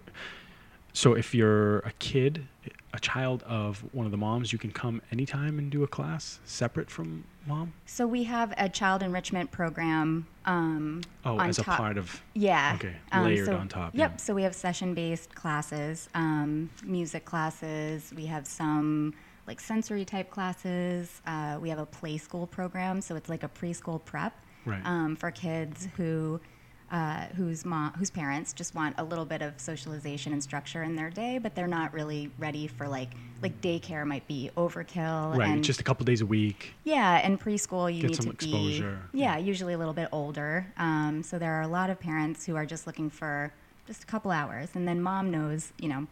so 0.93 1.13
if 1.15 1.33
you're 1.33 1.79
a 1.79 1.91
kid, 1.99 2.45
a 2.93 2.99
child 2.99 3.41
of 3.43 3.83
one 3.93 4.05
of 4.05 4.11
the 4.11 4.17
moms, 4.17 4.53
you 4.53 4.59
can 4.59 4.71
come 4.71 5.01
anytime 5.11 5.57
and 5.57 5.71
do 5.71 5.83
a 5.83 5.87
class 5.87 6.39
separate 6.45 6.89
from 6.91 7.23
mom. 7.47 7.73
So 7.87 8.05
we 8.05 8.23
have 8.25 8.53
a 8.57 8.69
child 8.69 9.01
enrichment 9.01 9.49
program. 9.51 10.27
Um, 10.45 11.01
Oh, 11.25 11.39
on 11.39 11.49
as 11.49 11.57
a 11.59 11.63
top- 11.63 11.77
part 11.77 11.97
of 11.97 12.21
Yeah. 12.33 12.73
Okay, 12.75 12.95
Um, 13.11 13.25
layered 13.25 13.47
so- 13.47 13.57
on 13.57 13.67
top, 13.67 13.95
Yep. 13.95 14.11
yeah. 14.11 14.17
So 14.17 14.35
we 14.35 14.43
have 14.43 14.53
session-based 14.53 15.33
classes, 15.33 16.09
um, 16.13 16.69
music 16.83 17.25
classes. 17.25 18.13
We 18.15 18.27
have 18.27 18.45
some 18.45 19.13
like 19.47 19.59
sensory 19.59 20.05
type 20.05 20.29
classes. 20.29 21.21
Uh, 21.25 21.57
we 21.61 21.69
have 21.69 21.79
a 21.79 21.85
play 21.85 22.17
school 22.17 22.47
program, 22.47 23.01
so 23.01 23.15
it's 23.15 23.27
like 23.27 23.43
a 23.43 23.49
preschool 23.49 24.03
prep 24.05 24.33
Right. 24.65 24.85
um, 24.85 25.15
for 25.15 25.31
kids 25.31 25.89
who. 25.97 26.39
Uh, 26.91 27.25
whose 27.35 27.65
mom, 27.65 27.91
whose 27.93 28.11
parents 28.11 28.53
just 28.53 28.75
want 28.75 28.93
a 28.99 29.03
little 29.03 29.25
bit 29.25 29.41
of 29.41 29.59
socialization 29.59 30.31
and 30.31 30.43
structure 30.43 30.83
in 30.83 30.95
their 30.95 31.09
day, 31.09 31.39
but 31.39 31.55
they're 31.55 31.65
not 31.65 31.91
really 31.91 32.29
ready 32.37 32.67
for 32.67 32.87
like 32.87 33.09
like 33.41 33.59
daycare 33.61 34.05
might 34.05 34.27
be 34.27 34.51
overkill. 34.55 35.35
right, 35.35 35.49
and 35.49 35.63
just 35.63 35.79
a 35.81 35.83
couple 35.83 36.05
days 36.05 36.21
a 36.21 36.25
week. 36.25 36.73
yeah, 36.83 37.19
and 37.23 37.39
preschool 37.41 37.93
you 37.93 38.01
Get 38.01 38.11
need 38.11 38.15
some 38.17 38.25
to 38.27 38.31
exposure. 38.31 38.99
be 39.11 39.19
yeah, 39.19 39.37
usually 39.37 39.73
a 39.73 39.77
little 39.77 39.93
bit 39.93 40.07
older. 40.11 40.67
Um, 40.77 41.23
so 41.23 41.39
there 41.39 41.53
are 41.53 41.61
a 41.63 41.67
lot 41.67 41.89
of 41.89 41.99
parents 41.99 42.45
who 42.45 42.55
are 42.55 42.65
just 42.65 42.85
looking 42.85 43.09
for 43.09 43.51
just 43.87 44.03
a 44.03 44.05
couple 44.05 44.29
hours, 44.29 44.69
and 44.75 44.87
then 44.87 45.01
mom 45.01 45.31
knows, 45.31 45.73
you 45.79 45.89
know, 45.89 46.05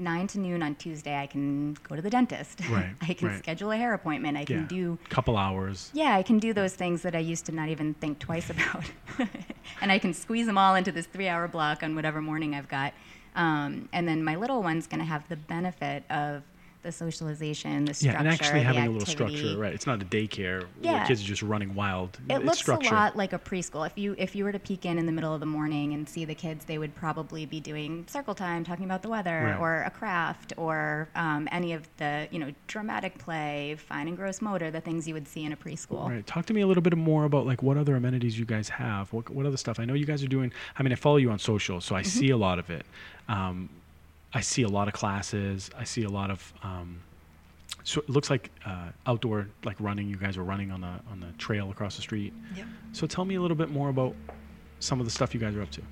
nine 0.00 0.26
to 0.28 0.38
noon 0.38 0.62
on 0.62 0.74
Tuesday 0.76 1.16
I 1.16 1.26
can 1.26 1.74
go 1.88 1.96
to 1.96 2.02
the 2.02 2.10
dentist. 2.10 2.60
Right, 2.70 2.94
I 3.00 3.14
can 3.14 3.28
right. 3.28 3.38
schedule 3.38 3.72
a 3.72 3.76
hair 3.76 3.94
appointment. 3.94 4.36
I 4.36 4.44
can 4.44 4.60
yeah, 4.60 4.66
do 4.68 4.98
couple 5.08 5.36
hours. 5.36 5.90
yeah, 5.92 6.14
I 6.14 6.22
can 6.22 6.38
do 6.38 6.52
those 6.52 6.74
things 6.74 7.02
that 7.02 7.16
I 7.16 7.18
used 7.18 7.46
to 7.46 7.52
not 7.52 7.68
even 7.68 7.94
think 7.94 8.18
twice 8.20 8.48
about. 8.56 8.84
and 9.80 9.90
I 9.90 9.98
can 9.98 10.14
squeeze 10.14 10.46
them 10.46 10.56
all 10.56 10.74
into 10.76 10.92
this 10.92 11.06
three 11.06 11.28
hour 11.28 11.48
block 11.48 11.82
on 11.82 11.94
whatever 11.94 12.22
morning 12.22 12.54
I've 12.54 12.68
got. 12.68 12.94
Um, 13.34 13.88
and 13.92 14.08
then 14.08 14.24
my 14.24 14.36
little 14.36 14.62
one's 14.62 14.86
going 14.86 15.00
to 15.00 15.04
have 15.04 15.28
the 15.28 15.36
benefit 15.36 16.04
of 16.10 16.42
the 16.82 16.90
socialization, 16.92 17.84
the 17.84 17.94
structure. 17.94 18.06
Yeah, 18.06 18.12
structure, 18.12 18.18
and 18.18 18.28
actually 18.28 18.62
having 18.62 18.86
a 18.86 18.90
little 18.90 19.06
structure, 19.06 19.56
right? 19.58 19.74
It's 19.74 19.86
not 19.86 20.00
a 20.00 20.04
daycare 20.04 20.62
where 20.80 20.92
Yeah. 20.94 21.06
kids 21.06 21.22
are 21.22 21.26
just 21.26 21.42
running 21.42 21.74
wild. 21.74 22.18
It 22.28 22.36
it's 22.36 22.44
looks 22.44 22.58
structured. 22.58 22.92
a 22.92 22.94
lot 22.94 23.16
like 23.16 23.32
a 23.32 23.38
preschool. 23.38 23.86
If 23.86 23.98
you 23.98 24.14
if 24.18 24.34
you 24.34 24.44
were 24.44 24.52
to 24.52 24.58
peek 24.58 24.86
in 24.86 24.98
in 24.98 25.06
the 25.06 25.12
middle 25.12 25.34
of 25.34 25.40
the 25.40 25.46
morning 25.46 25.92
and 25.92 26.08
see 26.08 26.24
the 26.24 26.34
kids, 26.34 26.64
they 26.64 26.78
would 26.78 26.94
probably 26.94 27.44
be 27.44 27.60
doing 27.60 28.06
circle 28.08 28.34
time, 28.34 28.64
talking 28.64 28.84
about 28.86 29.02
the 29.02 29.08
weather, 29.10 29.44
Right. 29.44 29.58
or 29.60 29.82
a 29.82 29.90
craft, 29.90 30.52
or 30.56 31.08
um, 31.14 31.48
any 31.52 31.72
of 31.72 31.88
the 31.98 32.28
you 32.30 32.38
know 32.38 32.52
dramatic 32.66 33.18
play, 33.18 33.76
fine 33.78 34.08
and 34.08 34.16
gross 34.16 34.40
motor, 34.40 34.70
the 34.70 34.80
things 34.80 35.06
you 35.06 35.14
would 35.14 35.28
see 35.28 35.44
in 35.44 35.52
a 35.52 35.56
preschool. 35.56 36.08
Right. 36.08 36.26
Talk 36.26 36.46
to 36.46 36.54
me 36.54 36.62
a 36.62 36.66
little 36.66 36.82
bit 36.82 36.96
more 36.96 37.24
about 37.24 37.44
like 37.46 37.62
what 37.62 37.76
other 37.76 37.94
amenities 37.96 38.38
you 38.38 38.44
guys 38.46 38.70
have. 38.70 39.12
What 39.12 39.28
what 39.28 39.44
other 39.44 39.56
stuff? 39.58 39.78
I 39.78 39.84
know 39.84 39.94
you 39.94 40.06
guys 40.06 40.22
are 40.24 40.28
doing. 40.28 40.52
I 40.78 40.82
mean, 40.82 40.92
I 40.92 40.96
follow 40.96 41.18
you 41.18 41.30
on 41.30 41.38
social, 41.38 41.80
so 41.80 41.94
I 41.94 42.00
Mm-hmm. 42.00 42.08
see 42.18 42.30
a 42.30 42.36
lot 42.38 42.58
of 42.58 42.70
it. 42.70 42.86
Um, 43.28 43.68
I 44.32 44.40
see 44.40 44.62
a 44.62 44.68
lot 44.68 44.88
of 44.88 44.94
classes. 44.94 45.70
I 45.76 45.84
see 45.84 46.04
a 46.04 46.08
lot 46.08 46.30
of. 46.30 46.52
Um, 46.62 47.00
so 47.82 48.00
it 48.00 48.10
looks 48.10 48.30
like 48.30 48.50
uh, 48.64 48.88
outdoor, 49.06 49.48
like 49.64 49.76
running. 49.80 50.08
You 50.08 50.16
guys 50.16 50.36
were 50.36 50.44
running 50.44 50.70
on 50.70 50.80
the 50.82 51.00
on 51.10 51.20
the 51.20 51.32
trail 51.38 51.70
across 51.70 51.96
the 51.96 52.02
street. 52.02 52.32
Yep. 52.56 52.66
So 52.92 53.06
tell 53.06 53.24
me 53.24 53.36
a 53.36 53.40
little 53.40 53.56
bit 53.56 53.70
more 53.70 53.88
about 53.88 54.14
some 54.78 55.00
of 55.00 55.06
the 55.06 55.12
stuff 55.12 55.34
you 55.34 55.40
guys 55.40 55.54
are 55.56 55.62
up 55.62 55.70
to. 55.72 55.82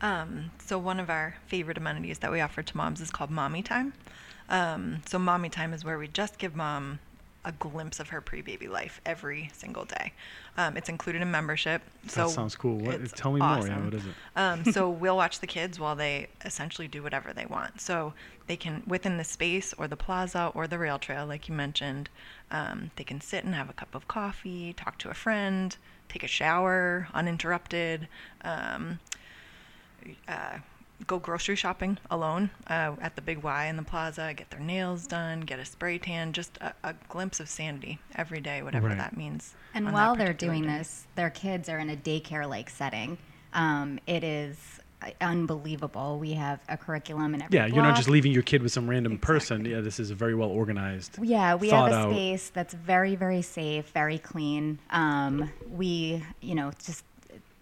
Um, 0.00 0.50
so 0.58 0.78
one 0.78 1.00
of 1.00 1.08
our 1.08 1.34
favorite 1.46 1.78
amenities 1.78 2.18
that 2.18 2.30
we 2.30 2.40
offer 2.40 2.62
to 2.62 2.76
moms 2.76 3.00
is 3.00 3.10
called 3.10 3.30
Mommy 3.30 3.62
Time. 3.62 3.94
Um, 4.48 5.00
so 5.06 5.18
Mommy 5.18 5.48
Time 5.48 5.72
is 5.72 5.84
where 5.84 5.98
we 5.98 6.08
just 6.08 6.38
give 6.38 6.54
mom 6.54 6.98
a 7.44 7.52
glimpse 7.52 8.00
of 8.00 8.08
her 8.08 8.20
pre-baby 8.20 8.68
life 8.68 9.00
every 9.04 9.50
single 9.52 9.84
day. 9.84 10.12
Um, 10.56 10.76
it's 10.76 10.88
included 10.88 11.20
in 11.22 11.30
membership. 11.30 11.82
So 12.06 12.26
that 12.26 12.30
sounds 12.30 12.56
cool. 12.56 12.78
What, 12.78 13.04
tell 13.16 13.32
me 13.32 13.40
more. 13.40 13.66
Yeah, 13.66 13.84
what 13.84 13.94
is 13.94 14.06
it? 14.06 14.14
Um, 14.36 14.64
so 14.64 14.88
we'll 15.00 15.16
watch 15.16 15.40
the 15.40 15.46
kids 15.46 15.78
while 15.78 15.94
they 15.94 16.28
essentially 16.44 16.88
do 16.88 17.02
whatever 17.02 17.32
they 17.32 17.46
want. 17.46 17.80
So 17.80 18.14
they 18.46 18.56
can, 18.56 18.82
within 18.86 19.18
the 19.18 19.24
space 19.24 19.74
or 19.74 19.88
the 19.88 19.96
plaza 19.96 20.52
or 20.54 20.66
the 20.66 20.78
rail 20.78 20.98
trail, 20.98 21.26
like 21.26 21.48
you 21.48 21.54
mentioned, 21.54 22.08
um, 22.50 22.90
they 22.96 23.04
can 23.04 23.20
sit 23.20 23.44
and 23.44 23.54
have 23.54 23.68
a 23.68 23.74
cup 23.74 23.94
of 23.94 24.08
coffee, 24.08 24.72
talk 24.72 24.98
to 24.98 25.10
a 25.10 25.14
friend, 25.14 25.76
take 26.08 26.22
a 26.22 26.28
shower 26.28 27.08
uninterrupted, 27.12 28.08
um, 28.42 29.00
uh, 30.28 30.58
go 31.06 31.18
grocery 31.18 31.56
shopping 31.56 31.98
alone 32.10 32.50
uh, 32.68 32.92
at 33.00 33.16
the 33.16 33.22
Big 33.22 33.38
Y 33.42 33.66
in 33.66 33.76
the 33.76 33.82
plaza, 33.82 34.32
get 34.34 34.50
their 34.50 34.60
nails 34.60 35.06
done, 35.06 35.40
get 35.40 35.58
a 35.58 35.64
spray 35.64 35.98
tan, 35.98 36.32
just 36.32 36.56
a, 36.58 36.72
a 36.84 36.94
glimpse 37.08 37.40
of 37.40 37.48
sanity 37.48 37.98
every 38.14 38.40
day, 38.40 38.62
whatever 38.62 38.88
Right. 38.88 38.98
that 38.98 39.16
means. 39.16 39.54
And 39.74 39.86
on 39.86 39.92
that 39.92 39.98
while 39.98 40.16
they're 40.16 40.32
doing 40.32 40.62
day. 40.62 40.78
this, 40.78 41.06
their 41.16 41.30
kids 41.30 41.68
are 41.68 41.78
in 41.78 41.90
a 41.90 41.96
daycare-like 41.96 42.70
setting. 42.70 43.18
Um, 43.52 43.98
it 44.06 44.24
is 44.24 44.56
uh, 45.02 45.10
unbelievable. 45.20 46.18
We 46.18 46.32
have 46.32 46.60
a 46.68 46.76
curriculum 46.76 47.34
and 47.34 47.42
every 47.42 47.56
Yeah, 47.56 47.66
you're 47.66 47.82
not 47.82 47.96
just 47.96 48.08
leaving 48.08 48.32
your 48.32 48.42
kid 48.42 48.62
with 48.62 48.72
some 48.72 48.88
random 48.88 49.18
person. 49.18 49.64
Yeah, 49.64 49.80
this 49.80 49.98
is 50.00 50.10
a 50.10 50.14
very 50.14 50.34
well 50.34 50.48
organized. 50.48 51.18
Yeah, 51.20 51.54
we 51.56 51.68
have 51.70 51.90
a 51.90 51.94
out- 51.94 52.10
space 52.12 52.50
that's 52.50 52.72
very, 52.74 53.16
very 53.16 53.42
safe, 53.42 53.90
very 53.90 54.18
clean. 54.18 54.78
Um, 54.90 55.50
we, 55.68 56.22
you 56.40 56.54
know, 56.54 56.70
just 56.84 57.04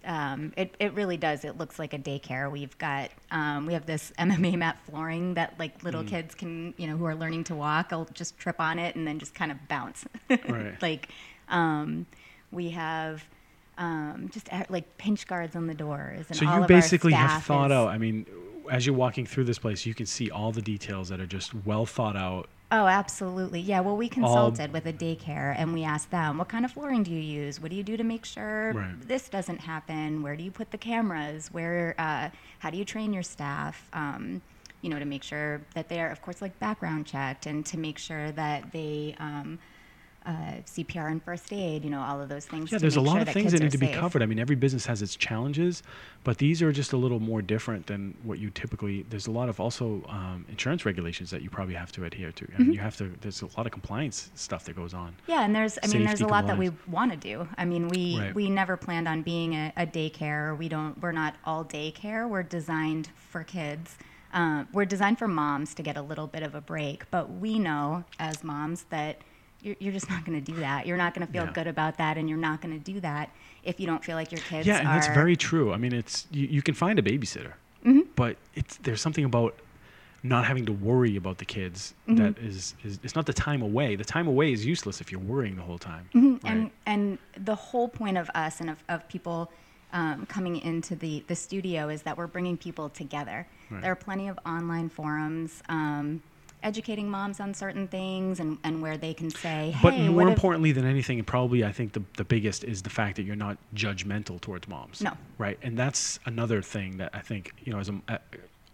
um, 0.05 0.53
it, 0.57 0.75
it 0.79 0.93
really 0.93 1.17
does. 1.17 1.45
It 1.45 1.57
looks 1.57 1.79
like 1.79 1.93
a 1.93 1.97
daycare. 1.99 2.51
We've 2.51 2.77
got 2.77 3.09
um, 3.31 3.65
we 3.65 3.73
have 3.73 3.85
this 3.85 4.11
MMA 4.19 4.57
mat 4.57 4.77
flooring 4.85 5.33
that 5.35 5.53
like 5.59 5.79
Mm. 5.79 5.83
little 5.83 6.03
kids 6.03 6.35
can, 6.35 6.73
you 6.77 6.87
know, 6.87 6.97
who 6.97 7.05
are 7.05 7.15
learning 7.15 7.43
to 7.45 7.55
walk, 7.55 7.91
will 7.91 8.07
just 8.13 8.37
trip 8.37 8.59
on 8.59 8.79
it 8.79 8.95
and 8.95 9.07
then 9.07 9.19
just 9.19 9.33
kind 9.35 9.51
of 9.51 9.57
bounce. 9.67 10.05
Right. 10.29 10.81
like 10.81 11.09
um, 11.49 12.05
we 12.51 12.69
have 12.71 13.23
um, 13.77 14.29
just 14.31 14.51
uh, 14.53 14.63
like 14.69 14.97
pinch 14.97 15.25
guards 15.27 15.55
on 15.55 15.67
the 15.67 15.73
doors. 15.73 16.25
And 16.29 16.37
So 16.37 16.45
you 16.45 16.51
of 16.51 16.67
basically 16.67 17.13
have 17.13 17.43
thought 17.43 17.71
is- 17.71 17.75
out. 17.75 17.87
I 17.89 17.97
mean, 17.97 18.25
as 18.71 18.85
you're 18.85 18.95
walking 18.95 19.25
through 19.25 19.43
this 19.45 19.59
place, 19.59 19.85
you 19.85 19.93
can 19.93 20.05
see 20.05 20.29
all 20.31 20.51
the 20.51 20.61
details 20.61 21.09
that 21.09 21.19
are 21.19 21.25
just 21.27 21.53
well 21.65 21.85
thought 21.85 22.15
out. 22.15 22.47
Oh, 22.73 22.87
absolutely. 22.87 23.59
Yeah. 23.59 23.81
Well, 23.81 23.95
we 23.95 24.09
consulted 24.09 24.73
with 24.73 24.87
a 24.87 24.93
daycare 24.93 25.53
and 25.55 25.73
we 25.73 25.83
asked 25.83 26.09
them, 26.09 26.39
what 26.39 26.49
kind 26.49 26.65
of 26.65 26.71
flooring 26.71 27.03
do 27.03 27.11
you 27.11 27.19
use? 27.19 27.61
What 27.61 27.69
do 27.69 27.77
you 27.77 27.83
do 27.83 27.95
to 27.97 28.03
make 28.03 28.25
sure 28.25 28.73
Right. 28.73 28.99
this 29.07 29.29
doesn't 29.29 29.59
happen? 29.59 30.23
Where 30.23 30.35
do 30.35 30.43
you 30.43 30.49
put 30.49 30.71
the 30.71 30.79
cameras? 30.79 31.49
Where, 31.51 31.93
uh, 31.99 32.29
how 32.57 32.71
do 32.71 32.77
you 32.77 32.83
train 32.83 33.13
your 33.13 33.21
staff? 33.21 33.87
Um, 33.93 34.41
you 34.81 34.89
know, 34.89 34.97
to 34.97 35.05
make 35.05 35.21
sure 35.21 35.61
that 35.75 35.87
they 35.87 36.01
are, 36.01 36.09
of 36.09 36.23
course, 36.23 36.41
like 36.41 36.57
background 36.57 37.05
checked 37.05 37.45
and 37.45 37.63
to 37.67 37.77
make 37.77 37.99
sure 37.99 38.31
that 38.31 38.71
they, 38.71 39.15
um, 39.19 39.59
uh, 40.25 40.31
CPR 40.65 41.11
and 41.11 41.21
first 41.23 41.51
aid, 41.51 41.83
you 41.83 41.89
know, 41.89 42.01
all 42.01 42.21
of 42.21 42.29
those 42.29 42.45
things. 42.45 42.71
Yeah, 42.71 42.77
there's 42.77 42.95
a 42.95 43.01
lot 43.01 43.13
sure 43.13 43.21
of 43.23 43.29
things 43.29 43.43
kids 43.51 43.53
that 43.53 43.61
need 43.63 43.71
to 43.71 43.77
be 43.77 43.87
safe. 43.87 43.95
covered. 43.95 44.21
I 44.21 44.25
mean, 44.25 44.39
every 44.39 44.55
business 44.55 44.85
has 44.85 45.01
its 45.01 45.15
challenges, 45.15 45.83
but 46.23 46.37
these 46.37 46.61
are 46.61 46.71
just 46.71 46.93
a 46.93 46.97
little 46.97 47.19
more 47.19 47.41
different 47.41 47.87
than 47.87 48.15
what 48.23 48.39
you 48.39 48.49
typically. 48.49 49.03
There's 49.09 49.27
a 49.27 49.31
lot 49.31 49.49
of 49.49 49.59
also 49.59 50.03
um, 50.07 50.45
insurance 50.49 50.85
regulations 50.85 51.29
that 51.31 51.41
you 51.41 51.49
probably 51.49 51.75
have 51.75 51.91
to 51.93 52.05
adhere 52.05 52.31
to. 52.31 52.45
I 52.45 52.47
Mm-hmm. 52.53 52.63
mean, 52.63 52.73
you 52.73 52.79
have 52.79 52.95
to. 52.97 53.11
There's 53.21 53.41
a 53.41 53.47
lot 53.57 53.65
of 53.65 53.71
compliance 53.71 54.29
stuff 54.35 54.65
that 54.65 54.75
goes 54.75 54.93
on. 54.93 55.15
Yeah, 55.27 55.43
and 55.43 55.55
there's 55.55 55.77
I 55.83 55.87
mean 55.87 56.03
there's 56.05 56.19
a 56.21 56.23
Safety 56.23 56.31
lot 56.31 56.47
that 56.47 56.57
we 56.57 56.71
want 56.87 57.11
to 57.11 57.17
do. 57.17 57.47
I 57.57 57.65
mean 57.65 57.87
we 57.89 58.19
Right. 58.19 58.35
we 58.35 58.49
never 58.49 58.77
planned 58.77 59.07
on 59.07 59.21
being 59.23 59.53
a, 59.53 59.73
a 59.77 59.85
daycare. 59.85 60.57
We 60.57 60.69
don't 60.69 61.01
we're 61.01 61.11
not 61.11 61.35
all 61.45 61.65
daycare. 61.65 62.29
We're 62.29 62.43
designed 62.43 63.09
for 63.15 63.43
kids. 63.43 63.97
Um, 64.31 64.67
we're 64.73 64.85
designed 64.85 65.19
for 65.19 65.27
moms 65.27 65.75
to 65.75 65.83
get 65.83 65.95
a 65.95 66.01
little 66.01 66.25
bit 66.27 66.41
of 66.43 66.55
a 66.55 66.61
break, 66.61 67.09
but 67.11 67.29
we 67.31 67.59
know 67.59 68.03
as 68.19 68.43
moms 68.43 68.85
that 68.89 69.21
you're, 69.63 69.75
you're 69.79 69.93
just 69.93 70.09
not 70.09 70.25
going 70.25 70.41
to 70.43 70.51
do 70.51 70.59
that. 70.59 70.85
You're 70.85 70.97
not 70.97 71.13
going 71.13 71.25
to 71.25 71.31
feel 71.33 71.45
Yeah. 71.45 71.51
good 71.53 71.67
about 71.67 71.97
that, 71.97 72.17
and 72.17 72.27
you're 72.29 72.37
not 72.37 72.61
going 72.61 72.77
to 72.77 72.91
do 72.93 72.99
that 72.99 73.29
if 73.63 73.79
you 73.79 73.87
don't 73.87 74.03
feel 74.03 74.15
like 74.15 74.31
your 74.31 74.41
kids 74.41 74.67
yeah, 74.67 74.79
and 74.79 74.87
are. 74.87 74.93
that's 74.95 75.07
very 75.07 75.35
true. 75.35 75.71
I 75.73 75.77
mean, 75.77 75.93
it's 75.93 76.27
you, 76.31 76.47
you 76.47 76.61
can 76.61 76.73
find 76.75 76.99
a 76.99 77.01
babysitter, 77.01 77.53
Mm-hmm. 77.85 78.01
but 78.15 78.37
it's 78.55 78.77
there's 78.77 79.01
something 79.01 79.25
about 79.25 79.55
not 80.25 80.45
having 80.45 80.65
to 80.65 80.71
worry 80.71 81.15
about 81.17 81.37
the 81.37 81.45
kids 81.45 81.93
Mm-hmm. 82.07 82.23
that 82.23 82.37
is, 82.39 82.75
is 82.83 82.99
it's 83.03 83.15
not 83.15 83.25
the 83.25 83.33
time 83.33 83.61
away. 83.61 83.95
The 83.95 84.05
time 84.05 84.27
away 84.27 84.51
is 84.53 84.65
useless 84.65 85.01
if 85.01 85.11
you're 85.11 85.19
worrying 85.21 85.55
the 85.55 85.63
whole 85.63 85.77
time. 85.79 86.09
Mm-hmm. 86.13 86.31
Right. 86.33 86.39
and 86.53 86.71
and 86.85 87.17
the 87.37 87.55
whole 87.55 87.87
point 87.87 88.17
of 88.17 88.29
us 88.35 88.59
and 88.61 88.69
of, 88.69 88.77
of 88.89 89.07
people 89.07 89.51
um, 89.91 90.25
coming 90.25 90.55
into 90.57 90.95
the, 90.95 91.23
the 91.27 91.35
studio 91.35 91.87
is 91.89 92.01
that 92.01 92.17
we're 92.17 92.25
bringing 92.27 92.57
people 92.57 92.89
together 92.89 93.45
Right. 93.69 93.81
there 93.81 93.91
are 93.91 93.95
plenty 93.95 94.27
of 94.27 94.39
online 94.45 94.89
forums 94.89 95.61
um, 95.69 96.21
educating 96.63 97.09
moms 97.09 97.39
on 97.39 97.53
certain 97.53 97.87
things 97.87 98.39
and, 98.39 98.57
and 98.63 98.81
where 98.81 98.97
they 98.97 99.13
can 99.13 99.29
say 99.29 99.71
hey 99.71 99.79
But 99.83 99.97
more 99.97 100.11
what 100.11 100.27
if- 100.27 100.33
importantly 100.33 100.71
than 100.71 100.85
anything, 100.85 101.19
and 101.19 101.27
probably 101.27 101.63
I 101.63 101.71
think 101.71 101.93
the, 101.93 102.03
the 102.17 102.23
biggest 102.23 102.63
is 102.63 102.81
the 102.81 102.89
fact 102.89 103.17
that 103.17 103.23
you're 103.23 103.35
not 103.35 103.57
judgmental 103.75 104.39
towards 104.41 104.67
moms. 104.67 105.01
No. 105.01 105.11
Right. 105.37 105.59
And 105.61 105.77
that's 105.77 106.19
another 106.25 106.61
thing 106.61 106.97
that 106.97 107.11
I 107.13 107.19
think, 107.19 107.51
you 107.63 107.73
know, 107.73 107.79
as 107.79 107.89
a, 107.89 108.01
I, 108.07 108.17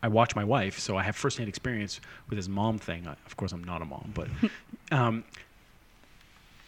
I 0.04 0.08
watch 0.08 0.36
my 0.36 0.44
wife, 0.44 0.80
so 0.80 0.96
I 0.98 1.04
have 1.04 1.16
firsthand 1.16 1.50
experience 1.50 2.00
with 2.30 2.38
this 2.38 2.48
mom 2.48 2.78
thing. 2.78 3.08
I, 3.08 3.16
of 3.26 3.36
course, 3.36 3.52
I'm 3.52 3.64
not 3.64 3.82
a 3.82 3.86
mom, 3.86 4.12
but 4.14 4.28
um, 4.92 5.26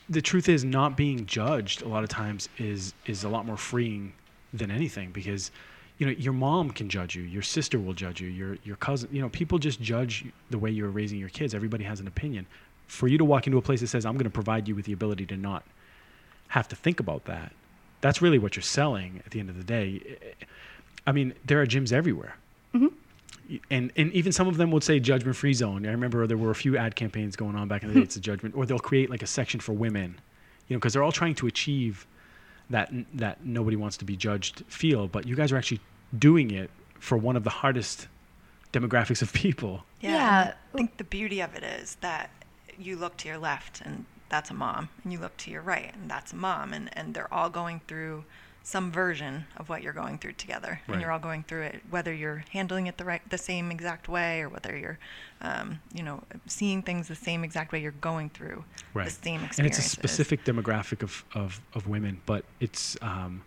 the 0.10 0.22
truth 0.22 0.50
is, 0.50 0.66
not 0.66 0.98
being 0.98 1.26
judged 1.26 1.82
a 1.82 1.88
lot 1.88 2.04
of 2.04 2.10
times 2.10 2.50
is 2.58 2.94
is 3.06 3.24
a 3.24 3.30
lot 3.30 3.46
more 3.46 3.56
freeing 3.58 4.14
than 4.54 4.70
anything 4.70 5.12
because 5.12 5.52
you 6.02 6.08
know 6.08 6.14
your 6.14 6.34
mom 6.34 6.72
can 6.72 6.90
judge 6.90 7.16
you 7.16 7.22
your 7.22 7.44
sister 7.44 7.78
will 7.78 7.94
judge 7.94 8.20
you 8.20 8.28
your 8.28 8.58
your 8.64 8.76
cousin 8.76 9.08
you 9.12 9.22
know 9.22 9.30
people 9.30 9.60
just 9.60 9.80
judge 9.80 10.26
the 10.50 10.58
way 10.58 10.72
you're 10.72 10.90
raising 10.90 11.20
your 11.20 11.30
kids 11.30 11.54
everybody 11.54 11.84
has 11.84 12.00
an 12.00 12.08
opinion 12.08 12.48
for 12.88 13.08
you 13.08 13.20
to 13.20 13.24
walk 13.24 13.46
into 13.46 13.60
a 13.60 13.62
place 13.62 13.82
that 13.82 13.88
says 13.88 14.04
i'm 14.04 14.16
going 14.16 14.24
to 14.24 14.32
provide 14.32 14.68
you 14.68 14.74
with 14.74 14.86
the 14.86 14.94
ability 14.94 15.28
to 15.28 15.38
not 15.38 15.64
have 16.48 16.68
to 16.68 16.76
think 16.76 17.00
about 17.00 17.26
that 17.26 17.54
that's 18.02 18.20
really 18.20 18.40
what 18.40 18.56
you're 18.56 18.64
selling 18.64 19.22
at 19.24 19.32
the 19.32 19.40
end 19.40 19.48
of 19.48 19.56
the 19.56 19.64
day 19.64 20.02
i 21.06 21.12
mean 21.12 21.36
there 21.46 21.62
are 21.62 21.68
gyms 21.68 21.94
everywhere 21.94 22.36
mm-hmm. 22.74 22.88
and 23.70 23.92
and 23.96 24.12
even 24.12 24.32
some 24.32 24.48
of 24.48 24.58
them 24.58 24.72
would 24.72 24.84
say 24.84 25.00
judgment 25.00 25.38
free 25.38 25.54
zone. 25.54 25.86
I 25.86 25.92
remember 25.92 26.26
there 26.26 26.36
were 26.36 26.52
a 26.52 26.56
few 26.56 26.78
ad 26.78 26.96
campaigns 26.96 27.36
going 27.36 27.56
on 27.56 27.68
back 27.68 27.84
in 27.84 27.90
the 27.90 27.94
day. 27.94 28.00
Mm-hmm. 28.00 28.06
It's 28.06 28.16
a 28.16 28.22
judgment, 28.22 28.56
or 28.56 28.66
they'll 28.66 28.80
create 28.80 29.10
like 29.10 29.22
a 29.22 29.28
section 29.28 29.60
for 29.60 29.74
women, 29.74 30.20
you 30.68 30.76
know, 30.76 30.80
because 30.80 30.94
they're 30.94 31.04
all 31.04 31.12
trying 31.12 31.36
to 31.36 31.48
achieve 31.48 32.08
that 32.72 32.92
that 33.14 33.46
nobody 33.46 33.76
wants 33.76 33.98
to 33.98 34.06
be 34.06 34.16
judged 34.16 34.64
feel. 34.68 35.08
But 35.08 35.28
you 35.28 35.36
guys 35.36 35.52
are 35.52 35.58
actually 35.58 35.82
doing 36.18 36.52
it 36.52 36.70
for 37.00 37.18
one 37.18 37.36
of 37.36 37.44
the 37.44 37.50
hardest 37.50 38.08
demographics 38.74 39.22
of 39.22 39.34
people. 39.34 39.84
Yeah. 40.02 40.12
Yeah. 40.12 40.54
I 40.74 40.78
think 40.78 40.98
the 40.98 41.04
beauty 41.04 41.42
of 41.42 41.56
it 41.56 41.64
is 41.64 41.96
that 42.02 42.30
you 42.80 42.96
look 42.96 43.18
to 43.18 43.28
your 43.28 43.38
left 43.38 43.82
and 43.82 44.06
that's 44.30 44.50
a 44.50 44.54
mom, 44.54 44.88
and 45.04 45.12
you 45.12 45.20
look 45.20 45.36
to 45.38 45.52
your 45.52 45.62
right 45.62 45.94
and 45.94 46.10
that's 46.10 46.32
a 46.32 46.38
mom, 46.38 46.72
and, 46.74 46.90
and 46.98 47.14
they're 47.14 47.32
all 47.34 47.50
going 47.50 47.82
through 47.88 48.24
some 48.64 48.92
version 48.92 49.44
of 49.58 49.68
what 49.70 49.82
you're 49.82 49.92
going 49.92 50.18
through 50.20 50.34
together, 50.34 50.80
Right. 50.88 50.94
and 50.94 51.02
you're 51.02 51.12
all 51.12 51.20
going 51.20 51.44
through 51.44 51.64
it, 51.64 51.82
whether 51.90 52.14
you're 52.14 52.46
handling 52.52 52.86
it 52.88 52.98
the 52.98 53.04
right, 53.04 53.22
the 53.30 53.38
same 53.38 53.72
exact 53.72 54.08
way, 54.08 54.42
or 54.42 54.50
whether 54.50 54.78
you're, 54.78 55.00
um, 55.42 55.80
you 55.94 56.04
know, 56.04 56.24
seeing 56.46 56.82
things 56.84 57.08
the 57.08 57.16
same 57.16 57.44
exact 57.44 57.72
way. 57.74 57.82
You're 57.82 57.92
going 57.94 58.30
through 58.30 58.64
the 58.94 59.10
same 59.10 59.44
experiences. 59.44 59.58
and 59.60 59.68
it's 59.68 59.80
a 59.80 59.82
specific 59.82 60.46
demographic 60.46 61.02
of, 61.02 61.26
of, 61.34 61.60
of 61.74 61.88
women, 61.88 62.22
but 62.28 62.46
it's 62.60 62.96
um, 63.02 63.42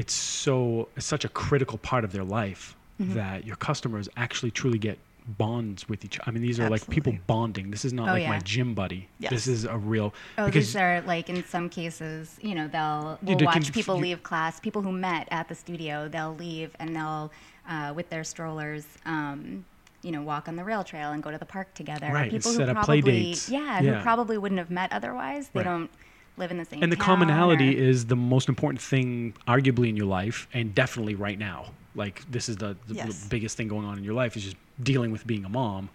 it's 0.00 0.14
so 0.14 0.88
it's 0.96 1.06
such 1.14 1.24
a 1.24 1.28
critical 1.44 1.78
part 1.90 2.02
of 2.06 2.10
their 2.16 2.24
life 2.40 2.64
Mm-hmm. 3.00 3.14
that 3.14 3.46
your 3.46 3.56
customers 3.56 4.06
actually 4.24 4.50
truly 4.50 4.78
get 4.78 4.98
bonds 5.38 5.88
with 5.88 6.04
each. 6.04 6.16
I 6.26 6.30
mean, 6.32 6.42
these 6.42 6.60
are 6.60 6.68
like 6.68 6.84
people 6.90 7.14
bonding. 7.26 7.70
This 7.70 7.84
is 7.86 7.94
not 7.94 8.10
Oh, 8.10 8.12
like 8.12 8.28
my 8.28 8.40
gym 8.40 8.74
buddy. 8.74 9.08
Yes. 9.18 9.30
This 9.30 9.46
is 9.46 9.64
a 9.64 9.78
real 9.92 10.12
Oh, 10.36 10.44
because 10.44 10.66
these 10.66 10.76
are 10.76 11.00
like 11.14 11.30
in 11.30 11.42
some 11.44 11.70
cases, 11.70 12.36
you 12.42 12.54
know, 12.54 12.68
they'll 12.68 13.18
we'll 13.22 13.38
watch 13.46 13.64
can- 13.64 13.72
people 13.72 13.96
you- 13.96 14.02
leave 14.08 14.22
class, 14.22 14.60
people 14.60 14.82
who 14.82 14.92
met 14.92 15.28
at 15.30 15.48
the 15.48 15.54
studio, 15.54 16.08
they'll 16.14 16.34
leave 16.34 16.70
and 16.78 16.94
they'll 16.94 17.32
uh, 17.66 17.94
with 17.96 18.10
their 18.10 18.22
strollers, 18.32 18.84
um, 19.06 19.64
you 20.02 20.10
know, 20.12 20.20
walk 20.20 20.46
on 20.46 20.56
the 20.56 20.64
rail 20.70 20.84
trail 20.84 21.12
and 21.12 21.22
go 21.22 21.30
to 21.30 21.38
the 21.38 21.50
park 21.56 21.72
together. 21.72 22.08
Right, 22.12 22.30
People 22.30 22.52
who 22.52 22.66
probably, 22.74 23.00
dates. 23.00 23.48
yeah, 23.48 23.80
Yeah. 23.80 23.94
who 23.96 24.02
probably 24.02 24.36
wouldn't 24.36 24.58
have 24.58 24.70
met 24.70 24.92
otherwise. 24.92 25.48
They 25.54 25.60
Right. 25.60 25.64
don't 25.72 25.90
live 26.36 26.50
in 26.50 26.56
the 26.58 26.64
same 26.64 26.82
and 26.82 26.90
the 26.90 26.96
commonality 26.96 27.76
or- 27.76 27.82
is 27.82 28.06
the 28.06 28.16
most 28.16 28.48
important 28.48 28.80
thing 28.80 29.34
arguably 29.46 29.88
in 29.88 29.96
your 29.96 30.06
life 30.06 30.48
and 30.54 30.74
definitely 30.74 31.14
right 31.14 31.38
now 31.38 31.66
like 31.94 32.22
this 32.30 32.48
is 32.48 32.56
the, 32.56 32.76
the 32.86 32.94
Yes. 32.94 33.26
biggest 33.28 33.56
thing 33.56 33.68
going 33.68 33.84
on 33.86 33.98
in 33.98 34.04
your 34.04 34.14
life 34.14 34.36
is 34.36 34.44
just 34.44 34.56
dealing 34.82 35.10
with 35.12 35.26
being 35.26 35.44
a 35.44 35.48
mom 35.48 35.90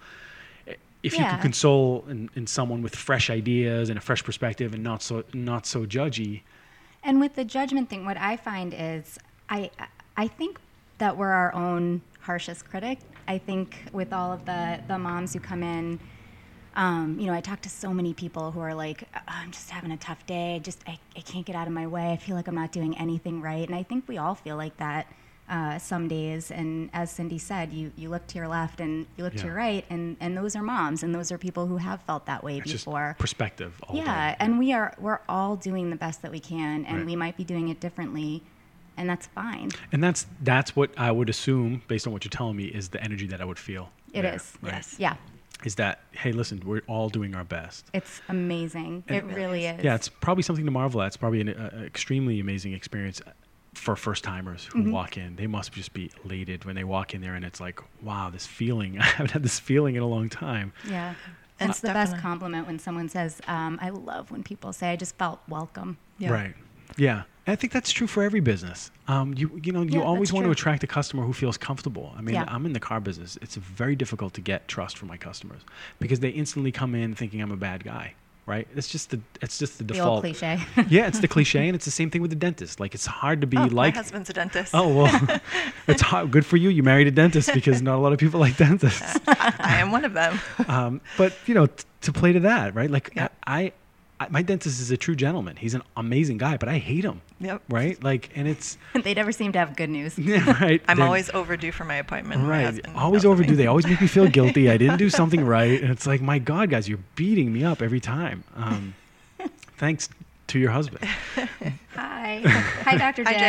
if 1.03 1.13
you 1.13 1.19
Yeah. 1.19 1.31
can 1.31 1.41
console 1.41 2.03
in, 2.09 2.29
in 2.35 2.47
someone 2.47 2.81
with 2.81 2.95
fresh 2.95 3.29
ideas 3.29 3.89
and 3.89 3.97
a 3.97 4.01
fresh 4.01 4.23
perspective 4.23 4.73
and 4.73 4.83
not 4.83 5.01
so 5.03 5.23
not 5.33 5.65
so 5.65 5.85
judgy 5.85 6.41
And 7.03 7.19
with 7.19 7.35
the 7.35 7.45
judgment 7.45 7.87
thing, 7.89 8.03
what 8.05 8.17
I 8.17 8.35
find 8.37 8.73
is 8.75 9.19
I 9.49 9.69
I 10.17 10.27
think 10.27 10.59
that 10.97 11.15
we're 11.17 11.29
our 11.43 11.53
own 11.53 12.01
harshest 12.21 12.67
critic. 12.69 12.97
I 13.27 13.37
think 13.37 13.67
with 13.93 14.11
all 14.11 14.31
of 14.33 14.45
the 14.45 14.79
the 14.87 14.97
moms 14.97 15.33
who 15.33 15.39
come 15.39 15.61
in, 15.61 15.99
um, 16.75 17.17
you 17.19 17.27
know, 17.27 17.33
I 17.33 17.41
talk 17.41 17.61
to 17.61 17.69
so 17.69 17.93
many 17.93 18.13
people 18.13 18.51
who 18.51 18.59
are 18.59 18.73
like, 18.75 19.03
"Uh, 19.13 19.19
I'm 19.27 19.51
just 19.51 19.69
having 19.69 19.91
a 19.91 19.97
tough 19.97 20.25
day. 20.25 20.55
I 20.55 20.59
just 20.59 20.83
I, 20.87 20.99
I 21.15 21.21
can't 21.21 21.45
get 21.45 21.55
out 21.55 21.67
of 21.67 21.73
my 21.73 21.87
way. 21.87 22.11
I 22.11 22.17
feel 22.17 22.35
like 22.35 22.47
I'm 22.47 22.55
not 22.55 22.71
doing 22.71 22.97
anything 22.97 23.41
right. 23.41 23.65
And 23.67 23.75
I 23.75 23.83
think 23.83 24.07
we 24.07 24.17
all 24.17 24.35
feel 24.35 24.57
like 24.57 24.75
that 24.77 25.07
uh, 25.49 25.77
some 25.79 26.07
days. 26.07 26.51
And 26.51 26.89
as 26.93 27.11
Cindy 27.11 27.37
said, 27.37 27.71
you 27.71 27.91
you 27.95 28.09
look 28.09 28.27
to 28.27 28.37
your 28.37 28.47
left 28.47 28.79
and 28.81 29.05
you 29.15 29.23
look 29.23 29.33
Yeah. 29.35 29.41
to 29.41 29.45
your 29.47 29.55
right, 29.55 29.85
and 29.89 30.17
and 30.19 30.35
those 30.37 30.55
are 30.55 30.63
moms, 30.63 31.01
and 31.03 31.15
those 31.15 31.31
are 31.31 31.37
people 31.37 31.65
who 31.67 31.77
have 31.77 32.01
felt 32.01 32.25
that 32.25 32.43
way 32.43 32.57
it's 32.57 32.69
just 32.71 32.85
before. 32.85 33.15
perspective 33.19 33.79
all 33.87 33.95
Yeah, 33.95 34.31
day. 34.31 34.37
and 34.39 34.59
we 34.59 34.73
are 34.73 34.93
we're 34.99 35.19
all 35.29 35.55
doing 35.55 35.89
the 35.91 35.95
best 35.95 36.21
that 36.23 36.31
we 36.31 36.39
can, 36.39 36.83
and 36.85 36.97
Right. 36.97 37.05
we 37.05 37.15
might 37.15 37.37
be 37.37 37.43
doing 37.45 37.69
it 37.69 37.79
differently, 37.79 38.43
and 38.97 39.09
that's 39.09 39.27
fine. 39.27 39.69
and 39.93 40.03
that's 40.03 40.25
that's 40.41 40.75
what 40.75 40.89
i 40.97 41.11
would 41.11 41.29
assume 41.29 41.81
based 41.87 42.05
on 42.07 42.11
what 42.13 42.23
you're 42.25 42.29
telling 42.31 42.55
me 42.57 42.65
is 42.65 42.89
the 42.89 43.01
energy 43.03 43.27
that 43.27 43.39
i 43.41 43.45
would 43.45 43.59
feel 43.59 43.89
It 44.13 44.21
there, 44.23 44.35
is. 44.35 44.53
right? 44.61 44.73
Yes. 44.73 44.95
Yeah, 44.97 45.15
is 45.63 45.75
that 45.75 46.01
hey 46.11 46.31
listen 46.31 46.61
we're 46.65 46.81
all 46.87 47.07
doing 47.09 47.33
our 47.35 47.43
best 47.45 47.85
it's 47.93 48.21
amazing. 48.29 49.03
And- 49.07 49.17
it 49.17 49.23
It 49.23 49.25
really 49.25 49.35
really 49.41 49.65
is. 49.65 49.77
is. 49.79 49.83
Yeah, 49.85 49.95
it's 49.95 50.09
probably 50.09 50.43
something 50.43 50.65
to 50.65 50.71
marvel 50.71 51.01
at. 51.01 51.07
It's 51.07 51.17
probably 51.17 51.41
an 51.41 51.49
uh, 51.49 51.83
extremely 51.85 52.39
amazing 52.39 52.73
experience 52.73 53.21
for 53.73 53.95
first 53.95 54.23
timers 54.23 54.65
who 54.71 54.79
Mm-hmm. 54.79 54.91
walk 54.91 55.17
in. 55.17 55.35
They 55.35 55.47
must 55.47 55.71
just 55.73 55.93
be 55.93 56.11
elated 56.23 56.65
when 56.65 56.75
they 56.75 56.83
walk 56.83 57.13
in 57.13 57.21
there 57.21 57.35
and 57.35 57.43
it's 57.45 57.59
like, 57.59 57.79
wow, 58.01 58.29
this 58.29 58.45
feeling. 58.45 58.99
I 58.99 59.03
haven't 59.05 59.31
had 59.31 59.43
this 59.43 59.59
feeling 59.59 59.95
in 59.95 60.01
a 60.03 60.07
long 60.07 60.29
time. 60.29 60.71
yeah. 60.89 61.13
And 61.59 61.69
It's 61.69 61.79
the 61.79 61.87
best 61.87 62.17
compliment 62.17 62.67
when 62.67 62.79
someone 62.79 63.07
says, 63.07 63.39
um, 63.47 63.79
"I 63.81 63.89
love 63.89 64.29
when 64.29 64.43
people 64.43 64.73
say 64.73 64.91
I 64.91 64.97
just 64.97 65.15
felt 65.17 65.39
welcome." 65.47 65.97
Yeah. 66.19 66.31
Right. 66.33 66.53
Yeah. 66.97 67.23
And 67.47 67.53
I 67.53 67.55
think 67.55 67.71
that's 67.73 67.91
true 67.91 68.07
for 68.07 68.23
every 68.23 68.39
business. 68.39 68.89
Um, 69.07 69.33
you 69.35 69.59
you 69.63 69.71
know 69.71 69.83
you 69.83 69.99
Yeah, 69.99 70.05
always 70.05 70.33
want 70.33 70.45
to 70.45 70.51
attract 70.51 70.83
a 70.83 70.87
customer 70.87 71.23
who 71.23 71.33
feels 71.33 71.57
comfortable. 71.57 72.13
I 72.17 72.21
mean, 72.21 72.35
Yeah. 72.35 72.45
I'm 72.47 72.65
in 72.65 72.73
the 72.73 72.79
car 72.79 72.99
business. 72.99 73.37
It's 73.41 73.55
very 73.55 73.95
difficult 73.95 74.33
to 74.35 74.41
get 74.41 74.67
trust 74.67 74.97
from 74.97 75.07
my 75.09 75.17
customers 75.17 75.61
because 75.99 76.19
they 76.21 76.29
instantly 76.29 76.71
come 76.71 76.95
in 76.95 77.13
thinking 77.13 77.41
I'm 77.41 77.51
a 77.51 77.57
bad 77.57 77.83
guy. 77.83 78.13
Right? 78.47 78.67
It's 78.75 78.87
just 78.87 79.09
the 79.09 79.19
it's 79.41 79.57
just 79.57 79.79
the 79.79 79.83
The 79.83 79.93
default. 79.95 80.21
cliche. 80.21 80.59
yeah, 80.89 81.07
it's 81.07 81.19
the 81.19 81.27
cliche, 81.27 81.67
and 81.67 81.75
it's 81.75 81.85
the 81.85 81.89
same 81.99 82.11
thing 82.11 82.21
with 82.21 82.29
the 82.29 82.35
dentist. 82.35 82.79
Like 82.79 82.93
it's 82.93 83.07
hard 83.07 83.41
to 83.41 83.47
be 83.47 83.57
Oh, 83.57 83.63
like 83.65 83.95
my 83.95 84.01
husband's 84.01 84.29
a 84.29 84.33
dentist. 84.33 84.71
Oh 84.75 84.87
well, 84.97 85.39
it's 85.87 86.01
hard. 86.03 86.29
good 86.29 86.45
for 86.45 86.55
you. 86.57 86.69
You 86.69 86.83
married 86.83 87.07
a 87.07 87.11
dentist 87.11 87.51
because 87.55 87.81
not 87.81 87.95
a 87.95 88.01
lot 88.01 88.13
of 88.13 88.19
people 88.19 88.39
like 88.39 88.55
dentists. 88.67 89.17
I 89.27 89.77
am 89.79 89.89
one 89.91 90.05
of 90.05 90.13
them. 90.13 90.39
Um, 90.67 91.01
but 91.17 91.33
you 91.47 91.55
know, 91.55 91.65
t- 91.65 91.83
to 92.01 92.13
play 92.13 92.33
to 92.33 92.39
that, 92.41 92.75
right? 92.75 92.89
Like 92.91 93.13
Yeah. 93.15 93.29
I, 93.47 93.57
I, 93.63 93.71
my 94.29 94.41
dentist 94.41 94.79
is 94.79 94.91
a 94.91 94.97
true 94.97 95.15
gentleman. 95.15 95.55
He's 95.57 95.73
an 95.73 95.81
amazing 95.97 96.37
guy, 96.37 96.57
but 96.57 96.69
I 96.69 96.77
hate 96.77 97.03
him. 97.03 97.21
Yep. 97.39 97.63
Right? 97.69 98.01
Like, 98.03 98.29
and 98.35 98.47
it's 98.47 98.77
they 99.03 99.13
never 99.13 99.31
seem 99.31 99.51
to 99.51 99.59
have 99.59 99.75
good 99.75 99.89
news. 99.89 100.17
yeah, 100.19 100.57
right. 100.61 100.81
I'm 100.87 100.97
Then- 100.97 101.05
always 101.05 101.29
overdue 101.31 101.71
for 101.71 101.83
my 101.83 101.95
appointment. 101.95 102.47
Right. 102.47 102.63
husband 102.65 102.95
Always 102.95 103.25
overdue. 103.25 103.51
me. 103.51 103.57
They 103.57 103.67
always 103.67 103.85
make 103.87 103.99
me 104.01 104.07
feel 104.07 104.27
guilty. 104.27 104.69
I 104.69 104.77
didn't 104.77 104.97
do 104.97 105.09
something 105.09 105.45
right, 105.57 105.81
and 105.81 105.91
it's 105.91 106.07
like, 106.07 106.21
my 106.21 106.39
God, 106.39 106.69
guys, 106.69 106.87
you're 106.87 106.99
beating 107.15 107.51
me 107.51 107.63
up 107.63 107.81
every 107.81 107.99
time. 107.99 108.43
Um, 108.55 108.93
thanks 109.77 110.09
to 110.47 110.59
your 110.59 110.71
husband. 110.71 111.07
Hi, 112.25 112.39
hi, 112.39 112.97
Dr. 113.11 113.23
J. 113.23 113.33
Hi, 113.33 113.39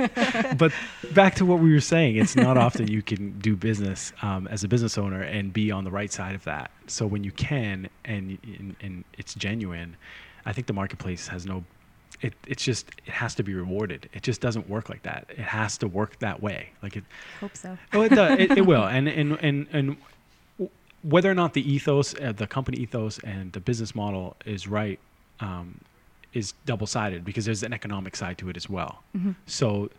Jared. 0.00 0.56
but 0.58 0.72
back 1.12 1.34
to 1.34 1.44
what 1.44 1.58
we 1.58 1.70
were 1.70 1.80
saying, 1.80 2.16
it's 2.16 2.34
not 2.34 2.56
often 2.56 2.88
you 2.88 3.02
can 3.02 3.38
do 3.40 3.56
business 3.56 4.14
um, 4.22 4.48
as 4.48 4.64
a 4.64 4.68
business 4.68 4.96
owner 4.96 5.20
and 5.20 5.52
be 5.52 5.70
on 5.70 5.84
the 5.84 5.90
right 5.90 6.10
side 6.10 6.34
of 6.34 6.42
that. 6.44 6.70
So 6.86 7.06
when 7.06 7.24
you 7.24 7.30
can 7.32 7.90
and 8.06 8.38
and, 8.42 8.74
and 8.80 9.04
it's 9.18 9.34
genuine, 9.34 9.96
I 10.46 10.54
think 10.54 10.66
the 10.66 10.72
marketplace 10.72 11.28
has 11.28 11.44
no. 11.44 11.64
It, 12.22 12.32
it's 12.46 12.64
just 12.64 12.88
it 13.04 13.12
has 13.12 13.34
to 13.34 13.42
be 13.42 13.52
rewarded. 13.52 14.08
It 14.14 14.22
just 14.22 14.40
doesn't 14.40 14.66
work 14.66 14.88
like 14.88 15.02
that. 15.02 15.26
It 15.28 15.38
has 15.40 15.76
to 15.78 15.88
work 15.88 16.18
that 16.20 16.42
way. 16.42 16.70
Like 16.82 16.96
it, 16.96 17.04
Hope 17.40 17.54
so. 17.54 17.76
oh, 17.92 18.00
it, 18.00 18.10
does, 18.10 18.38
it, 18.38 18.56
it 18.58 18.66
will. 18.66 18.84
And 18.96 19.08
and 19.08 19.32
and 19.42 19.66
and 19.72 19.96
whether 21.02 21.30
or 21.30 21.34
not 21.34 21.52
the 21.52 21.70
ethos, 21.70 22.14
uh, 22.18 22.32
the 22.32 22.46
company 22.46 22.78
ethos, 22.78 23.18
and 23.18 23.52
the 23.52 23.60
business 23.60 23.94
model 23.94 24.36
is 24.46 24.68
right, 24.68 25.00
um, 25.40 25.80
is 26.34 26.52
double 26.66 26.86
sided 26.86 27.24
because 27.24 27.44
there's 27.44 27.62
an 27.62 27.72
economic 27.72 28.16
side 28.16 28.38
to 28.38 28.48
it 28.48 28.56
as 28.56 28.68
well. 28.68 29.02
So 29.46 29.90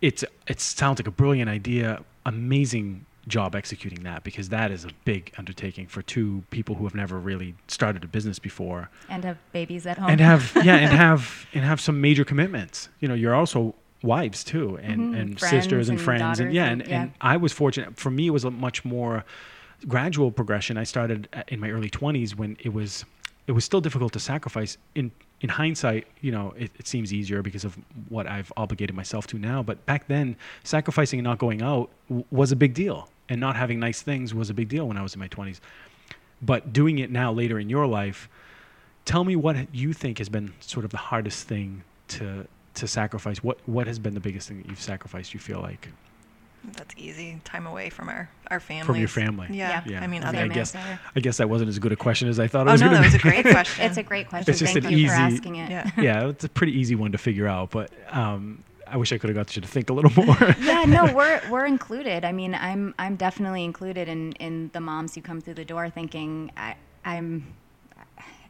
it's 0.00 0.24
it 0.46 0.60
sounds 0.60 0.98
like 1.00 1.06
a 1.06 1.10
brilliant 1.10 1.48
idea, 1.50 2.02
amazing 2.26 3.06
job 3.26 3.54
executing 3.54 4.02
that 4.02 4.22
because 4.22 4.50
that 4.50 4.70
is 4.70 4.84
a 4.84 4.90
big 5.06 5.32
undertaking 5.38 5.86
for 5.86 6.02
two 6.02 6.42
people 6.50 6.74
who 6.74 6.84
have 6.84 6.94
never 6.94 7.18
really 7.18 7.54
started 7.68 8.04
a 8.04 8.06
business 8.06 8.38
before 8.38 8.90
And 9.08 9.24
have 9.24 9.38
babies 9.52 9.86
at 9.86 9.96
home. 9.96 10.10
and 10.10 10.20
have 10.20 10.52
yeah 10.62 10.76
and 10.76 10.92
have 11.06 11.46
and 11.54 11.64
have 11.64 11.80
some 11.80 12.02
major 12.02 12.22
commitments 12.22 12.90
you 13.00 13.08
know 13.08 13.14
you're 13.14 13.34
also 13.34 13.74
wives 14.02 14.44
too 14.44 14.78
and 14.82 15.14
Mhm, 15.14 15.18
and 15.18 15.38
friends 15.40 15.50
sisters 15.54 15.88
and 15.88 15.96
and 15.98 16.04
friends 16.04 16.38
and 16.38 16.52
yeah 16.52 16.66
and- 16.66 16.82
and, 16.82 16.90
yeah. 16.90 17.02
and 17.04 17.12
i 17.22 17.38
was 17.38 17.50
fortunate 17.54 17.96
for 17.96 18.10
me 18.10 18.26
it 18.26 18.30
was 18.30 18.44
a 18.44 18.50
much 18.50 18.84
more 18.84 19.24
gradual 19.88 20.30
progression 20.30 20.76
i 20.76 20.84
started 20.84 21.26
in 21.48 21.58
my 21.60 21.70
early 21.70 21.88
20s 21.88 22.34
when 22.36 22.58
it 22.60 22.74
was 22.74 23.06
it 23.46 23.52
was 23.52 23.64
still 23.64 23.80
difficult 23.80 24.12
to 24.12 24.20
sacrifice 24.20 24.76
in 24.94 25.10
in 25.44 25.50
hindsight 25.50 26.06
you 26.20 26.32
know 26.32 26.54
it, 26.56 26.70
it 26.78 26.86
seems 26.86 27.12
easier 27.12 27.42
because 27.42 27.64
of 27.64 27.76
what 28.08 28.26
i've 28.26 28.50
obligated 28.56 28.96
myself 28.96 29.26
to 29.26 29.38
now 29.38 29.62
but 29.62 29.84
back 29.86 30.06
then 30.08 30.34
sacrificing 30.62 31.18
and 31.18 31.24
not 31.24 31.38
going 31.38 31.60
out 31.60 31.90
w- 32.08 32.24
was 32.30 32.50
a 32.50 32.56
big 32.56 32.72
deal 32.72 33.08
and 33.28 33.40
not 33.40 33.54
having 33.54 33.78
nice 33.78 34.00
things 34.00 34.34
was 34.34 34.48
a 34.48 34.54
big 34.54 34.68
deal 34.68 34.88
when 34.88 34.96
i 34.96 35.02
was 35.02 35.14
in 35.14 35.20
my 35.20 35.28
20s 35.28 35.60
but 36.40 36.72
doing 36.72 36.98
it 36.98 37.10
now 37.10 37.30
later 37.30 37.58
in 37.58 37.68
your 37.68 37.86
life 37.86 38.28
tell 39.04 39.22
me 39.22 39.36
what 39.36 39.56
you 39.74 39.92
think 39.92 40.16
has 40.18 40.28
been 40.28 40.52
sort 40.60 40.84
of 40.84 40.90
the 40.90 40.96
hardest 40.96 41.46
thing 41.46 41.82
to 42.08 42.46
to 42.74 42.88
sacrifice. 42.88 43.42
What 43.42 43.58
what 43.66 43.86
has 43.86 43.98
been 43.98 44.14
the 44.14 44.20
biggest 44.20 44.48
thing 44.48 44.58
that 44.58 44.68
you've 44.68 44.80
sacrificed 44.80 45.32
you 45.32 45.40
feel 45.40 45.60
like 45.60 45.88
That's 46.72 46.94
easy. 46.96 47.40
Time 47.44 47.66
away 47.66 47.90
from 47.90 48.08
our 48.08 48.28
our 48.50 48.60
family. 48.60 48.84
from 48.86 48.96
your 48.96 49.08
family 49.08 49.48
Yeah. 49.50 49.82
Yeah. 49.86 50.02
I 50.02 50.06
mean, 50.06 50.22
other 50.24 50.38
Same 50.38 50.50
I 50.50 50.54
guess 50.54 50.74
answer. 50.74 51.00
i 51.16 51.20
guess 51.20 51.36
that 51.38 51.48
wasn't 51.48 51.68
as 51.70 51.78
good 51.78 51.92
a 51.92 51.96
question 51.96 52.28
as 52.28 52.38
i 52.40 52.46
thought 52.46 52.66
it 52.66 52.70
Oh 52.70 52.72
was 52.72 52.80
no, 52.80 52.88
going 52.88 53.00
that 53.02 53.06
was 53.06 53.14
a 53.14 53.18
great 53.18 53.44
question. 53.56 53.84
It's 53.86 53.96
a 53.96 54.02
great 54.02 54.28
question. 54.28 54.50
It's 54.50 54.58
just 54.60 54.72
Thank 54.74 54.86
an 54.86 54.92
you 54.92 55.08
for 55.08 55.14
easy- 55.14 55.22
asking 55.36 55.56
it. 55.56 55.70
Yeah. 55.70 55.90
yeah 55.98 56.28
it's 56.28 56.44
a 56.44 56.48
pretty 56.48 56.72
easy 56.78 56.94
one 56.94 57.12
to 57.12 57.18
figure 57.18 57.46
out 57.48 57.70
but 57.70 57.90
um 58.10 58.62
i 58.86 58.96
wish 58.96 59.12
i 59.12 59.18
could 59.18 59.28
have 59.30 59.36
got 59.36 59.54
you 59.56 59.62
to 59.62 59.68
think 59.68 59.88
a 59.90 59.92
little 59.92 60.10
more 60.24 60.36
yeah, 60.60 60.84
no, 60.84 61.12
we're 61.14 61.40
we're 61.50 61.64
included. 61.66 62.24
I 62.24 62.32
mean, 62.32 62.54
I'm 62.54 62.94
I'm 62.98 63.16
definitely 63.16 63.64
included 63.64 64.08
in 64.08 64.32
in 64.32 64.70
the 64.72 64.80
moms 64.80 65.14
who 65.14 65.22
come 65.22 65.40
through 65.40 65.54
the 65.54 65.64
door 65.64 65.88
thinking 65.90 66.50
I 66.56 66.76
I'm. 67.04 67.46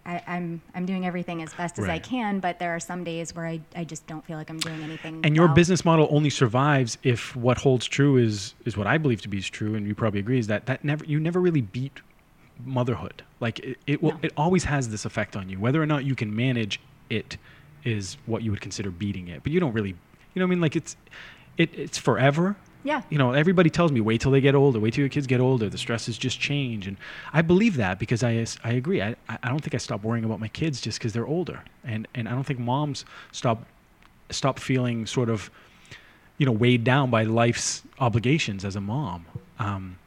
I, 0.07 0.23
I'm 0.27 0.61
I'm 0.75 0.85
doing 0.85 1.07
everything 1.07 1.43
as 1.43 1.55
best 1.55 1.79
as 1.79 1.87
I 1.89 1.99
can, 1.99 2.39
but 2.41 2.59
there 2.59 2.75
are 2.75 2.81
some 2.81 3.05
days 3.05 3.35
where 3.35 3.47
I, 3.47 3.61
I 3.75 3.85
just 3.85 4.07
don't 4.07 4.25
feel 4.25 4.37
like 4.37 4.51
I'm 4.51 4.59
doing 4.59 4.83
anything. 4.83 5.21
and 5.25 5.35
your 5.35 5.47
well. 5.47 5.55
business 5.55 5.85
model 5.85 6.07
only 6.11 6.31
survives 6.31 6.99
if 7.03 7.35
what 7.35 7.59
holds 7.59 7.87
true 7.87 8.17
is 8.19 8.55
is 8.67 8.77
what 8.77 8.87
i 8.87 8.99
believe 8.99 9.23
to 9.23 9.29
be 9.29 9.39
is 9.39 9.49
true 9.49 9.75
and 9.75 9.87
you 9.87 9.95
probably 9.95 10.21
agree 10.21 10.39
is 10.39 10.47
that 10.49 10.67
that 10.67 10.85
never 10.85 11.05
you 11.07 11.19
never 11.19 11.41
really 11.41 11.63
beat 11.63 12.01
motherhood 12.65 13.23
like 13.41 13.59
it, 13.61 13.79
it 13.87 14.03
will 14.03 14.13
No. 14.13 14.19
it 14.23 14.33
always 14.37 14.65
has 14.65 14.89
this 14.91 15.05
effect 15.05 15.37
on 15.37 15.49
you 15.49 15.59
whether 15.59 15.83
or 15.83 15.87
not 15.87 16.05
you 16.05 16.15
can 16.15 16.35
manage 16.35 16.81
it 17.11 17.37
is 17.85 18.17
what 18.27 18.43
you 18.43 18.51
would 18.51 18.61
consider 18.61 18.91
beating 18.91 19.29
it 19.29 19.43
but 19.43 19.53
you 19.53 19.59
don't 19.61 19.73
really 19.73 19.91
you 19.91 19.97
know 20.41 20.45
what 20.45 20.49
i 20.49 20.51
mean 20.51 20.61
like 20.61 20.77
it's 20.77 20.97
it, 21.57 21.71
it's 21.75 21.99
forever 21.99 22.57
Yeah. 22.85 23.03
you 23.09 23.19
know 23.19 23.33
everybody 23.33 23.71
tells 23.71 23.91
me 23.91 24.01
wait 24.01 24.21
till 24.21 24.31
they 24.31 24.41
get 24.41 24.55
older. 24.55 24.79
Wait 24.79 24.95
till 24.95 25.03
your 25.03 25.09
kids 25.09 25.27
get 25.27 25.41
older. 25.41 25.69
The 25.69 25.79
stresses 25.79 26.17
just 26.19 26.39
change. 26.39 26.87
And 26.87 26.97
i 27.33 27.43
believe 27.43 27.77
that 27.77 27.99
because 27.99 28.23
i 28.23 28.45
i 28.63 28.73
agree. 28.73 29.03
I 29.03 29.17
i 29.29 29.49
don't 29.49 29.61
think 29.61 29.75
i 29.75 29.79
stop 29.79 30.03
worrying 30.05 30.25
about 30.25 30.39
my 30.41 30.49
kids 30.49 30.81
just 30.81 30.99
because 30.99 31.13
they're 31.13 31.27
older. 31.27 31.65
And 31.83 32.07
and 32.15 32.29
i 32.29 32.33
don't 32.33 32.45
think 32.45 32.61
moms 32.61 33.05
stop 33.33 33.65
stop 34.31 34.59
feeling 34.59 35.07
sort 35.07 35.31
of 35.31 35.51
you 36.39 36.47
know 36.47 36.53
weighed 36.53 36.85
down 36.85 37.11
by 37.11 37.25
life's 37.25 37.83
obligations 37.99 38.65
as 38.65 38.77
a 38.77 38.81
mom. 38.81 39.27
Um, 39.59 39.99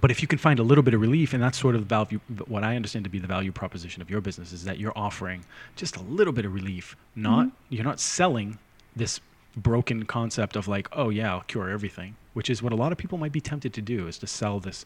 but 0.00 0.10
if 0.10 0.20
you 0.20 0.28
can 0.28 0.38
find 0.38 0.58
a 0.58 0.62
little 0.62 0.82
bit 0.82 0.94
of 0.94 1.00
relief 1.00 1.32
and 1.32 1.42
that's 1.42 1.58
sort 1.58 1.74
of 1.74 1.80
the 1.80 1.86
value 1.86 2.20
what 2.46 2.62
i 2.64 2.76
understand 2.76 3.04
to 3.04 3.10
be 3.10 3.18
the 3.18 3.26
value 3.26 3.52
proposition 3.52 4.02
of 4.02 4.10
your 4.10 4.20
business 4.20 4.52
is 4.52 4.64
that 4.64 4.78
you're 4.78 4.92
offering 4.96 5.44
just 5.74 5.96
a 5.96 6.02
little 6.02 6.32
bit 6.32 6.44
of 6.44 6.52
relief 6.52 6.96
not 7.14 7.48
you're 7.70 7.84
not 7.84 7.98
selling 7.98 8.58
this 8.94 9.20
broken 9.56 10.04
concept 10.04 10.54
of 10.54 10.68
like 10.68 10.88
oh 10.92 11.08
yeah 11.08 11.32
i'll 11.32 11.40
cure 11.42 11.70
everything 11.70 12.14
which 12.34 12.50
is 12.50 12.62
what 12.62 12.72
a 12.72 12.76
lot 12.76 12.92
of 12.92 12.98
people 12.98 13.16
might 13.16 13.32
be 13.32 13.40
tempted 13.40 13.72
to 13.72 13.80
do 13.80 14.06
is 14.06 14.18
to 14.18 14.26
sell 14.26 14.60
this 14.60 14.84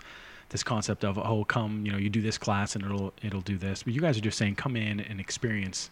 this 0.50 0.62
concept 0.62 1.04
of 1.04 1.18
oh 1.18 1.44
come 1.44 1.84
you 1.86 1.92
know 1.92 1.98
you 1.98 2.10
do 2.10 2.20
this 2.20 2.36
class 2.36 2.74
and 2.74 2.84
it'll 2.84 3.12
it'll 3.22 3.40
do 3.40 3.56
this. 3.56 3.82
But 3.84 3.94
you 3.94 4.00
guys 4.00 4.18
are 4.18 4.20
just 4.20 4.36
saying 4.36 4.56
come 4.56 4.76
in 4.76 5.00
and 5.00 5.18
experience. 5.18 5.90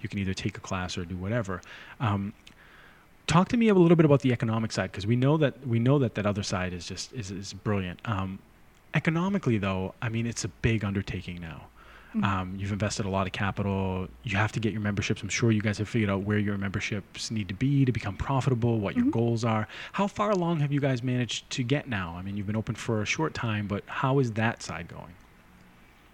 You 0.00 0.08
can 0.08 0.18
either 0.18 0.34
take 0.34 0.56
a 0.56 0.60
class 0.60 0.96
or 0.98 1.04
do 1.04 1.16
whatever. 1.16 1.62
Um, 1.98 2.34
talk 3.26 3.48
to 3.48 3.56
me 3.56 3.68
a 3.68 3.74
little 3.74 3.96
bit 3.96 4.04
about 4.04 4.20
the 4.20 4.32
economic 4.32 4.72
side 4.72 4.92
because 4.92 5.06
we 5.06 5.16
know 5.16 5.36
that 5.38 5.66
we 5.66 5.78
know 5.78 5.98
that 5.98 6.14
that 6.14 6.26
other 6.26 6.42
side 6.42 6.72
is 6.72 6.86
just 6.86 7.12
is, 7.14 7.30
is 7.30 7.52
brilliant. 7.52 8.00
Um, 8.04 8.38
economically, 8.92 9.58
though, 9.58 9.94
I 10.02 10.10
mean, 10.10 10.26
it's 10.26 10.44
a 10.44 10.48
big 10.48 10.84
undertaking 10.84 11.40
now. 11.40 11.66
Mm-hmm. 12.14 12.24
Um, 12.24 12.54
you've 12.58 12.70
invested 12.72 13.06
a 13.06 13.08
lot 13.08 13.26
of 13.26 13.32
capital. 13.32 14.06
You 14.22 14.36
have 14.36 14.52
to 14.52 14.60
get 14.60 14.72
your 14.72 14.80
memberships. 14.82 15.22
I'm 15.22 15.28
sure 15.28 15.50
you 15.50 15.60
guys 15.60 15.78
have 15.78 15.88
figured 15.88 16.10
out 16.10 16.22
where 16.22 16.38
your 16.38 16.56
memberships 16.56 17.30
need 17.30 17.48
to 17.48 17.54
be 17.54 17.84
to 17.84 17.90
become 17.92 18.16
profitable, 18.16 18.78
what 18.78 18.94
Mm-hmm. 18.94 19.04
your 19.04 19.10
goals 19.10 19.44
are. 19.44 19.66
How 19.92 20.06
far 20.06 20.30
along 20.30 20.60
have 20.60 20.72
you 20.72 20.80
guys 20.80 21.02
managed 21.02 21.50
to 21.50 21.64
get 21.64 21.88
now? 21.88 22.14
I 22.16 22.22
mean, 22.22 22.36
you've 22.36 22.46
been 22.46 22.54
open 22.56 22.76
for 22.76 23.02
a 23.02 23.06
short 23.06 23.34
time, 23.34 23.66
but 23.66 23.82
how 23.86 24.20
is 24.20 24.32
that 24.32 24.62
side 24.62 24.86
going? 24.88 25.14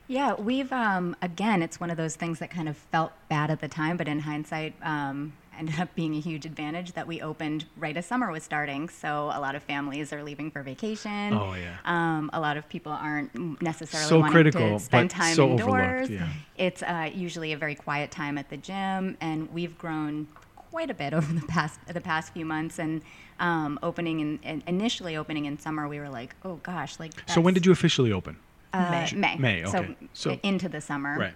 Yeah, 0.08 0.34
we've 0.34 0.72
um, 0.72 1.14
again, 1.22 1.62
it's 1.62 1.78
one 1.78 1.90
of 1.90 1.96
those 1.96 2.16
things 2.16 2.38
that 2.40 2.50
kind 2.50 2.68
of 2.68 2.76
felt 2.76 3.12
bad 3.28 3.50
at 3.50 3.60
the 3.60 3.68
time, 3.68 3.96
but 3.96 4.08
in 4.08 4.20
hindsight, 4.20 4.74
um, 4.82 5.34
ended 5.60 5.78
up 5.78 5.94
being 5.94 6.14
a 6.16 6.20
huge 6.20 6.46
advantage 6.46 6.92
that 6.94 7.06
we 7.06 7.20
opened 7.20 7.66
right 7.76 7.96
as 7.96 8.06
summer 8.06 8.32
was 8.32 8.42
starting. 8.42 8.88
So 8.88 9.26
a 9.26 9.38
lot 9.38 9.54
of 9.54 9.62
families 9.62 10.12
are 10.12 10.24
leaving 10.24 10.50
for 10.50 10.62
vacation. 10.62 11.34
Oh, 11.34 11.52
yeah. 11.54 11.76
Um, 11.84 12.30
a 12.32 12.40
lot 12.40 12.56
of 12.56 12.68
people 12.68 12.90
aren't 12.92 13.60
necessarily 13.62 14.08
So 14.08 14.18
wanting 14.20 14.32
critical, 14.32 14.78
to 14.78 14.84
spend 14.84 15.10
but 15.10 15.14
time 15.16 15.34
so 15.34 15.50
indoors. 15.50 16.08
yeah. 16.10 16.28
It's 16.56 16.82
uh, 16.82 17.10
usually 17.14 17.52
a 17.52 17.56
very 17.58 17.74
quiet 17.74 18.10
time 18.10 18.38
at 18.38 18.48
the 18.48 18.56
gym, 18.56 19.16
and 19.20 19.52
we've 19.52 19.76
grown 19.78 20.26
quite 20.56 20.90
a 20.90 20.94
bit 20.94 21.12
over 21.18 21.30
the 21.32 21.46
past 21.46 21.78
the 21.86 22.00
past 22.00 22.32
few 22.32 22.46
months. 22.46 22.78
And 22.78 23.02
um, 23.38 23.78
opening 23.82 24.20
in, 24.20 24.38
in 24.42 24.62
initially 24.66 25.16
opening 25.16 25.44
in 25.44 25.58
summer, 25.58 25.88
we 25.88 25.98
were 26.00 26.08
like, 26.08 26.34
oh 26.44 26.56
gosh, 26.62 26.98
like. 26.98 27.12
So 27.28 27.40
when 27.40 27.52
did 27.54 27.66
you 27.66 27.72
officially 27.72 28.12
open? 28.12 28.36
uh, 28.72 28.88
May. 28.90 29.10
May. 29.14 29.36
May, 29.36 29.64
So, 29.70 29.78
okay. 29.80 29.96
So- 30.14 30.38
into 30.42 30.68
the 30.68 30.80
summer. 30.80 31.18
Right. 31.18 31.34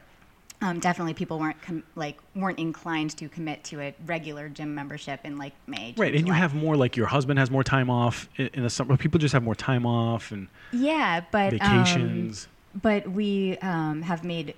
Um, 0.63 0.81
definitely, 0.81 1.15
people 1.15 1.39
weren't 1.39 1.61
com- 1.61 1.83
like 1.95 2.19
weren't 2.35 2.59
inclined 2.59 3.17
to 3.19 3.29
commit 3.29 3.65
to 3.65 3.81
a 3.81 3.95
regular 4.07 4.49
gym 4.49 4.75
membership 4.75 5.21
in 5.25 5.37
like 5.37 5.53
May. 5.67 5.93
June, 5.93 6.03
Right, 6.03 6.15
and 6.15 6.27
you 6.27 6.33
have 6.33 6.55
more 6.55 6.77
like 6.77 6.97
your 6.97 7.07
husband 7.07 7.39
has 7.39 7.51
more 7.51 7.65
time 7.65 7.91
off 7.91 8.29
in, 8.37 8.49
in 8.55 8.63
the 8.63 8.71
summer. 8.71 8.97
People 8.97 9.19
just 9.19 9.33
have 9.35 9.43
more 9.43 9.55
time 9.55 9.85
off 9.85 10.33
and 10.33 10.49
yeah, 10.73 11.21
but 11.31 11.53
um, 11.61 11.85
vacations. 11.85 12.49
but 12.81 13.07
we 13.11 13.59
um, 13.59 14.01
have 14.03 14.25
made 14.25 14.55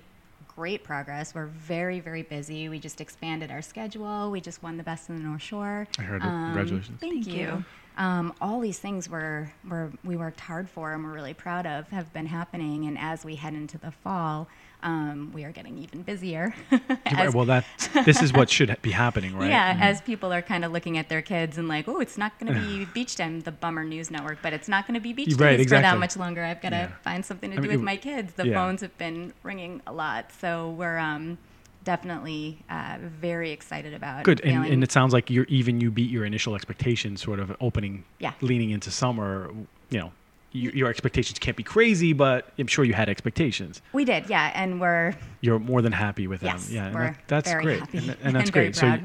great 0.55 0.83
progress. 0.83 1.35
We're 1.35 1.47
very 1.47 1.99
very 1.99 2.21
busy. 2.21 2.69
We 2.69 2.79
just 2.79 3.01
expanded 3.01 3.51
our 3.51 3.61
schedule. 3.61 4.31
We 4.31 4.39
just 4.39 4.63
won 4.63 4.77
the 4.77 4.83
best 4.83 5.09
in 5.09 5.17
the 5.17 5.23
North 5.23 5.41
Shore. 5.41 5.87
I 5.99 6.01
heard 6.03 6.21
it. 6.21 6.25
Um, 6.25 6.45
Congratulations. 6.45 6.99
Thank, 7.01 7.25
Thank 7.25 7.27
you. 7.27 7.33
you. 7.33 7.65
Um, 7.97 8.33
all 8.39 8.59
these 8.59 8.77
things 8.77 9.09
were, 9.09 9.51
were 9.67 9.91
we 10.03 10.15
worked 10.15 10.39
hard 10.39 10.69
for 10.69 10.93
and 10.93 11.03
we're 11.03 11.13
really 11.13 11.33
proud 11.33 11.65
of 11.65 11.87
have 11.89 12.13
been 12.13 12.27
happening. 12.27 12.85
And 12.85 12.95
as 12.97 13.25
we 13.25 13.35
head 13.35 13.55
into 13.55 13.79
the 13.79 13.89
fall, 13.89 14.47
um, 14.83 15.31
we 15.33 15.43
are 15.43 15.51
getting 15.51 15.77
even 15.79 16.01
busier. 16.03 16.53
As- 17.05 17.33
well, 17.33 17.45
that 17.45 17.65
this 18.05 18.21
is 18.21 18.31
what 18.31 18.49
should 18.49 18.75
be 18.81 18.91
happening, 18.91 19.35
right? 19.35 19.49
Yeah, 19.49 19.73
Mhm. 19.75 19.81
as 19.81 20.01
people 20.01 20.31
are 20.31 20.41
kind 20.41 20.63
of 20.63 20.71
looking 20.71 20.97
at 20.97 21.09
their 21.09 21.21
kids 21.21 21.57
and 21.57 21.67
like, 21.67 21.87
oh, 21.87 21.99
it's 21.99 22.17
not 22.17 22.37
going 22.39 22.53
to 22.53 22.59
be 22.59 22.85
Beach 22.93 23.15
Time, 23.15 23.41
the 23.41 23.51
Bummer 23.51 23.83
News 23.83 24.11
Network, 24.11 24.39
but 24.41 24.53
it's 24.53 24.67
not 24.67 24.85
going 24.87 24.93
to 24.95 24.99
be 25.01 25.13
Beach 25.13 25.33
Right, 25.35 25.57
Days 25.57 25.65
for 25.67 25.71
that 25.81 25.97
much 25.97 26.15
longer. 26.15 26.43
I've 26.43 26.61
got 26.61 26.69
to 26.69 26.75
Yeah. 26.75 26.87
find 27.03 27.25
something 27.25 27.49
to 27.51 27.55
I 27.57 27.57
do 27.57 27.61
mean, 27.63 27.71
with 27.71 27.79
it- 27.81 27.83
my 27.83 27.97
kids. 27.97 28.33
The 28.33 28.47
yeah. 28.49 28.53
phones 28.53 28.81
have 28.81 28.97
been 28.97 29.33
ringing 29.43 29.81
a 29.87 29.91
lot, 29.93 30.31
so 30.39 30.69
we're 30.71 30.97
um, 30.99 31.37
definitely 31.83 32.59
uh, 32.69 32.97
very 33.01 33.51
excited 33.51 33.93
about. 33.93 34.19
It. 34.19 34.23
Good, 34.25 34.41
and, 34.41 34.65
and 34.65 34.83
it 34.83 34.91
sounds 34.91 35.13
like 35.13 35.29
you're 35.29 35.45
even 35.45 35.81
you 35.81 35.89
beat 35.89 36.09
your 36.11 36.25
initial 36.25 36.53
expectations, 36.55 37.21
sort 37.21 37.39
of 37.39 37.55
opening, 37.61 38.03
Yeah. 38.19 38.33
leaning 38.41 38.69
into 38.71 38.91
summer. 38.91 39.49
You 39.89 39.99
know, 39.99 40.11
your, 40.51 40.73
your 40.73 40.87
expectations 40.89 41.39
can't 41.39 41.57
be 41.57 41.63
crazy, 41.63 42.13
but 42.13 42.53
I'm 42.57 42.67
sure 42.67 42.85
you 42.85 42.93
had 42.93 43.09
expectations. 43.09 43.81
we 43.93 44.05
did, 44.05 44.29
yeah, 44.29 44.51
and 44.55 44.79
we're 44.81 45.13
You're 45.41 45.59
more 45.59 45.81
than 45.81 45.91
happy 45.91 46.27
with 46.27 46.41
Yes, 46.43 46.67
them. 46.67 46.75
Yeah, 46.75 46.93
we're 46.93 46.99
that, 47.07 47.17
that's 47.27 47.51
very 47.51 47.63
great, 47.63 47.79
happy 47.79 47.97
and, 47.97 48.09
and 48.23 48.35
that's 48.35 48.43
and 48.49 48.53
great. 48.53 48.75
So, 48.75 48.97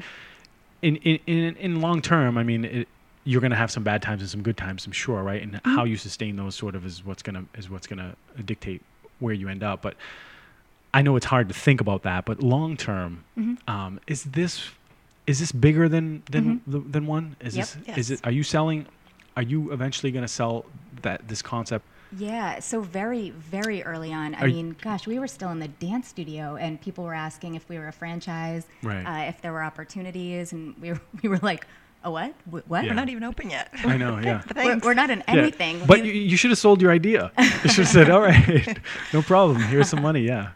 in 0.81 0.95
in 0.97 1.19
in, 1.27 1.55
in 1.57 1.81
long 1.81 2.01
term, 2.01 2.37
I 2.37 2.43
mean. 2.43 2.65
It, 2.65 2.87
you're 3.25 3.39
going 3.39 3.51
to 3.51 3.55
have 3.57 3.71
some 3.71 3.83
bad 3.83 4.01
times 4.01 4.21
and 4.21 4.29
some 4.29 4.41
good 4.43 4.57
times, 4.57 4.85
I'm 4.85 4.91
sure, 4.91 5.23
right? 5.23 5.41
And 5.41 5.53
Mm-hmm. 5.53 5.75
how 5.75 5.85
you 5.85 5.95
sustain 5.95 6.35
those 6.35 6.55
sort 6.55 6.75
of 6.75 6.85
is 6.85 7.05
what's 7.05 7.23
going 7.23 7.35
to 7.35 7.45
is 7.57 7.69
what's 7.69 7.87
going 7.87 7.99
to 7.99 8.43
dictate 8.43 8.81
where 9.19 9.33
you 9.33 9.47
end 9.47 9.63
up. 9.63 9.81
But 9.81 9.95
I 10.93 11.01
know 11.03 11.15
it's 11.15 11.27
hard 11.27 11.47
to 11.47 11.53
think 11.55 11.79
about 11.79 12.03
that, 12.03 12.25
but 12.25 12.43
long 12.43 12.75
term, 12.75 13.23
Mm-hmm. 13.39 13.69
um, 13.73 14.01
is 14.07 14.23
this 14.25 14.69
is 15.25 15.39
this 15.39 15.53
bigger 15.53 15.87
than 15.87 16.23
than 16.29 16.59
the, 16.67 16.79
than 16.79 17.07
one? 17.07 17.37
Is 17.39 17.55
Yep. 17.55 17.67
this 17.85 17.97
is 17.97 18.11
it? 18.11 18.19
Are 18.25 18.31
you 18.31 18.43
selling? 18.43 18.87
Are 19.35 19.41
you 19.43 19.71
eventually 19.71 20.11
going 20.11 20.23
to 20.23 20.27
sell 20.31 20.65
that 21.01 21.27
this 21.27 21.41
concept? 21.41 21.85
Yeah, 22.15 22.59
so 22.59 22.81
very, 22.81 23.31
very 23.31 23.81
early 23.83 24.13
on. 24.13 24.35
I 24.35 24.41
Are 24.41 24.47
y- 24.47 24.53
mean, 24.53 24.75
gosh, 24.81 25.07
we 25.07 25.17
were 25.17 25.27
still 25.27 25.49
in 25.49 25.57
the 25.59 25.67
dance 25.67 26.07
studio, 26.07 26.55
and 26.57 26.79
people 26.79 27.03
were 27.03 27.15
asking 27.15 27.55
if 27.55 27.67
we 27.69 27.79
were 27.79 27.87
a 27.87 27.91
franchise, 27.93 28.67
Right. 28.83 29.03
uh, 29.03 29.29
if 29.29 29.41
there 29.41 29.51
were 29.51 29.63
opportunities, 29.63 30.53
and 30.53 30.75
we 30.79 30.91
were, 30.91 31.01
we 31.23 31.29
were 31.29 31.39
like, 31.39 31.65
a 32.03 32.11
what? 32.11 32.33
What? 32.45 32.83
Yeah. 32.83 32.91
We're 32.91 32.95
not 32.95 33.09
even 33.09 33.23
open 33.23 33.49
yet. 33.49 33.69
I 33.83 33.97
know, 33.97 34.19
yeah. 34.19 34.43
We're, 34.55 34.77
we're 34.79 34.93
not 34.93 35.09
in 35.09 35.19
Yeah. 35.27 35.35
anything. 35.35 35.79
But 35.87 36.01
We- 36.01 36.07
you, 36.09 36.13
you 36.13 36.37
should 36.37 36.51
have 36.51 36.59
sold 36.59 36.81
your 36.81 36.91
idea. 36.91 37.31
You 37.39 37.69
should 37.69 37.85
have 37.85 37.87
said, 37.87 38.09
"All 38.09 38.21
right, 38.21 38.77
no 39.13 39.21
problem. 39.21 39.61
Here's 39.61 39.87
some 39.89 40.01
money." 40.01 40.21
Yeah. 40.21 40.49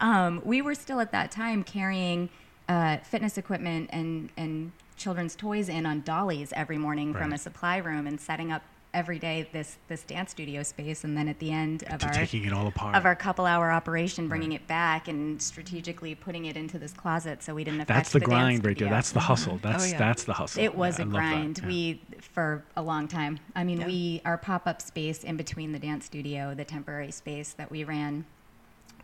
um, 0.00 0.40
we 0.44 0.62
were 0.62 0.74
still 0.76 1.00
at 1.00 1.10
that 1.12 1.30
time 1.32 1.64
carrying 1.64 2.28
uh, 2.68 2.98
fitness 2.98 3.36
equipment 3.36 3.90
and, 3.92 4.30
and 4.36 4.70
children's 5.02 5.34
toys 5.34 5.68
in 5.68 5.84
on 5.84 6.00
dollies 6.02 6.52
every 6.54 6.78
morning 6.78 7.12
from 7.12 7.32
a 7.32 7.38
supply 7.38 7.78
room 7.78 8.06
and 8.06 8.20
setting 8.20 8.52
up 8.52 8.62
every 8.94 9.18
day 9.18 9.48
this, 9.52 9.78
this 9.88 10.02
dance 10.02 10.30
studio 10.30 10.62
space. 10.62 11.02
And 11.02 11.16
then 11.16 11.26
at 11.28 11.38
the 11.38 11.50
end 11.50 11.82
of 11.90 12.04
our 12.04 12.12
taking 12.12 12.44
it 12.44 12.52
all 12.52 12.66
apart. 12.66 12.94
of 12.94 13.04
our 13.04 13.16
couple 13.16 13.46
hour 13.46 13.70
operation, 13.70 14.28
bringing 14.28 14.52
it 14.52 14.66
back 14.66 15.08
and 15.08 15.40
strategically 15.40 16.14
putting 16.14 16.44
it 16.44 16.56
into 16.56 16.78
this 16.78 16.92
closet 16.92 17.42
so 17.42 17.54
we 17.54 17.64
didn't 17.64 17.80
affect 17.80 17.96
that's 17.96 18.12
the, 18.12 18.20
dance 18.20 18.28
grind 18.28 18.64
right 18.64 18.78
there. 18.78 18.90
That's 18.90 19.12
the 19.12 19.18
mm-hmm. 19.18 19.26
hustle. 19.28 19.54
Oh, 19.54 19.60
that's 19.62 19.92
yeah. 19.92 19.98
that's 19.98 20.24
the 20.24 20.34
hustle. 20.34 20.62
It 20.62 20.74
was 20.74 20.98
Yeah, 20.98 21.04
a 21.04 21.08
I 21.08 21.10
love 21.10 21.12
that. 21.14 21.18
grind. 21.18 21.58
Yeah. 21.62 21.66
We 21.66 22.02
for 22.20 22.64
a 22.76 22.82
long 22.82 23.08
time. 23.08 23.40
I 23.56 23.64
mean, 23.64 23.80
Yeah. 23.80 23.86
we 23.86 24.22
our 24.24 24.38
pop 24.38 24.66
up 24.66 24.80
space 24.80 25.24
in 25.24 25.36
between 25.36 25.72
the 25.72 25.78
dance 25.78 26.04
studio, 26.04 26.54
the 26.54 26.64
temporary 26.64 27.10
space 27.10 27.54
that 27.54 27.70
we 27.70 27.84
ran 27.84 28.24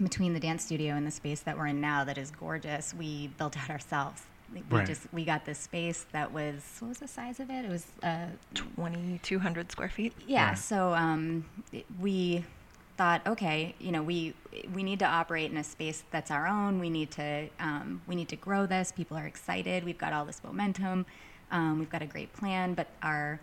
between 0.01 0.33
the 0.33 0.41
dance 0.41 0.65
studio 0.65 0.95
and 0.95 1.05
the 1.05 1.11
space 1.11 1.41
that 1.41 1.59
we're 1.59 1.67
in 1.67 1.81
now, 1.81 2.05
that 2.05 2.19
is 2.19 2.31
gorgeous. 2.31 2.95
We 2.95 3.29
built 3.37 3.57
out 3.57 3.69
ourselves. 3.69 4.23
We 4.55 4.63
Right. 4.71 4.87
just 4.87 5.03
we 5.13 5.25
got 5.25 5.45
this 5.45 5.59
space 5.59 6.07
that 6.13 6.33
was 6.33 6.77
what 6.81 6.89
was 6.89 6.99
the 6.99 7.09
size 7.09 7.39
of 7.41 7.51
it? 7.51 7.65
It 7.65 7.71
was 7.71 7.87
uh, 8.03 8.27
2,200 8.55 9.71
square 9.73 9.89
feet. 9.89 10.13
yeah. 10.27 10.49
Right. 10.51 10.59
So 10.59 10.95
um, 10.95 11.45
it- 11.73 11.87
we 12.01 12.45
thought, 12.97 13.25
okay, 13.27 13.75
you 13.79 13.93
know, 13.93 14.03
we 14.03 14.35
we 14.75 14.83
need 14.83 14.99
to 15.01 15.05
operate 15.07 15.51
in 15.51 15.57
a 15.57 15.65
space 15.65 16.03
that's 16.11 16.31
our 16.31 16.47
own. 16.47 16.81
We 16.81 16.91
need 16.91 17.11
to 17.13 17.49
um, 17.61 18.03
we 18.07 18.15
need 18.17 18.29
to 18.31 18.37
grow 18.37 18.67
this. 18.67 18.91
People 18.93 19.17
are 19.17 19.27
excited. 19.27 19.85
We've 19.85 19.99
got 19.99 20.13
all 20.13 20.25
this 20.25 20.43
momentum. 20.43 21.07
Um, 21.51 21.79
we've 21.79 21.91
got 21.91 22.03
a 22.03 22.07
great 22.07 22.33
plan, 22.33 22.75
but 22.75 22.89
our 23.03 23.41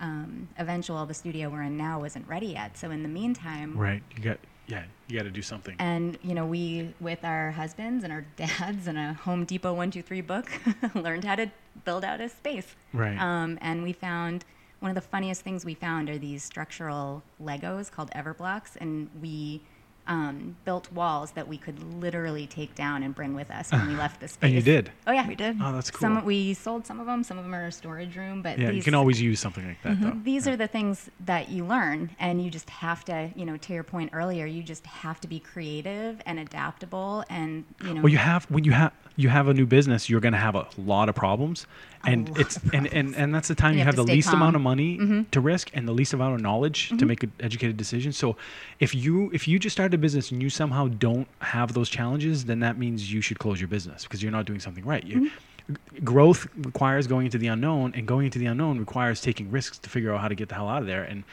um, 0.00 0.48
eventual 0.58 1.06
the 1.06 1.14
studio 1.14 1.48
we're 1.48 1.62
in 1.62 1.76
now 1.76 2.00
wasn't 2.00 2.28
ready 2.28 2.48
yet. 2.48 2.76
So 2.76 2.90
in 2.90 3.02
the 3.02 3.08
meantime, 3.08 3.76
Right. 3.78 4.02
You 4.16 4.22
got 4.22 4.38
yeah. 4.66 4.84
You 5.08 5.16
got 5.18 5.24
to 5.24 5.30
do 5.30 5.42
something. 5.42 5.76
and 5.78 6.18
you 6.22 6.34
know, 6.34 6.46
we 6.46 6.92
with 7.00 7.24
our 7.24 7.52
husbands 7.52 8.02
and 8.04 8.12
our 8.12 8.24
dads 8.36 8.86
and 8.86 8.98
a 8.98 9.12
Home 9.12 9.44
Depot 9.44 9.72
one 9.72 9.90
two 9.90 10.02
three 10.02 10.20
book 10.20 10.50
learned 10.94 11.24
how 11.24 11.36
to 11.36 11.50
build 11.84 12.04
out 12.04 12.20
a 12.20 12.28
space. 12.28 12.74
Right. 12.92 13.18
Um, 13.20 13.58
and 13.60 13.82
we 13.82 13.92
found 13.92 14.44
one 14.80 14.90
of 14.90 14.94
the 14.94 15.00
funniest 15.08 15.42
things 15.42 15.64
we 15.64 15.74
found 15.74 16.10
are 16.10 16.18
these 16.18 16.42
structural 16.42 17.22
Legos 17.42 17.90
called 17.90 18.10
Everblocks, 18.10 18.76
and 18.78 19.08
we 19.22 19.62
um, 20.08 20.56
built 20.64 20.90
walls 20.92 21.32
that 21.32 21.46
we 21.48 21.58
could 21.58 21.82
literally 21.94 22.46
take 22.46 22.74
down 22.74 23.02
and 23.02 23.14
bring 23.14 23.34
with 23.34 23.50
us 23.50 23.72
when 23.72 23.88
we 23.88 23.94
left 24.04 24.20
the 24.20 24.28
space. 24.28 24.38
And 24.42 24.52
you 24.54 24.62
did. 24.62 24.90
Oh 25.06 25.12
yeah, 25.12 25.26
We 25.26 25.34
did. 25.34 25.56
Oh, 25.60 25.72
that's 25.72 25.90
cool. 25.90 26.00
Some 26.00 26.24
we 26.24 26.54
sold 26.54 26.86
some 26.86 27.00
of 27.00 27.06
them. 27.06 27.24
Some 27.24 27.38
of 27.38 27.44
them 27.44 27.54
are 27.54 27.62
in 27.62 27.68
a 27.68 27.72
storage 27.72 28.16
room, 28.16 28.42
but 28.42 28.58
yeah, 28.58 28.68
these, 28.68 28.76
you 28.76 28.82
can 28.82 28.94
always 28.94 29.20
use 29.20 29.40
something 29.40 29.66
like 29.66 29.82
that, 29.82 30.00
though. 30.00 30.18
these 30.22 30.46
are 30.46 30.56
the 30.56 30.68
things 30.68 31.10
that 31.20 31.48
you 31.48 31.64
learn, 31.64 32.10
and 32.18 32.42
you 32.42 32.50
just 32.50 32.70
have 32.70 33.04
to, 33.06 33.30
you 33.34 33.44
know, 33.44 33.56
to 33.56 33.72
your 33.72 33.82
point 33.82 34.10
earlier, 34.12 34.46
you 34.46 34.62
just 34.62 34.86
have 34.86 35.20
to 35.20 35.28
be 35.28 35.40
creative 35.40 36.20
and 36.26 36.38
adaptable, 36.38 37.24
and 37.28 37.64
you 37.82 37.94
know. 37.94 38.02
Well, 38.02 38.12
you 38.12 38.18
have 38.18 38.44
when 38.50 38.64
you 38.64 38.72
have 38.72 38.92
you 39.16 39.28
have 39.30 39.48
a 39.48 39.54
new 39.54 39.66
business, 39.66 40.08
you're 40.10 40.20
going 40.20 40.32
to 40.32 40.38
have 40.38 40.54
a 40.54 40.66
lot 40.76 41.08
of 41.08 41.14
problems, 41.14 41.66
and 42.04 42.28
lot 42.28 42.40
it's 42.40 42.58
and, 42.72 42.86
and 42.88 43.16
and 43.16 43.34
that's 43.34 43.48
the 43.48 43.54
time 43.62 43.72
you, 43.72 43.78
you 43.78 43.84
have, 43.84 43.96
have 43.96 44.06
the 44.06 44.12
least 44.12 44.32
amount 44.32 44.56
of 44.56 44.62
calm. 44.62 44.78
Mm-hmm. 44.78 45.08
money 45.14 45.26
to 45.30 45.40
risk 45.40 45.70
and 45.74 45.88
the 45.88 45.92
least 45.92 46.12
amount 46.12 46.34
of 46.34 46.40
knowledge 46.40 46.90
to 46.98 47.06
make 47.06 47.22
an 47.22 47.32
educated 47.40 47.76
decision. 47.76 48.12
So, 48.12 48.36
if 48.78 48.94
you 48.94 49.30
if 49.32 49.48
you 49.48 49.58
just 49.58 49.74
started 49.74 49.94
a 49.94 49.98
business 49.98 50.30
and 50.30 50.42
you 50.42 50.50
somehow 50.50 50.88
don't 50.88 51.26
have 51.40 51.72
those 51.72 51.88
challenges, 51.88 52.44
then 52.44 52.60
that 52.60 52.78
means 52.78 53.12
you 53.12 53.20
should 53.20 53.38
close 53.38 53.60
your 53.60 53.68
business 53.68 54.04
because 54.04 54.22
you're 54.22 54.32
not 54.32 54.44
doing 54.44 54.60
something 54.60 54.84
right. 54.84 55.04
You, 55.04 55.16
Mm-hmm. 55.16 56.04
Growth 56.04 56.46
requires 56.58 57.08
going 57.08 57.24
into 57.24 57.38
the 57.38 57.48
unknown, 57.48 57.92
and 57.96 58.06
going 58.06 58.26
into 58.26 58.38
the 58.38 58.46
unknown 58.46 58.78
requires 58.78 59.20
taking 59.20 59.50
risks 59.50 59.78
to 59.78 59.90
figure 59.90 60.14
out 60.14 60.20
how 60.20 60.28
to 60.28 60.36
get 60.36 60.48
the 60.48 60.54
hell 60.54 60.68
out 60.68 60.80
of 60.80 60.86
there. 60.86 61.02
And 61.02 61.24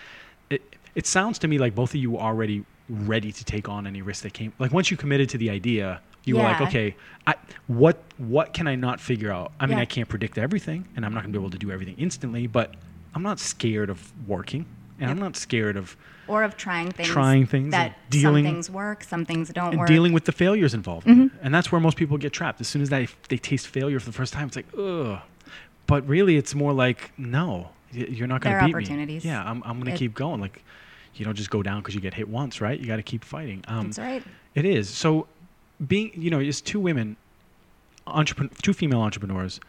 it 0.49 0.63
it 0.95 1.05
sounds 1.05 1.37
to 1.39 1.47
me 1.47 1.59
like 1.59 1.75
both 1.75 1.91
of 1.91 1.97
you 1.97 2.11
were 2.11 2.19
already 2.19 2.65
ready 2.89 3.31
to 3.31 3.45
take 3.45 3.69
on 3.69 3.87
any 3.87 4.01
risk 4.01 4.23
that 4.23 4.33
came. 4.33 4.53
Like 4.59 4.71
once 4.71 4.91
you 4.91 4.97
committed 4.97 5.29
to 5.29 5.37
the 5.37 5.49
idea, 5.49 6.01
you 6.25 6.35
were 6.37 6.43
like, 6.43 6.61
okay, 6.61 6.95
I, 7.27 7.35
what 7.67 7.97
what 8.17 8.53
can 8.53 8.67
I 8.67 8.75
not 8.75 8.99
figure 8.99 9.31
out? 9.31 9.51
I 9.59 9.65
mean, 9.65 9.77
Yeah. 9.77 9.81
I 9.83 9.85
can't 9.85 10.07
predict 10.09 10.37
everything, 10.37 10.87
and 10.95 11.05
I'm 11.05 11.13
not 11.13 11.23
going 11.23 11.33
to 11.33 11.39
be 11.39 11.41
able 11.43 11.51
to 11.51 11.57
do 11.57 11.71
everything 11.71 11.95
instantly. 11.97 12.47
But 12.47 12.75
I'm 13.15 13.23
not 13.23 13.39
scared 13.39 13.89
of 13.89 14.11
working, 14.27 14.65
and 14.99 15.09
I'm 15.11 15.19
not 15.19 15.35
scared 15.35 15.77
of 15.77 15.95
or 16.27 16.43
of 16.43 16.55
trying 16.55 16.89
things, 16.91 17.09
Trying 17.09 17.45
things 17.45 17.71
that 17.71 17.97
dealing- 18.09 18.45
some 18.45 18.53
things 18.53 18.69
work, 18.69 19.03
some 19.03 19.25
things 19.25 19.49
don't 19.49 19.71
and 19.71 19.79
work. 19.79 19.87
dealing 19.89 20.13
with 20.13 20.23
the 20.25 20.31
failures 20.31 20.73
involved. 20.73 21.05
Mm-hmm. 21.05 21.35
And 21.41 21.53
that's 21.53 21.69
where 21.71 21.81
most 21.81 21.97
people 21.97 22.17
get 22.17 22.31
trapped. 22.31 22.61
As 22.61 22.67
soon 22.69 22.81
as 22.81 22.89
they 22.89 23.07
they 23.29 23.37
taste 23.37 23.67
failure 23.67 23.99
for 23.99 24.05
the 24.05 24.13
first 24.17 24.31
time, 24.33 24.47
it's 24.47 24.55
like, 24.55 24.67
ugh. 24.77 25.19
But 25.85 26.07
really, 26.07 26.37
it's 26.37 26.55
more 26.55 26.71
like, 26.71 27.11
no, 27.17 27.69
you're 27.91 28.27
not 28.27 28.39
going 28.41 28.57
to 28.57 28.65
beat 28.65 28.73
opportunities. 28.75 29.23
me. 29.25 29.29
Yeah, 29.31 29.43
I'm 29.43 29.61
I'm 29.65 29.79
going 29.81 29.91
to 29.91 29.97
keep 29.97 30.13
going. 30.13 30.39
Like, 30.39 30.63
you 31.15 31.25
don't 31.25 31.35
just 31.35 31.49
go 31.49 31.61
down 31.61 31.81
because 31.81 31.93
you 31.93 31.99
get 32.01 32.13
hit 32.13 32.29
once, 32.29 32.61
right? 32.61 32.79
You 32.79 32.87
got 32.87 32.95
to 32.95 33.03
keep 33.03 33.23
fighting. 33.25 33.63
Um, 33.67 33.87
That's 33.87 33.99
right. 33.99 34.23
It 34.55 34.65
is. 34.65 34.89
So, 34.89 35.27
being 35.87 36.11
you 36.15 36.29
know, 36.29 36.39
it's 36.39 36.61
two 36.61 36.79
women, 36.79 37.15
entrepreneur, 38.07 38.51
two 38.61 38.73
female 38.73 39.01
entrepreneurs. 39.01 39.59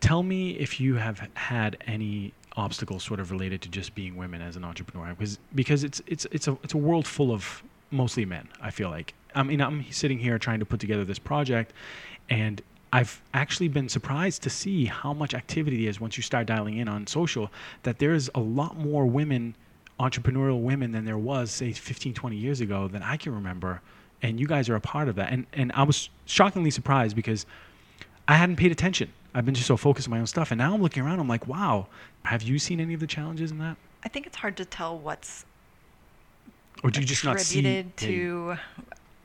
Tell 0.00 0.22
me 0.22 0.52
if 0.52 0.80
you 0.80 0.94
have 0.94 1.28
had 1.34 1.76
any 1.86 2.32
obstacles 2.56 3.04
sort 3.04 3.20
of 3.20 3.30
related 3.30 3.62
to 3.62 3.68
just 3.68 3.94
being 3.94 4.16
women 4.16 4.42
as 4.42 4.56
an 4.56 4.64
entrepreneur, 4.64 5.14
because 5.14 5.38
because 5.54 5.84
it's 5.84 6.02
it's 6.06 6.26
it's 6.30 6.48
a 6.48 6.56
it's 6.62 6.74
a 6.74 6.78
world 6.78 7.06
full 7.06 7.32
of 7.32 7.62
mostly 7.90 8.24
men. 8.24 8.48
I 8.60 8.70
feel 8.70 8.90
like. 8.90 9.14
I 9.34 9.42
mean, 9.42 9.60
I'm 9.60 9.84
sitting 9.92 10.18
here 10.18 10.38
trying 10.38 10.58
to 10.58 10.66
put 10.66 10.80
together 10.80 11.04
this 11.04 11.18
project, 11.18 11.72
and 12.28 12.60
I've 12.92 13.22
actually 13.34 13.68
been 13.68 13.88
surprised 13.88 14.42
to 14.42 14.50
see 14.50 14.86
how 14.86 15.12
much 15.12 15.34
activity 15.34 15.86
is 15.86 16.00
once 16.00 16.16
you 16.16 16.22
start 16.22 16.46
dialing 16.46 16.78
in 16.78 16.88
on 16.88 17.06
social. 17.06 17.50
That 17.84 17.98
there's 17.98 18.28
a 18.34 18.40
lot 18.40 18.76
more 18.76 19.06
women, 19.06 19.54
entrepreneurial 20.00 20.60
women, 20.62 20.90
than 20.90 21.04
there 21.04 21.18
was 21.18 21.50
say 21.50 21.72
15, 21.72 22.14
20 22.14 22.36
years 22.36 22.60
ago 22.60 22.88
that 22.88 23.02
I 23.02 23.16
can 23.16 23.34
remember 23.34 23.80
and 24.22 24.38
you 24.38 24.46
guys 24.46 24.68
are 24.68 24.74
a 24.76 24.80
part 24.80 25.08
of 25.08 25.16
that. 25.16 25.32
And 25.32 25.46
and 25.52 25.72
I 25.74 25.82
was 25.82 26.10
shockingly 26.26 26.70
surprised 26.70 27.16
because 27.16 27.46
I 28.28 28.34
hadn't 28.34 28.56
paid 28.56 28.72
attention. 28.72 29.12
I've 29.34 29.44
been 29.44 29.54
just 29.54 29.68
so 29.68 29.76
focused 29.76 30.08
on 30.08 30.10
my 30.10 30.18
own 30.18 30.26
stuff, 30.26 30.50
and 30.50 30.58
now 30.58 30.74
I'm 30.74 30.82
looking 30.82 31.02
around. 31.02 31.20
I'm 31.20 31.28
like, 31.28 31.46
wow. 31.46 31.86
Have 32.24 32.42
you 32.42 32.58
seen 32.58 32.80
any 32.80 32.94
of 32.94 33.00
the 33.00 33.06
challenges 33.06 33.50
in 33.50 33.58
that, 33.58 33.76
I 34.04 34.08
think 34.08 34.26
it's 34.26 34.36
hard 34.36 34.56
to 34.58 34.64
tell 34.64 34.98
what's 34.98 35.46
or 36.82 36.90
do 36.90 37.00
you 37.00 37.06
just 37.06 37.24
not 37.24 37.40
see? 37.40 37.60
attributed 37.60 37.92
Yeah, 38.02 38.08
to 38.08 38.56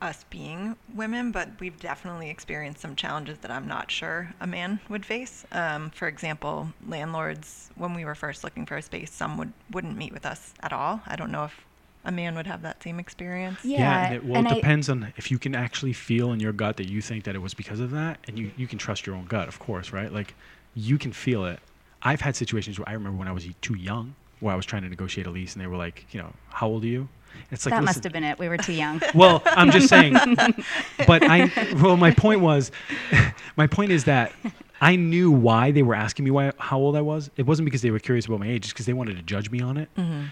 us 0.02 0.24
being 0.30 0.76
women, 0.94 1.30
but 1.32 1.48
we've 1.58 1.78
definitely 1.80 2.30
experienced 2.30 2.80
some 2.80 2.96
challenges 2.96 3.38
that 3.38 3.50
I'm 3.50 3.66
not 3.66 3.90
sure 3.90 4.34
a 4.40 4.46
man 4.46 4.80
would 4.88 5.06
face. 5.06 5.44
Um, 5.52 5.90
for 5.90 6.06
example, 6.08 6.68
landlords, 6.86 7.70
when 7.76 7.94
we 7.94 8.04
were 8.04 8.14
first 8.14 8.44
looking 8.44 8.66
for 8.66 8.76
a 8.76 8.82
space, 8.82 9.10
some 9.10 9.38
would 9.38 9.52
wouldn't 9.70 9.96
meet 9.96 10.12
with 10.12 10.26
us 10.26 10.54
at 10.60 10.72
all. 10.72 11.00
I 11.06 11.16
don't 11.16 11.30
know 11.30 11.44
if 11.44 11.65
a 12.06 12.12
man 12.12 12.34
would 12.36 12.46
have 12.46 12.62
that 12.62 12.82
same 12.82 12.98
experience. 12.98 13.58
Yeah, 13.64 14.06
and 14.06 14.14
it, 14.14 14.24
well, 14.24 14.38
and 14.38 14.46
it 14.46 14.52
I- 14.52 14.54
depends 14.54 14.88
on 14.88 15.12
if 15.16 15.30
you 15.30 15.38
can 15.38 15.54
actually 15.54 15.92
feel 15.92 16.32
in 16.32 16.40
your 16.40 16.52
gut 16.52 16.76
that 16.78 16.88
you 16.88 17.02
think 17.02 17.24
that 17.24 17.34
it 17.34 17.40
was 17.40 17.52
because 17.52 17.80
of 17.80 17.90
that, 17.90 18.18
and 18.26 18.38
you 18.38 18.50
you 18.56 18.66
can 18.66 18.78
trust 18.78 19.06
your 19.06 19.14
own 19.16 19.26
gut, 19.26 19.48
of 19.48 19.58
course, 19.58 19.92
right? 19.92 20.10
Like, 20.12 20.34
you 20.74 20.96
can 20.98 21.12
feel 21.12 21.44
it. 21.44 21.60
I've 22.02 22.20
had 22.20 22.36
situations 22.36 22.78
where 22.78 22.88
I 22.88 22.92
remember 22.92 23.18
when 23.18 23.28
I 23.28 23.32
was 23.32 23.46
too 23.60 23.76
young, 23.76 24.14
where 24.40 24.52
I 24.54 24.56
was 24.56 24.64
trying 24.64 24.82
to 24.82 24.88
negotiate 24.88 25.26
a 25.26 25.30
lease, 25.30 25.54
and 25.54 25.62
they 25.62 25.66
were 25.66 25.76
like, 25.76 26.06
you 26.12 26.20
know, 26.20 26.32
how 26.50 26.68
old 26.68 26.84
are 26.84 26.88
you? 26.88 27.08
It's 27.50 27.66
like 27.66 27.72
that 27.72 27.82
listen, 27.82 27.84
must 27.84 28.04
have 28.04 28.12
been 28.12 28.24
it. 28.24 28.38
We 28.38 28.48
were 28.48 28.56
too 28.56 28.72
young. 28.72 29.02
Well, 29.14 29.42
I'm 29.44 29.70
just 29.70 29.88
saying. 29.88 30.14
but 31.06 31.22
I, 31.22 31.50
well, 31.82 31.96
my 31.96 32.10
point 32.10 32.40
was, 32.40 32.70
my 33.56 33.66
point 33.66 33.92
is 33.92 34.04
that 34.04 34.32
I 34.80 34.96
knew 34.96 35.30
why 35.30 35.70
they 35.70 35.82
were 35.82 35.94
asking 35.94 36.24
me 36.26 36.30
why, 36.30 36.52
how 36.58 36.78
old 36.78 36.96
I 36.96 37.00
was. 37.00 37.30
It 37.36 37.46
wasn't 37.46 37.64
because 37.64 37.82
they 37.82 37.90
were 37.90 37.98
curious 37.98 38.26
about 38.26 38.40
my 38.40 38.48
age, 38.48 38.62
just 38.62 38.74
because 38.74 38.86
they 38.86 38.92
wanted 38.92 39.16
to 39.16 39.22
judge 39.22 39.50
me 39.50 39.60
on 39.60 39.76
it. 39.76 39.88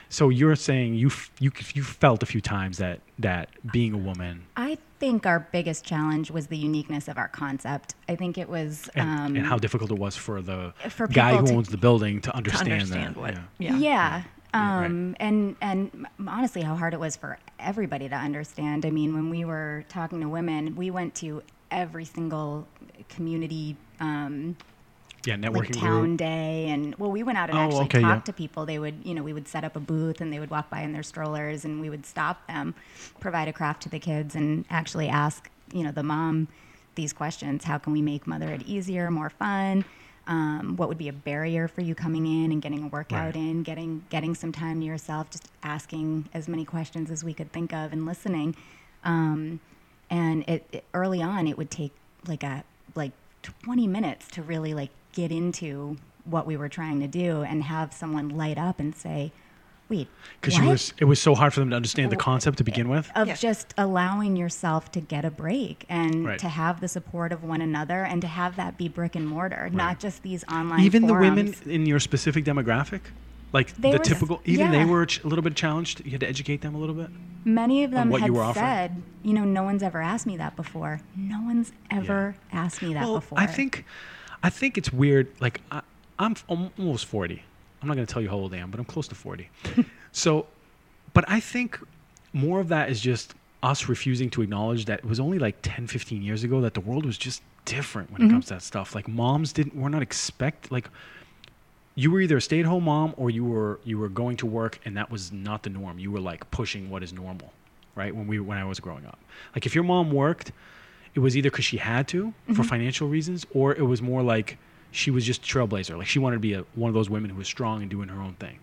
So 0.08 0.28
you're 0.28 0.56
saying 0.56 0.94
you, 0.94 1.06
f- 1.08 1.30
you, 1.40 1.50
you 1.74 1.82
felt 1.82 2.22
a 2.22 2.26
few 2.26 2.40
times 2.40 2.78
that 2.78 3.00
that 3.18 3.48
being 3.72 3.94
a 3.94 3.98
woman 3.98 4.42
I 4.56 4.76
think 4.98 5.24
our 5.24 5.40
biggest 5.52 5.84
challenge 5.84 6.30
was 6.30 6.48
the 6.48 6.56
uniqueness 6.56 7.06
of 7.08 7.16
our 7.16 7.28
concept. 7.28 7.94
I 8.08 8.16
think 8.16 8.36
it 8.38 8.48
was 8.48 8.88
and, 8.94 9.08
um, 9.08 9.36
and 9.36 9.46
how 9.46 9.56
difficult 9.58 9.90
it 9.92 9.98
was 9.98 10.16
for 10.16 10.42
the 10.42 10.72
for 10.90 11.06
guy 11.06 11.36
who 11.36 11.46
to- 11.46 11.52
owns 11.54 11.68
the 11.68 11.76
building 11.76 12.20
to 12.22 12.30
To 12.30 12.36
understand, 12.36 12.72
understand 12.72 13.14
that. 13.14 13.20
what, 13.20 13.34
yeah. 13.34 13.40
yeah. 13.58 13.76
yeah. 13.76 13.78
Yeah, 13.78 14.22
right. 14.78 14.86
Um, 14.86 15.16
and 15.20 15.56
and 15.60 16.06
honestly, 16.28 16.62
how 16.62 16.74
hard 16.76 16.92
it 16.94 17.00
was 17.00 17.16
for 17.16 17.38
everybody 17.58 18.08
to 18.08 18.14
understand. 18.16 18.84
I 18.86 18.90
mean, 18.90 19.14
when 19.14 19.30
we 19.30 19.44
were 19.44 19.84
talking 19.88 20.20
to 20.20 20.28
women, 20.28 20.76
we 20.76 20.90
went 20.90 21.14
to 21.16 21.42
every 21.70 22.04
single 22.04 22.66
community 23.08 23.76
um, 24.04 24.56
Yeah, 25.24 25.36
like 25.36 25.42
networking 25.52 25.78
town 25.80 26.00
group. 26.02 26.18
day, 26.18 26.66
and 26.68 26.94
well, 26.96 27.10
we 27.10 27.22
went 27.22 27.38
out 27.38 27.48
and 27.50 27.58
Oh, 27.58 27.62
actually 27.62 27.86
okay, 27.86 28.00
talked 28.00 28.26
yeah. 28.26 28.32
to 28.32 28.32
people. 28.32 28.66
They 28.66 28.78
would, 28.78 28.96
you 29.04 29.14
know, 29.14 29.22
we 29.22 29.32
would 29.32 29.48
set 29.48 29.64
up 29.64 29.76
a 29.76 29.80
booth, 29.80 30.20
and 30.20 30.32
they 30.32 30.38
would 30.38 30.50
walk 30.50 30.70
by 30.70 30.82
in 30.82 30.92
their 30.92 31.02
strollers, 31.02 31.64
and 31.64 31.80
we 31.80 31.88
would 31.90 32.04
stop 32.06 32.46
them, 32.46 32.74
provide 33.20 33.48
a 33.48 33.52
craft 33.52 33.82
to 33.84 33.88
the 33.88 33.98
kids, 33.98 34.34
and 34.34 34.64
actually 34.70 35.08
ask, 35.08 35.50
you 35.72 35.82
know, 35.82 35.92
the 35.92 36.02
mom 36.02 36.48
these 36.94 37.12
questions: 37.12 37.64
How 37.64 37.78
can 37.78 37.92
we 37.92 38.02
make 38.02 38.26
motherhood 38.26 38.62
easier, 38.66 39.10
more 39.10 39.30
fun? 39.30 39.84
Um, 40.26 40.76
what 40.76 40.88
would 40.88 40.96
be 40.96 41.08
a 41.08 41.12
barrier 41.12 41.68
for 41.68 41.82
you 41.82 41.94
coming 41.94 42.24
in 42.26 42.50
and 42.50 42.62
getting 42.62 42.82
a 42.82 42.88
workout 42.88 43.34
Right. 43.34 43.36
in, 43.36 43.62
getting 43.62 44.04
getting 44.10 44.34
some 44.34 44.52
time 44.52 44.80
to 44.80 44.86
yourself, 44.86 45.30
just 45.30 45.48
asking 45.62 46.28
as 46.32 46.48
many 46.48 46.64
questions 46.64 47.10
as 47.10 47.22
we 47.22 47.34
could 47.34 47.52
think 47.52 47.72
of 47.74 47.92
and 47.92 48.06
listening. 48.06 48.56
Um, 49.04 49.60
and 50.10 50.42
it, 50.48 50.66
it 50.72 50.84
early 50.94 51.20
on, 51.22 51.46
it 51.46 51.58
would 51.58 51.70
take 51.70 51.92
like 52.26 52.42
a 52.42 52.64
like 52.94 53.12
20 53.44 53.86
minutes 53.86 54.28
to 54.32 54.42
really 54.42 54.74
like 54.74 54.90
get 55.12 55.30
into 55.30 55.96
what 56.24 56.46
we 56.46 56.56
were 56.56 56.68
trying 56.68 57.00
to 57.00 57.06
do 57.06 57.42
and 57.42 57.62
have 57.64 57.92
someone 57.92 58.30
light 58.30 58.56
up 58.58 58.80
and 58.80 58.94
say, 58.96 59.30
"Wait, 59.90 60.08
Because 60.40 60.58
was, 60.60 60.94
it 60.98 61.04
was 61.04 61.20
so 61.20 61.34
hard 61.34 61.52
for 61.52 61.60
them 61.60 61.70
to 61.70 61.76
understand 61.76 62.10
the 62.10 62.16
oh. 62.16 62.18
concept 62.18 62.58
to 62.58 62.64
begin 62.64 62.88
with. 62.88 63.10
of 63.14 63.28
Yeah. 63.28 63.34
just 63.36 63.74
allowing 63.76 64.34
yourself 64.36 64.90
to 64.92 65.00
get 65.00 65.24
a 65.24 65.30
break 65.30 65.84
and 65.88 66.24
Right. 66.24 66.38
to 66.38 66.48
have 66.48 66.80
the 66.80 66.88
support 66.88 67.32
of 67.32 67.44
one 67.44 67.60
another 67.60 68.04
and 68.04 68.22
to 68.22 68.28
have 68.28 68.56
that 68.56 68.78
be 68.78 68.88
brick 68.88 69.14
and 69.14 69.26
mortar, 69.28 69.68
not 69.72 70.00
just 70.00 70.22
these 70.22 70.44
online 70.50 70.80
even 70.80 71.06
the 71.06 71.14
women 71.14 71.54
in 71.66 71.84
your 71.86 72.00
specific 72.00 72.44
demographic 72.44 73.00
like 73.54 73.74
They 73.76 73.92
the 73.92 73.98
typical 73.98 74.42
even 74.44 74.70
they 74.70 74.84
were 74.84 75.02
a 75.02 75.26
little 75.26 75.42
bit 75.42 75.54
challenged? 75.54 76.04
You 76.04 76.10
had 76.10 76.20
to 76.20 76.28
educate 76.28 76.60
them 76.60 76.74
a 76.74 76.78
little 76.78 76.94
bit 76.94 77.08
Many 77.46 77.84
of 77.84 77.90
them 77.90 78.10
you 78.10 78.18
had 78.18 78.30
were 78.30 78.54
said, 78.54 79.02
you 79.22 79.34
know, 79.34 79.44
no 79.44 79.62
one's 79.62 79.82
ever 79.82 80.00
asked 80.00 80.26
me 80.26 80.38
that 80.38 80.56
before. 80.56 81.00
No 81.14 81.42
one's 81.42 81.72
ever 81.90 82.34
asked 82.52 82.82
me 82.82 82.94
that 82.94 83.04
well 83.04 83.14
before. 83.16 83.38
i 83.38 83.46
think 83.46 83.84
i 84.42 84.50
think 84.50 84.76
it's 84.76 84.92
weird 84.92 85.28
like 85.40 85.60
I, 85.70 85.80
i'm 86.18 86.36
almost 86.48 87.06
40 87.06 87.42
i'm 87.80 87.88
not 87.88 87.94
going 87.94 88.06
to 88.06 88.12
tell 88.12 88.22
you 88.22 88.28
how 88.28 88.36
old 88.36 88.52
i 88.54 88.58
am 88.58 88.70
but 88.70 88.78
i'm 88.78 88.86
close 88.86 89.08
to 89.08 89.14
40 89.14 89.48
so 90.12 90.46
but 91.12 91.24
i 91.28 91.40
think 91.40 91.78
more 92.32 92.60
of 92.60 92.68
that 92.68 92.90
is 92.90 93.00
just 93.00 93.34
us 93.62 93.88
refusing 93.88 94.28
to 94.30 94.42
acknowledge 94.42 94.84
that 94.84 94.98
it 95.00 95.04
was 95.04 95.18
only 95.18 95.38
like 95.38 95.56
10 95.62 95.86
15 95.86 96.22
years 96.22 96.44
ago 96.44 96.60
that 96.60 96.74
the 96.74 96.80
world 96.80 97.06
was 97.06 97.16
just 97.16 97.42
different 97.64 98.10
when 98.10 98.22
it 98.22 98.24
mm-hmm. 98.26 98.34
comes 98.34 98.46
to 98.46 98.54
that 98.54 98.62
stuff. 98.62 98.94
Like 98.94 99.08
moms 99.08 99.52
didn't 99.52 99.74
were 99.74 99.90
not 99.90 100.02
expect 100.02 100.70
like 100.70 100.88
you 101.94 102.10
were 102.10 102.20
either 102.20 102.36
a 102.36 102.40
stay-at-home 102.40 102.84
mom 102.84 103.14
or 103.16 103.30
you 103.30 103.44
were 103.44 103.80
you 103.84 103.98
were 103.98 104.08
going 104.08 104.36
to 104.38 104.46
work 104.46 104.80
and 104.84 104.96
that 104.96 105.10
was 105.10 105.32
not 105.32 105.62
the 105.62 105.70
norm. 105.70 105.98
You 105.98 106.10
were 106.10 106.20
like 106.20 106.50
pushing 106.50 106.90
what 106.90 107.02
is 107.02 107.12
normal 107.12 107.52
right 107.94 108.14
when 108.14 108.26
we 108.26 108.40
when 108.40 108.58
i 108.58 108.64
was 108.64 108.80
growing 108.80 109.06
up. 109.06 109.18
Like 109.54 109.66
if 109.66 109.74
your 109.74 109.84
mom 109.84 110.10
worked 110.10 110.52
it 111.14 111.20
was 111.20 111.36
either 111.36 111.50
because 111.50 111.64
she 111.64 111.76
had 111.76 112.08
to 112.08 112.34
for 112.54 112.64
financial 112.64 113.08
reasons 113.08 113.46
or 113.54 113.72
it 113.74 113.82
was 113.82 114.02
more 114.02 114.22
like 114.22 114.58
she 114.90 115.10
was 115.10 115.24
just 115.24 115.42
a 115.42 115.46
trailblazer. 115.46 115.96
Like 115.96 116.06
she 116.08 116.18
wanted 116.18 116.36
to 116.36 116.40
be 116.40 116.54
a, 116.54 116.64
one 116.74 116.88
of 116.88 116.94
those 116.94 117.08
women 117.10 117.30
who 117.30 117.36
was 117.36 117.46
strong 117.46 117.82
and 117.82 117.90
doing 117.90 118.08
her 118.08 118.20
own 118.20 118.34
thing. 118.34 118.58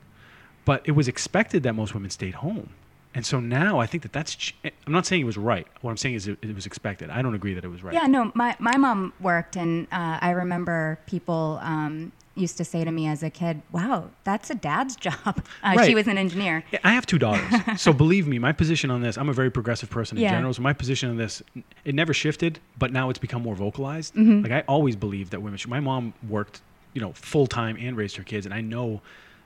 But 0.65 0.81
it 0.85 0.91
was 0.91 1.07
expected 1.07 1.63
that 1.63 1.73
most 1.73 1.93
women 1.93 2.09
stayed 2.09 2.35
home. 2.35 2.69
And 3.13 3.25
so 3.25 3.39
now 3.41 3.79
i 3.79 3.85
think 3.85 4.03
that 4.03 4.13
that's 4.13 4.35
ch- 4.35 4.55
i'm 4.63 4.93
not 4.93 5.05
saying 5.05 5.21
it 5.21 5.25
was 5.25 5.37
right. 5.37 5.67
What 5.81 5.91
i'm 5.91 5.97
saying 5.97 6.15
is 6.15 6.27
it, 6.27 6.37
it 6.41 6.53
was 6.53 6.65
expected. 6.65 7.09
I 7.09 7.21
don't 7.21 7.35
agree 7.35 7.53
that 7.53 7.63
it 7.63 7.69
was 7.69 7.83
right. 7.83 7.93
Yeah, 7.93 8.07
no, 8.07 8.31
my, 8.35 8.55
my 8.59 8.75
mom 8.77 9.13
worked, 9.21 9.55
and 9.55 9.87
uh, 9.91 10.19
I 10.21 10.31
remember 10.31 10.99
people 11.07 11.59
um, 11.61 12.11
used 12.35 12.57
to 12.57 12.63
say 12.65 12.83
to 12.83 12.91
me 12.91 13.07
as 13.07 13.23
a 13.23 13.29
kid, 13.29 13.61
wow, 13.71 14.09
that's 14.23 14.49
a 14.49 14.55
dad's 14.55 14.95
job. 15.07 15.43
Uh, 15.63 15.83
She 15.83 15.93
was 15.95 16.07
an 16.07 16.17
engineer. 16.17 16.63
I 16.83 16.93
have 16.93 17.05
two 17.05 17.19
daughters. 17.19 17.81
so 17.81 17.91
believe 18.03 18.27
me, 18.27 18.39
my 18.39 18.51
position 18.53 18.89
on 18.89 19.01
this, 19.01 19.17
I'm 19.17 19.29
a 19.29 19.33
very 19.33 19.51
progressive 19.51 19.89
person 19.89 20.17
in 20.17 20.23
Yeah. 20.23 20.31
general. 20.31 20.53
So 20.53 20.61
my 20.61 20.73
position 20.73 21.09
on 21.09 21.17
this, 21.17 21.41
it 21.85 21.93
never 21.95 22.13
shifted, 22.13 22.59
but 22.79 22.91
now 22.93 23.09
it's 23.09 23.19
become 23.19 23.41
more 23.41 23.55
vocalized. 23.55 24.15
Mm-hmm. 24.15 24.43
Like 24.43 24.51
I 24.51 24.61
always 24.67 24.95
believed 24.95 25.31
that 25.31 25.41
women 25.41 25.57
should, 25.57 25.69
my 25.69 25.79
mom 25.81 26.13
worked, 26.29 26.61
you 26.93 27.01
know, 27.01 27.11
full 27.13 27.47
time 27.47 27.77
and 27.79 27.97
raised 27.97 28.15
her 28.17 28.23
kids. 28.23 28.45
And 28.45 28.53
I 28.53 28.61
know 28.61 29.01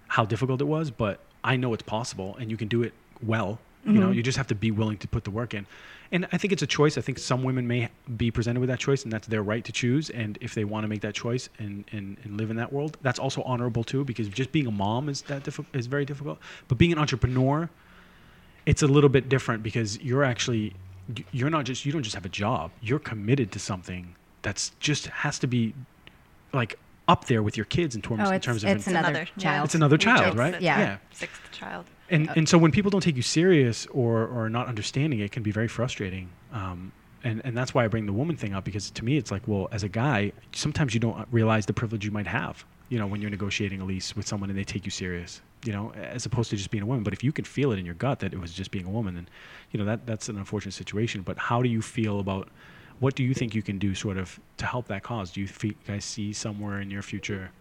how 0.08 0.24
difficult 0.26 0.62
it 0.62 0.66
was, 0.66 0.92
but 0.92 1.20
I 1.44 1.56
know 1.56 1.74
it's 1.74 1.84
possible 1.84 2.36
and 2.40 2.52
you 2.52 2.58
can 2.58 2.68
do 2.68 2.84
it 2.84 2.94
well. 3.24 3.60
You 3.86 3.92
Mm-hmm. 3.92 4.00
know, 4.02 4.12
you 4.12 4.24
just 4.24 4.38
have 4.38 4.48
to 4.48 4.56
be 4.56 4.72
willing 4.72 4.98
to 4.98 5.08
put 5.08 5.26
the 5.26 5.30
work 5.32 5.54
in. 5.54 5.68
And 6.12 6.28
I 6.32 6.38
think 6.40 6.52
it's 6.52 6.64
a 6.64 6.68
choice. 6.68 6.98
I 6.98 7.02
think 7.02 7.20
some 7.20 7.44
women 7.44 7.68
may 7.68 7.90
be 8.18 8.32
presented 8.32 8.60
with 8.60 8.70
that 8.70 8.80
choice 8.80 9.04
and 9.04 9.14
that's 9.14 9.28
their 9.28 9.44
right 9.44 9.64
to 9.64 9.72
choose. 9.72 10.10
And 10.10 10.38
if 10.42 10.56
they 10.56 10.64
want 10.64 10.84
to 10.86 10.88
make 10.88 11.02
that 11.02 11.14
choice 11.14 11.50
and, 11.60 11.86
and, 11.92 12.18
and 12.24 12.38
live 12.38 12.50
in 12.50 12.58
that 12.58 12.74
world, 12.74 12.98
that's 13.04 13.20
also 13.20 13.44
honorable 13.44 13.84
too, 13.84 14.04
because 14.04 14.28
just 14.28 14.52
being 14.52 14.66
a 14.66 14.72
mom 14.72 15.08
is 15.08 15.22
that 15.24 15.44
diffi- 15.44 15.66
is 15.74 15.86
very 15.86 16.04
difficult. 16.06 16.40
But 16.68 16.78
being 16.80 16.92
an 16.94 16.98
entrepreneur, 16.98 17.70
it's 18.66 18.82
a 18.82 18.88
little 18.88 19.10
bit 19.10 19.30
different 19.30 19.62
because 19.62 20.02
you're 20.02 20.24
actually 20.24 20.74
you're 21.32 21.52
not 21.52 21.66
just 21.66 21.86
you 21.86 21.92
don't 21.92 22.02
just 22.02 22.16
have 22.16 22.26
a 22.26 22.30
job 22.30 22.72
you're 22.82 22.98
committed 22.98 23.52
to 23.52 23.60
something 23.60 24.16
that's 24.42 24.72
just 24.80 25.06
has 25.08 25.38
to 25.38 25.46
be 25.46 25.72
like 26.52 26.80
up 27.08 27.26
there 27.26 27.44
with 27.44 27.56
your 27.58 27.66
kids 27.66 27.96
in 27.96 28.02
terms, 28.02 28.22
Oh, 28.26 28.32
in 28.32 28.42
terms 28.42 28.64
of 28.64 28.70
it's 28.70 28.88
in- 28.88 28.96
another 28.96 29.28
yeah. 29.38 29.44
child. 29.44 29.66
It's 29.66 29.76
another 29.76 29.98
child, 29.98 30.26
joke 30.26 30.36
right? 30.38 30.62
Yeah. 30.62 30.80
Yeah. 30.80 30.98
Sixth 31.12 31.40
child. 31.52 31.86
and 32.10 32.30
and 32.36 32.48
so 32.50 32.58
when 32.58 32.72
people 32.72 32.90
don't 32.92 33.02
take 33.02 33.16
you 33.16 33.22
serious 33.22 33.86
or 33.88 34.28
or 34.28 34.50
not 34.50 34.68
understanding 34.68 35.20
it 35.20 35.32
can 35.32 35.42
be 35.44 35.52
very 35.52 35.68
frustrating 35.68 36.30
um 36.52 36.92
and 37.24 37.42
and 37.46 37.58
that's 37.58 37.74
why 37.74 37.84
i 37.84 37.88
bring 37.88 38.06
the 38.06 38.14
woman 38.14 38.36
thing 38.36 38.54
up 38.54 38.64
because 38.64 38.92
to 38.92 39.04
me 39.04 39.18
it's 39.18 39.32
like 39.32 39.42
well 39.48 39.68
as 39.72 39.82
a 39.84 39.90
guy 39.90 40.32
sometimes 40.52 40.94
you 40.94 41.00
don't 41.00 41.28
realize 41.32 41.66
the 41.66 41.74
privilege 41.74 42.06
you 42.06 42.12
might 42.12 42.28
have 42.28 42.64
you 42.90 43.00
know 43.00 43.08
when 43.08 43.22
you're 43.22 43.32
negotiating 43.32 43.82
a 43.82 43.86
lease 43.86 44.16
with 44.16 44.28
someone 44.28 44.50
and 44.52 44.60
they 44.60 44.64
take 44.64 44.86
you 44.86 44.92
serious 44.92 45.42
you 45.66 45.72
know 45.74 45.92
as 45.94 46.26
opposed 46.28 46.50
to 46.52 46.56
just 46.58 46.70
being 46.70 46.84
a 46.84 46.86
woman 46.86 47.04
but 47.04 47.14
if 47.14 47.24
you 47.24 47.32
can 47.32 47.44
feel 47.46 47.72
it 47.72 47.80
in 47.80 47.86
your 47.86 47.96
gut 47.96 48.20
that 48.20 48.34
it 48.34 48.40
was 48.40 48.54
just 48.54 48.70
being 48.70 48.86
a 48.86 48.90
woman 48.92 49.16
then 49.16 49.28
you 49.72 49.80
know 49.80 49.86
that 49.86 50.06
that's 50.06 50.30
an 50.30 50.38
unfortunate 50.38 50.74
situation 50.74 51.22
but 51.24 51.38
how 51.40 51.62
do 51.64 51.70
you 51.70 51.82
feel 51.82 52.20
about 52.20 52.50
what 53.00 53.16
do 53.16 53.24
you 53.24 53.34
think 53.34 53.54
you 53.56 53.62
can 53.62 53.78
do 53.80 53.94
sort 53.96 54.18
of 54.18 54.40
to 54.58 54.66
help 54.66 54.88
that 54.88 55.04
cause? 55.04 55.32
Do 55.32 55.42
you 55.42 55.48
fe- 55.48 55.76
guys 55.88 56.06
see 56.06 56.34
somewhere 56.34 56.80
in 56.82 56.90
your 56.92 57.02
future 57.02 57.52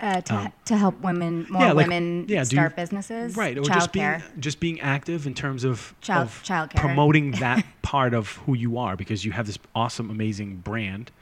Uh, 0.00 0.20
to, 0.20 0.34
Um, 0.34 0.52
to 0.64 0.76
help 0.76 1.00
women, 1.00 1.46
more 1.48 1.62
yeah, 1.62 1.72
like- 1.72 1.86
women 1.86 2.22
yeah, 2.28 2.42
do 2.42 2.56
you- 2.56 2.60
start 2.62 2.74
businesses, 2.74 3.36
right 3.36 3.56
or 3.56 3.62
just 3.62 3.92
being 3.92 4.20
just 4.40 4.58
being 4.58 4.80
active 4.80 5.26
in 5.28 5.34
terms 5.34 5.62
of, 5.62 5.94
Child- 6.00 6.26
of 6.26 6.42
childcare. 6.42 6.74
promoting 6.76 7.30
that 7.46 7.64
part 7.82 8.12
of 8.12 8.36
who 8.46 8.54
you 8.54 8.76
are 8.78 8.96
because 8.96 9.24
you 9.24 9.30
have 9.32 9.46
this 9.46 9.58
awesome 9.76 10.10
amazing 10.10 10.56
brand 10.56 11.12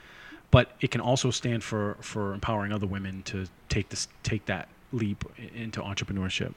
but 0.50 0.72
it 0.80 0.90
can 0.90 1.00
also 1.00 1.30
stand 1.30 1.62
for 1.62 1.96
for 2.00 2.32
empowering 2.34 2.72
other 2.72 2.86
women 2.86 3.22
to 3.24 3.46
take 3.68 3.90
this 3.90 4.08
take 4.22 4.46
that 4.46 4.66
leap 4.92 5.24
into 5.54 5.80
entrepreneurship. 5.80 6.54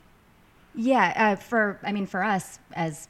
Yeah, 0.74 1.14
uh, 1.16 1.36
for 1.36 1.78
I 1.84 1.92
mean, 1.92 2.06
for 2.08 2.24
us 2.24 2.58
as 2.74 3.08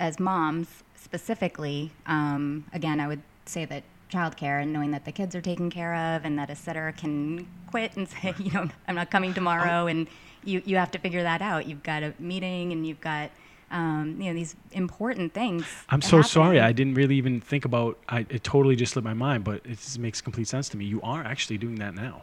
as 0.00 0.18
moms 0.18 0.82
specifically, 1.02 1.90
um, 2.06 2.64
again, 2.72 3.00
I 3.00 3.08
would 3.08 3.22
say 3.46 3.64
that 3.64 3.82
childcare 4.12 4.62
and 4.62 4.72
knowing 4.72 4.90
that 4.90 5.04
the 5.04 5.12
kids 5.12 5.34
are 5.34 5.40
taken 5.40 5.70
care 5.70 5.94
of 5.94 6.24
and 6.24 6.38
that 6.38 6.50
a 6.50 6.56
sitter 6.56 6.92
can 6.96 7.46
quit 7.68 7.96
and 7.96 8.08
say, 8.08 8.34
you 8.38 8.50
know, 8.50 8.68
I'm 8.88 8.94
not 8.94 9.10
coming 9.10 9.34
tomorrow, 9.34 9.86
and 9.86 10.08
you 10.44 10.62
you 10.64 10.76
have 10.76 10.90
to 10.92 10.98
figure 10.98 11.22
that 11.22 11.42
out. 11.42 11.66
You've 11.66 11.82
got 11.82 12.02
a 12.02 12.14
meeting 12.18 12.72
and 12.72 12.86
you've 12.86 13.00
got 13.00 13.30
um, 13.70 14.16
you 14.20 14.28
know 14.28 14.34
these 14.34 14.56
important 14.72 15.32
things. 15.32 15.64
i'm 15.90 16.02
so 16.02 16.22
sorry 16.22 16.58
i 16.60 16.72
didn't 16.72 16.94
really 16.94 17.14
even 17.14 17.40
think 17.40 17.64
about 17.64 17.98
I, 18.08 18.26
it 18.28 18.42
totally 18.42 18.74
just 18.74 18.94
slipped 18.94 19.04
my 19.04 19.14
mind 19.14 19.44
but 19.44 19.64
it 19.64 19.78
makes 19.98 20.20
complete 20.20 20.48
sense 20.48 20.68
to 20.70 20.76
me 20.76 20.84
you 20.86 21.00
are 21.02 21.22
actually 21.22 21.58
doing 21.58 21.76
that 21.76 21.94
now 21.94 22.22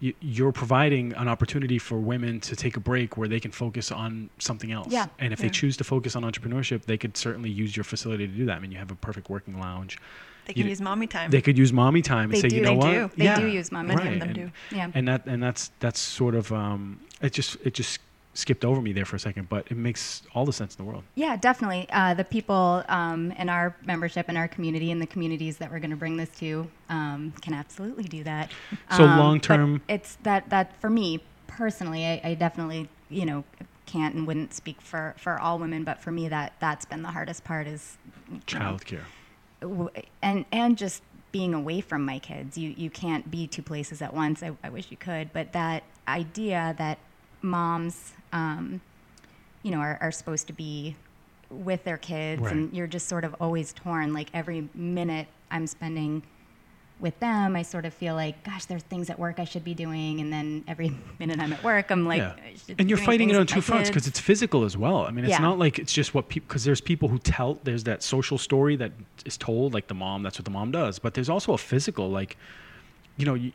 you're 0.00 0.52
providing 0.52 1.12
an 1.14 1.26
opportunity 1.28 1.78
for 1.78 1.98
women 1.98 2.38
to 2.40 2.54
take 2.54 2.76
a 2.76 2.80
break 2.80 3.16
where 3.16 3.26
they 3.28 3.40
can 3.40 3.50
focus 3.50 3.90
on 3.90 4.30
something 4.38 4.70
else. 4.70 4.92
Yeah. 4.92 5.06
And 5.18 5.32
if 5.32 5.40
Yeah. 5.40 5.46
they 5.46 5.50
choose 5.50 5.76
to 5.78 5.84
focus 5.84 6.14
on 6.14 6.22
entrepreneurship, 6.22 6.82
they 6.84 6.96
could 6.96 7.16
certainly 7.16 7.50
use 7.50 7.76
your 7.76 7.82
facility 7.84 8.26
to 8.28 8.32
do 8.32 8.46
that. 8.46 8.56
I 8.56 8.58
mean, 8.60 8.70
you 8.70 8.78
have 8.78 8.90
a 8.92 8.94
perfect 8.94 9.28
working 9.28 9.58
lounge. 9.58 9.98
They 10.46 10.52
You 10.52 10.54
can 10.54 10.62
d- 10.64 10.68
use 10.70 10.80
mommy 10.80 11.06
time. 11.08 11.30
They 11.30 11.42
could 11.42 11.58
use 11.58 11.72
mommy 11.72 12.00
time 12.00 12.24
and 12.30 12.32
They 12.34 12.40
say, 12.42 12.48
do. 12.48 12.56
you 12.56 12.62
know 12.62 12.70
They 12.70 12.76
what? 12.76 12.92
do. 12.92 13.10
They 13.16 13.24
yeah, 13.24 13.40
do 13.40 13.46
use 13.48 13.72
mommy 13.72 13.88
Many 13.96 14.00
time. 14.10 14.18
them 14.20 14.28
and, 14.28 14.34
do. 14.36 14.50
Yeah. 14.76 14.90
And 14.94 15.08
that 15.08 15.26
and 15.26 15.42
that's 15.42 15.72
that's 15.80 15.98
sort 16.00 16.34
of 16.36 16.52
um, 16.52 17.00
it 17.20 17.32
just 17.32 17.56
it 17.64 17.74
just 17.74 17.98
skipped 18.38 18.64
over 18.64 18.80
me 18.80 18.92
there 18.92 19.04
for 19.04 19.16
a 19.16 19.18
second, 19.18 19.48
but 19.48 19.66
it 19.70 19.76
makes 19.76 20.22
all 20.32 20.44
the 20.46 20.52
sense 20.52 20.76
in 20.76 20.84
the 20.84 20.88
world. 20.90 21.02
Yeah, 21.16 21.36
definitely. 21.36 21.88
Uh, 21.90 22.14
the 22.14 22.24
people 22.24 22.84
um, 22.88 23.32
in 23.32 23.48
our 23.48 23.74
membership 23.84 24.28
in 24.28 24.36
our 24.36 24.46
community 24.46 24.92
and 24.92 25.02
the 25.02 25.06
communities 25.06 25.56
that 25.58 25.70
we're 25.70 25.80
going 25.80 25.90
to 25.90 25.96
bring 25.96 26.16
this 26.16 26.30
to 26.38 26.70
um, 26.88 27.32
can 27.42 27.52
absolutely 27.52 28.04
do 28.04 28.22
that. 28.24 28.50
So 28.96 29.04
Um, 29.04 29.18
long-term- 29.18 29.82
it's 29.88 30.16
that 30.22 30.48
that 30.50 30.80
for 30.80 30.88
me 30.88 31.20
personally, 31.48 32.04
I, 32.06 32.20
I 32.24 32.34
definitely 32.34 32.88
you 33.10 33.26
know 33.26 33.42
can't 33.86 34.14
and 34.14 34.26
wouldn't 34.26 34.54
speak 34.54 34.80
for 34.80 35.14
for 35.18 35.40
all 35.40 35.58
women, 35.58 35.82
but 35.82 35.98
for 36.00 36.12
me 36.12 36.28
that 36.28 36.52
that's 36.60 36.84
been 36.84 37.02
the 37.02 37.10
hardest 37.10 37.42
part 37.44 37.66
is 37.66 37.98
you 38.30 38.36
know, 38.58 38.76
Childcare. 39.60 40.00
and 40.22 40.44
and 40.52 40.78
just 40.78 41.02
being 41.32 41.52
away 41.54 41.80
from 41.80 42.04
my 42.04 42.18
kids. 42.18 42.56
You 42.56 42.72
you 42.76 42.88
can't 42.90 43.30
be 43.30 43.46
two 43.46 43.62
places 43.62 44.00
at 44.00 44.14
once. 44.14 44.42
I, 44.42 44.52
I 44.62 44.70
wish 44.70 44.90
you 44.90 44.96
could, 44.96 45.32
but 45.32 45.52
that 45.52 45.82
idea 46.06 46.74
that 46.78 46.98
moms, 47.42 48.12
um, 48.32 48.80
you 49.62 49.70
know, 49.70 49.78
are, 49.78 49.98
are 50.00 50.12
supposed 50.12 50.46
to 50.48 50.52
be 50.52 50.96
with 51.50 51.84
their 51.84 51.96
kids, 51.98 52.42
Right. 52.42 52.52
and 52.52 52.72
you're 52.74 52.86
just 52.86 53.08
sort 53.08 53.24
of 53.24 53.34
always 53.40 53.72
torn. 53.72 54.12
Like 54.12 54.28
every 54.34 54.68
minute 54.74 55.28
I'm 55.50 55.66
spending 55.66 56.22
with 57.00 57.18
them, 57.20 57.54
I 57.54 57.62
sort 57.62 57.84
of 57.86 57.94
feel 57.94 58.14
like, 58.16 58.42
gosh, 58.42 58.64
there's 58.64 58.82
things 58.82 59.08
at 59.08 59.18
work 59.20 59.38
I 59.38 59.44
should 59.44 59.62
be 59.64 59.72
doing, 59.72 60.20
and 60.20 60.32
then 60.32 60.64
every 60.66 60.92
minute 61.20 61.38
I'm 61.40 61.52
at 61.52 61.62
work, 61.62 61.90
I'm 61.90 62.04
like, 62.06 62.18
yeah. 62.18 62.34
I 62.44 62.54
should 62.56 62.76
be 62.76 62.82
And 62.82 62.90
you're 62.90 62.98
fighting 62.98 63.30
it 63.30 63.36
on 63.36 63.46
two 63.46 63.60
fronts 63.60 63.88
because 63.88 64.06
it's 64.08 64.18
physical 64.20 64.64
as 64.64 64.76
well. 64.76 65.06
I 65.06 65.10
mean, 65.12 65.24
it's 65.24 65.30
Yeah. 65.32 65.38
not 65.38 65.58
like 65.58 65.78
it's 65.78 65.92
just 65.92 66.12
what 66.12 66.28
people 66.28 66.48
because 66.48 66.64
there's 66.64 66.80
people 66.80 67.08
who 67.08 67.18
tell 67.18 67.58
there's 67.64 67.84
that 67.84 68.02
social 68.02 68.36
story 68.36 68.74
that 68.76 68.92
is 69.24 69.36
told 69.36 69.74
like 69.74 69.86
the 69.86 69.94
mom 69.94 70.22
that's 70.24 70.38
what 70.38 70.44
the 70.44 70.50
mom 70.50 70.70
does, 70.72 70.98
but 70.98 71.14
there's 71.14 71.28
also 71.30 71.52
a 71.52 71.58
physical 71.58 72.10
like 72.10 72.36
you 73.16 73.24
know 73.24 73.34
you, 73.34 73.52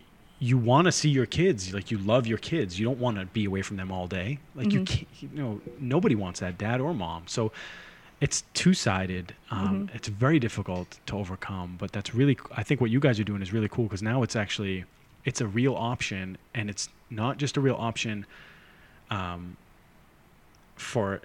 you 0.49 0.57
want 0.71 0.85
to 0.85 0.91
see 0.91 1.09
your 1.19 1.25
kids 1.39 1.73
like 1.77 1.87
you 1.91 1.97
love 2.13 2.23
your 2.27 2.37
kids. 2.51 2.69
You 2.79 2.85
don't 2.89 2.99
want 3.05 3.15
to 3.19 3.25
be 3.27 3.43
away 3.45 3.61
from 3.67 3.77
them 3.77 3.89
all 3.95 4.07
day. 4.07 4.29
Like 4.55 4.71
you 4.73 4.81
Mm-hmm. 4.81 4.93
can't 4.93 5.07
you 5.23 5.29
know 5.41 5.61
nobody 5.79 6.15
wants 6.23 6.39
that 6.41 6.57
dad 6.57 6.77
or 6.81 6.93
mom. 6.93 7.23
So 7.27 7.51
it's 8.25 8.43
two-sided. 8.53 9.25
Um, 9.51 9.59
Mm-hmm. 9.87 9.95
it's 9.95 10.07
very 10.25 10.39
difficult 10.47 10.87
to 11.07 11.13
overcome 11.21 11.69
but 11.81 11.89
that's 11.95 12.11
really 12.19 12.35
i 12.61 12.63
think 12.67 12.77
what 12.81 12.89
you 12.95 12.99
guys 12.99 13.19
are 13.19 13.27
doing 13.31 13.41
is 13.45 13.51
really 13.53 13.69
cool 13.75 13.85
because 13.85 14.03
now 14.13 14.17
it's 14.25 14.35
actually 14.45 14.77
it's 15.29 15.41
a 15.41 15.47
real 15.59 15.75
option 15.75 16.37
and 16.57 16.69
it's 16.69 16.85
not 17.09 17.33
just 17.43 17.53
a 17.57 17.61
real 17.67 17.75
option 17.89 18.25
um, 19.17 19.55
for 20.75 21.21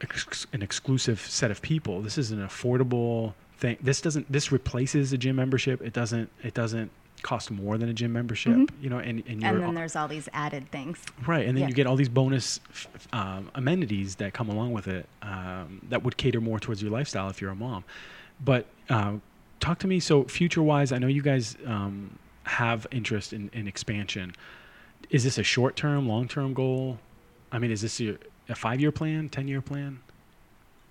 ex- 0.00 0.46
an 0.52 0.62
exclusive 0.62 1.20
set 1.20 1.50
of 1.50 1.60
people. 1.62 2.00
This 2.02 2.16
is 2.18 2.30
an 2.30 2.38
affordable 2.50 3.34
thing. 3.58 3.76
This 3.80 4.00
doesn't 4.00 4.30
this 4.30 4.52
replaces 4.52 5.12
a 5.12 5.18
gym 5.18 5.36
membership. 5.36 5.80
It 5.82 5.92
doesn't 5.92 6.30
it 6.42 6.54
doesn't 6.54 6.90
cost 7.22 7.50
more 7.50 7.76
than 7.78 7.88
a 7.88 7.92
gym 7.92 8.12
membership 8.12 8.52
Mhm. 8.54 8.68
you 8.80 8.88
know 8.90 8.98
and, 8.98 9.22
and 9.26 9.40
you're 9.42 9.50
and 9.52 9.62
then 9.62 9.74
there's 9.74 9.96
all 9.96 10.08
these 10.08 10.28
added 10.32 10.70
things. 10.70 10.98
Right, 11.26 11.46
and 11.46 11.56
then 11.56 11.62
Yeah. 11.62 11.68
you 11.68 11.74
get 11.74 11.86
all 11.86 11.96
these 11.96 12.08
bonus 12.08 12.60
f- 12.70 13.08
um, 13.12 13.50
amenities 13.54 14.16
that 14.16 14.32
come 14.34 14.48
along 14.48 14.72
with 14.72 14.86
it 14.88 15.06
um, 15.22 15.80
that 15.88 16.02
would 16.04 16.16
cater 16.16 16.40
more 16.40 16.58
towards 16.60 16.82
your 16.82 16.90
lifestyle 16.90 17.28
if 17.30 17.40
you're 17.40 17.50
a 17.50 17.56
mom. 17.56 17.84
But 18.44 18.66
uh, 18.90 19.14
talk 19.60 19.78
to 19.80 19.86
me. 19.86 19.98
So, 20.00 20.24
future 20.24 20.62
wise, 20.62 20.92
I 20.92 20.98
know 20.98 21.06
you 21.06 21.22
guys 21.22 21.56
um, 21.66 22.18
have 22.44 22.86
interest 22.90 23.32
in, 23.32 23.48
in 23.52 23.66
expansion. 23.66 24.34
Is 25.10 25.24
this 25.24 25.38
a 25.38 25.42
short 25.42 25.74
term, 25.76 26.06
long 26.06 26.28
term 26.28 26.52
goal? 26.52 26.98
I 27.50 27.58
mean, 27.58 27.70
is 27.70 27.80
this 27.80 27.98
your, 27.98 28.16
a 28.48 28.54
five 28.54 28.80
year 28.80 28.92
plan, 28.92 29.28
10 29.30 29.48
year 29.48 29.62
plan? 29.62 30.00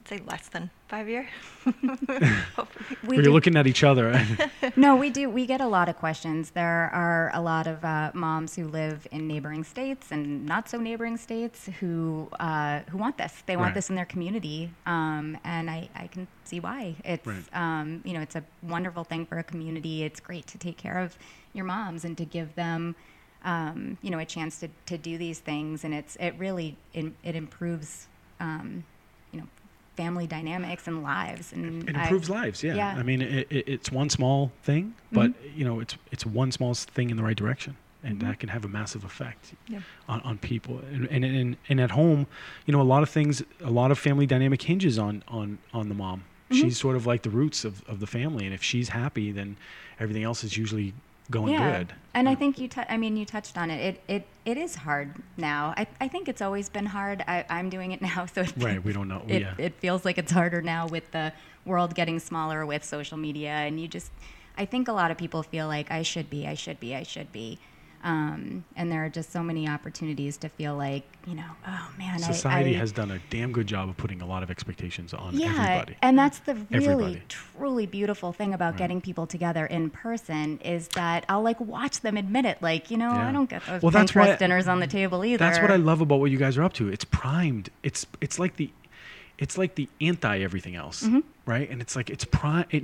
I'd 0.06 0.10
say 0.20 0.24
less 0.28 0.48
than 0.50 0.70
five 0.88 1.10
year. 1.10 1.28
Hopefully. 1.66 2.98
we 3.08 3.16
you're 3.18 3.32
looking 3.32 3.56
at 3.56 3.66
each 3.66 3.84
other. 3.84 4.22
no, 4.76 4.96
we 4.96 5.10
do. 5.10 5.30
We 5.30 5.48
get 5.48 5.62
a 5.62 5.68
lot 5.68 5.90
of 5.90 5.98
questions. 5.98 6.52
There 6.52 6.92
are 6.94 7.32
a 7.34 7.42
lot 7.42 7.66
of 7.66 7.84
uh, 7.84 8.12
moms 8.14 8.56
who 8.56 8.68
live 8.68 9.08
in 9.12 9.28
neighboring 9.28 9.64
states 9.64 10.12
and 10.12 10.46
not 10.46 10.70
so 10.70 10.78
neighboring 10.80 11.18
states 11.18 11.70
who 11.80 12.28
uh, 12.40 12.82
who 12.90 12.98
want 13.00 13.18
this. 13.18 13.42
They 13.48 13.56
want 13.58 13.66
Right. 13.70 13.74
this 13.76 13.90
in 13.90 13.96
their 13.96 14.06
community, 14.06 14.70
um, 14.86 15.38
and 15.44 15.70
I, 15.72 15.90
I 15.96 16.06
can 16.08 16.28
see 16.44 16.60
why. 16.60 16.96
It's 17.04 17.26
Right. 17.26 17.44
um, 17.54 18.02
you 18.06 18.14
know 18.14 18.22
it's 18.22 18.36
a 18.36 18.44
wonderful 18.62 19.04
thing 19.06 19.26
for 19.26 19.40
a 19.40 19.44
community. 19.44 20.04
It's 20.04 20.20
great 20.20 20.46
to 20.48 20.60
take 20.60 20.78
care 20.78 21.00
of 21.00 21.18
your 21.54 21.66
moms 21.66 22.06
and 22.06 22.16
to 22.18 22.26
give 22.26 22.54
them 22.54 22.96
um, 23.44 23.98
you 24.04 24.12
know 24.12 24.20
a 24.20 24.26
chance 24.26 24.60
to, 24.60 24.68
to 24.86 25.00
do 25.00 25.18
these 25.18 25.40
things, 25.40 25.84
and 25.84 25.96
it's 25.96 26.16
it 26.18 26.36
really 26.38 26.78
it, 26.94 27.12
it 27.24 27.36
improves 27.36 28.06
um, 28.40 28.84
you 29.32 29.40
know 29.40 29.48
family 29.96 30.28
dynamics 30.28 30.88
and 30.88 31.04
lives 31.04 31.54
and 31.54 31.90
it 31.90 31.96
I- 31.96 32.04
improves 32.04 32.30
lives. 32.30 32.64
Yeah. 32.64 32.76
yeah. 32.76 32.96
I 32.98 33.04
mean, 33.04 33.22
it, 33.22 33.48
it, 33.50 33.68
it's 33.68 33.92
one 33.92 34.10
small 34.10 34.52
thing, 34.64 34.94
mm-hmm. 35.14 35.16
but 35.16 35.34
you 35.56 35.66
know, 35.66 35.80
it's 35.80 35.96
it's 36.12 36.26
one 36.26 36.52
small 36.52 36.74
thing 36.74 37.10
in 37.10 37.18
the 37.18 37.24
right 37.24 37.38
direction, 37.38 37.78
and 38.04 38.20
mm-hmm. 38.20 38.28
that 38.28 38.40
can 38.40 38.50
have 38.50 38.66
a 38.66 38.68
massive 38.68 39.04
effect 39.04 39.54
Yeah. 39.68 39.80
on, 40.08 40.22
on 40.22 40.38
people. 40.38 40.80
And, 40.92 41.08
and 41.10 41.26
and 41.26 41.58
and 41.70 41.80
at 41.80 41.92
home, 41.92 42.28
you 42.66 42.72
know, 42.72 42.82
a 42.82 42.84
lot 42.84 43.04
of 43.04 43.10
things, 43.10 43.44
a 43.62 43.72
lot 43.72 43.92
of 43.92 44.00
family 44.00 44.26
dynamic 44.26 44.62
hinges 44.62 45.00
on 45.00 45.24
on 45.28 45.58
on 45.74 45.90
the 45.90 45.96
mom. 45.96 46.24
Mm-hmm. 46.50 46.62
She's 46.62 46.80
sort 46.80 46.96
of 46.96 47.08
like 47.08 47.24
the 47.24 47.32
roots 47.32 47.66
of, 47.66 47.84
of 47.88 48.00
the 48.00 48.08
family, 48.08 48.46
and 48.46 48.54
if 48.54 48.62
she's 48.62 48.90
happy, 48.90 49.32
then 49.32 49.58
everything 50.00 50.24
else 50.24 50.44
is 50.44 50.58
usually 50.58 50.94
going 51.30 51.58
good. 51.58 51.94
And 52.14 52.30
I 52.30 52.36
think 52.36 52.60
you, 52.60 52.68
tou- 52.68 52.86
I 52.88 52.98
mean, 52.98 53.18
you 53.18 53.26
touched 53.26 53.58
on 53.58 53.70
it. 53.70 53.82
It, 53.82 54.02
it, 54.08 54.28
it 54.46 54.58
is 54.58 54.76
hard 54.76 55.16
now. 55.36 55.74
I, 55.76 55.88
I 56.00 56.08
think 56.08 56.30
it's 56.30 56.42
always 56.42 56.70
been 56.70 56.86
hard. 56.86 57.24
I, 57.28 57.46
I'm 57.50 57.70
doing 57.70 57.92
it 57.92 58.02
now, 58.02 58.26
so 58.34 58.42
it, 58.42 58.54
Right, 58.56 58.84
we 58.84 58.94
don't 58.94 59.08
know. 59.08 59.24
It, 59.28 59.42
yeah. 59.42 59.54
it 59.58 59.74
feels 59.76 60.06
like 60.06 60.18
it's 60.18 60.32
harder 60.32 60.62
now 60.62 60.88
with 60.88 61.12
the 61.12 61.34
world 61.66 61.94
getting 61.96 62.20
smaller 62.20 62.66
with 62.66 62.84
social 62.84 63.18
media, 63.18 63.50
and 63.50 63.80
you 63.80 63.88
just, 63.88 64.12
I 64.58 64.66
think 64.66 64.88
a 64.88 64.94
lot 64.94 65.12
of 65.12 65.18
people 65.18 65.44
feel 65.44 65.68
like 65.68 65.92
I 65.92 66.04
should 66.04 66.30
be, 66.30 66.48
I 66.48 66.54
should 66.54 66.80
be, 66.80 66.96
I 66.96 67.04
should 67.04 67.32
be. 67.32 67.60
Um, 68.06 68.64
and 68.76 68.92
there 68.92 69.04
are 69.04 69.10
just 69.10 69.32
so 69.32 69.42
many 69.42 69.68
opportunities 69.68 70.38
to 70.38 70.50
feel 70.50 70.76
like, 70.78 71.04
you 71.26 71.34
know, 71.34 71.44
oh 71.68 71.90
man, 71.98 72.20
Society 72.20 72.76
I, 72.76 72.78
has 72.80 72.92
done 72.92 73.10
a 73.10 73.20
damn 73.32 73.52
good 73.52 73.66
job 73.66 73.90
of 73.90 73.98
putting 73.98 74.22
a 74.22 74.28
lot 74.28 74.44
of 74.44 74.52
expectations 74.52 75.12
on 75.12 75.36
yeah, 75.36 75.48
everybody. 75.48 75.98
and 76.04 76.18
that's 76.18 76.38
the 76.40 76.54
really 76.70 76.86
Everybody. 76.86 77.22
truly 77.28 77.86
beautiful 77.88 78.32
thing 78.32 78.54
about 78.54 78.74
Right. 78.74 78.78
getting 78.78 79.02
people 79.02 79.26
together 79.26 79.66
in 79.66 79.90
person 79.90 80.60
is 80.60 80.88
that 80.90 81.26
I'll 81.30 81.42
like 81.42 81.60
watch 81.60 82.02
them 82.02 82.16
admit 82.16 82.46
it. 82.46 82.62
Like, 82.62 82.92
you 82.92 82.98
know, 82.98 83.12
Yeah. 83.12 83.28
I 83.28 83.32
don't 83.32 83.50
get 83.50 83.66
those 83.66 83.82
Well, 83.82 83.90
that's 83.92 84.12
Pinterest 84.12 84.28
why- 84.28 84.36
dinners 84.36 84.68
on 84.68 84.80
the 84.80 84.88
table 84.88 85.26
either. 85.26 85.38
That's 85.40 85.60
what 85.60 85.72
I 85.72 85.78
love 85.78 86.00
about 86.02 86.20
what 86.20 86.30
you 86.30 86.38
guys 86.38 86.58
are 86.60 86.64
up 86.64 86.74
to. 86.74 86.88
It's 86.90 87.06
primed. 87.06 87.70
It's 87.82 88.06
it's 88.22 88.38
like 88.38 88.58
the 88.58 88.70
it's 89.40 89.58
like 89.58 89.74
the 89.76 89.90
anti 90.00 90.40
everything 90.42 90.76
else, 90.76 91.02
Mm-hmm. 91.04 91.22
right? 91.48 91.68
And 91.70 91.82
it's 91.82 91.96
like 91.96 92.12
it's 92.12 92.26
prime 92.26 92.66
it, 92.70 92.84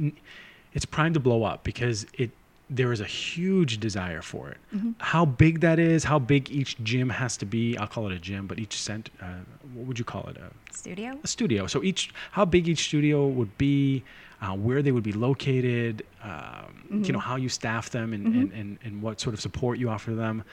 it's 0.74 0.86
primed 0.86 1.14
to 1.14 1.20
blow 1.20 1.44
up 1.44 1.64
because 1.64 2.08
it 2.16 2.32
there 2.72 2.94
is 2.94 3.02
a 3.02 3.06
huge 3.06 3.80
desire 3.80 4.22
for 4.22 4.50
it. 4.50 4.58
Mm-hmm. 4.74 4.92
How 5.00 5.26
big 5.26 5.60
that 5.60 5.78
is, 5.78 6.06
how 6.06 6.18
big 6.18 6.50
each 6.50 6.82
gym 6.82 7.10
has 7.10 7.36
to 7.38 7.46
be. 7.46 7.78
I'll 7.78 7.86
call 7.86 8.08
it 8.08 8.14
a 8.14 8.20
gym, 8.20 8.48
but 8.48 8.60
each 8.60 8.82
cent 8.82 9.10
uh, 9.22 9.26
what 9.74 9.86
would 9.88 10.00
you 10.00 10.06
call 10.06 10.24
it? 10.30 10.38
A, 10.38 10.74
Studio? 10.74 11.20
a 11.22 11.28
studio. 11.28 11.68
So 11.68 11.84
each 11.84 12.12
how 12.32 12.46
big 12.46 12.70
each 12.70 12.86
studio 12.86 13.28
would 13.28 13.56
be, 13.58 14.04
uh, 14.42 14.56
where 14.56 14.82
they 14.82 14.94
would 14.94 15.04
be 15.04 15.12
located, 15.12 16.06
um, 16.24 17.04
you 17.04 17.12
know 17.12 17.20
how 17.20 17.36
you 17.36 17.50
staff 17.50 17.90
them, 17.90 18.14
and, 18.14 18.26
and, 18.28 18.52
and 18.54 18.78
and 18.84 19.02
what 19.02 19.20
sort 19.20 19.34
of 19.34 19.42
support 19.42 19.78
you 19.78 19.90
offer 19.90 20.12
them. 20.12 20.44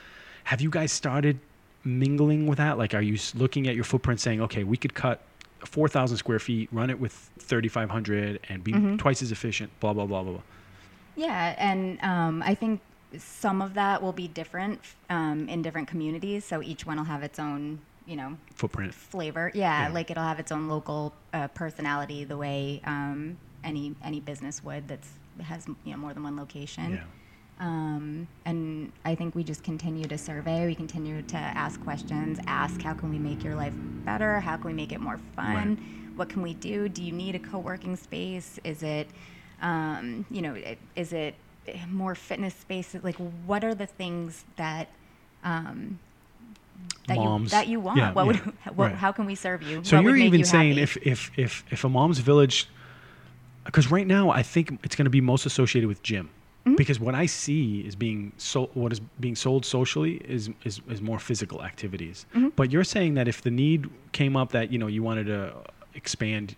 Have 0.45 0.61
you 0.61 0.71
guys 0.71 0.91
started 0.91 1.39
mingling 1.85 2.47
with 2.49 2.59
that? 2.59 2.79
Like, 2.79 2.95
are 2.95 3.03
you 3.03 3.16
looking 3.35 3.69
at 3.69 3.77
your 3.77 3.85
footprint, 3.85 4.21
saying, 4.21 4.41
okay, 4.43 4.64
we 4.64 4.77
could 4.77 4.95
cut. 4.95 5.23
4,000 5.64 6.16
square 6.19 6.39
feet, 6.39 6.69
run 6.71 6.89
it 6.89 7.01
with 7.01 7.31
3,500 7.41 8.39
and 8.49 8.62
be 8.62 8.73
twice 8.97 9.23
as 9.23 9.33
efficient, 9.33 9.73
blah, 9.81 9.93
blah, 9.93 10.07
blah, 10.07 10.23
blah, 10.23 10.35
blah. 10.35 10.43
Yeah, 11.19 11.55
and 11.59 11.99
um, 12.03 12.43
I 12.45 12.55
think 12.55 12.81
some 13.19 13.61
of 13.61 13.75
that 13.75 14.03
will 14.03 14.12
be 14.12 14.29
different 14.29 14.81
um, 15.11 15.49
in 15.49 15.62
different 15.62 15.89
communities. 15.89 16.45
So 16.45 16.62
each 16.62 16.87
one 16.87 16.97
will 16.97 17.05
have 17.05 17.23
its 17.23 17.39
own, 17.39 17.81
you 18.07 18.14
know, 18.16 18.37
Footprint. 18.55 18.95
flavor. 18.95 19.51
Yeah, 19.55 19.89
Yeah. 19.89 19.93
like 19.93 20.11
it'll 20.11 20.23
have 20.23 20.39
its 20.39 20.53
own 20.53 20.69
local 20.69 21.12
uh, 21.35 21.49
personality, 21.49 22.25
the 22.25 22.37
way 22.37 22.81
um, 22.85 23.37
any 23.64 23.95
any 24.05 24.21
business 24.21 24.62
would 24.62 24.87
that's 24.89 25.09
has 25.43 25.66
you 25.85 25.93
know 25.93 25.99
more 25.99 26.14
than 26.14 26.23
one 26.23 26.37
location. 26.37 26.93
Yeah. 26.93 27.05
Um, 27.61 28.29
and 28.45 28.93
I 29.05 29.16
think 29.16 29.35
we 29.35 29.43
just 29.43 29.64
continue 29.64 30.05
to 30.07 30.16
survey. 30.16 30.66
We 30.66 30.77
continue 30.77 31.23
to 31.23 31.37
ask 31.37 31.83
questions. 31.83 32.39
Ask 32.47 32.81
how 32.83 32.95
can 32.95 33.11
we 33.11 33.19
make 33.19 33.43
your 33.43 33.57
life 33.57 33.73
better? 34.05 34.39
How 34.39 34.57
can 34.57 34.66
we 34.69 34.75
make 34.75 34.93
it 34.93 35.01
more 35.01 35.19
fun? 35.35 36.12
What 36.14 36.29
can 36.29 36.43
we 36.43 36.55
do? 36.55 36.89
Do 36.89 37.03
you 37.03 37.11
need 37.11 37.35
a 37.35 37.41
co-working 37.41 37.97
space? 37.97 38.61
Is 38.62 38.85
it, 38.85 39.09
um, 39.62 40.24
you 40.30 40.42
know, 40.42 40.54
it, 40.54 40.78
is 40.96 41.12
it 41.12 41.34
more 41.88 42.14
fitness 42.14 42.54
spaces? 42.54 43.02
Like, 43.04 43.16
what 43.46 43.64
are 43.64 43.74
the 43.74 43.86
things 43.86 44.44
that 44.56 44.88
um, 45.44 45.98
that 47.06 47.16
you 47.16 47.44
that 47.48 47.68
you 47.68 47.80
want? 47.80 47.98
Yeah, 47.98 48.12
what 48.12 48.22
yeah. 48.26 48.26
would 48.26 48.36
what, 48.76 48.90
Right. 48.90 48.94
how 48.94 49.12
can 49.12 49.26
we 49.26 49.34
serve 49.34 49.62
you? 49.62 49.82
So 49.84 49.96
What 49.96 50.04
you're 50.04 50.16
even 50.16 50.40
you 50.40 50.44
saying 50.44 50.70
happy? 50.76 50.82
if 50.82 50.96
if 50.98 51.30
if 51.36 51.64
if 51.70 51.84
a 51.84 51.88
mom's 51.88 52.18
village, 52.18 52.68
because 53.64 53.90
right 53.90 54.06
now 54.06 54.30
I 54.30 54.42
think 54.42 54.78
it's 54.82 54.96
going 54.96 55.06
to 55.06 55.11
be 55.11 55.20
most 55.20 55.46
associated 55.46 55.88
with 55.88 56.02
gym, 56.02 56.30
Mm-hmm. 56.66 56.74
because 56.76 56.98
what 57.00 57.14
I 57.14 57.26
see 57.26 57.80
is 57.80 57.94
being 57.94 58.32
so 58.36 58.68
what 58.74 58.92
is 58.92 59.00
being 59.20 59.36
sold 59.36 59.64
socially 59.64 60.16
is 60.24 60.50
is, 60.64 60.80
is 60.90 61.00
more 61.00 61.18
physical 61.18 61.62
activities. 61.62 62.26
Mm-hmm. 62.34 62.48
But 62.56 62.72
you're 62.72 62.84
saying 62.84 63.14
that 63.14 63.28
if 63.28 63.42
the 63.42 63.50
need 63.50 63.88
came 64.12 64.36
up 64.36 64.50
that 64.52 64.70
you 64.72 64.78
know 64.78 64.88
you 64.88 65.02
wanted 65.02 65.26
to 65.26 65.52
expand, 65.94 66.56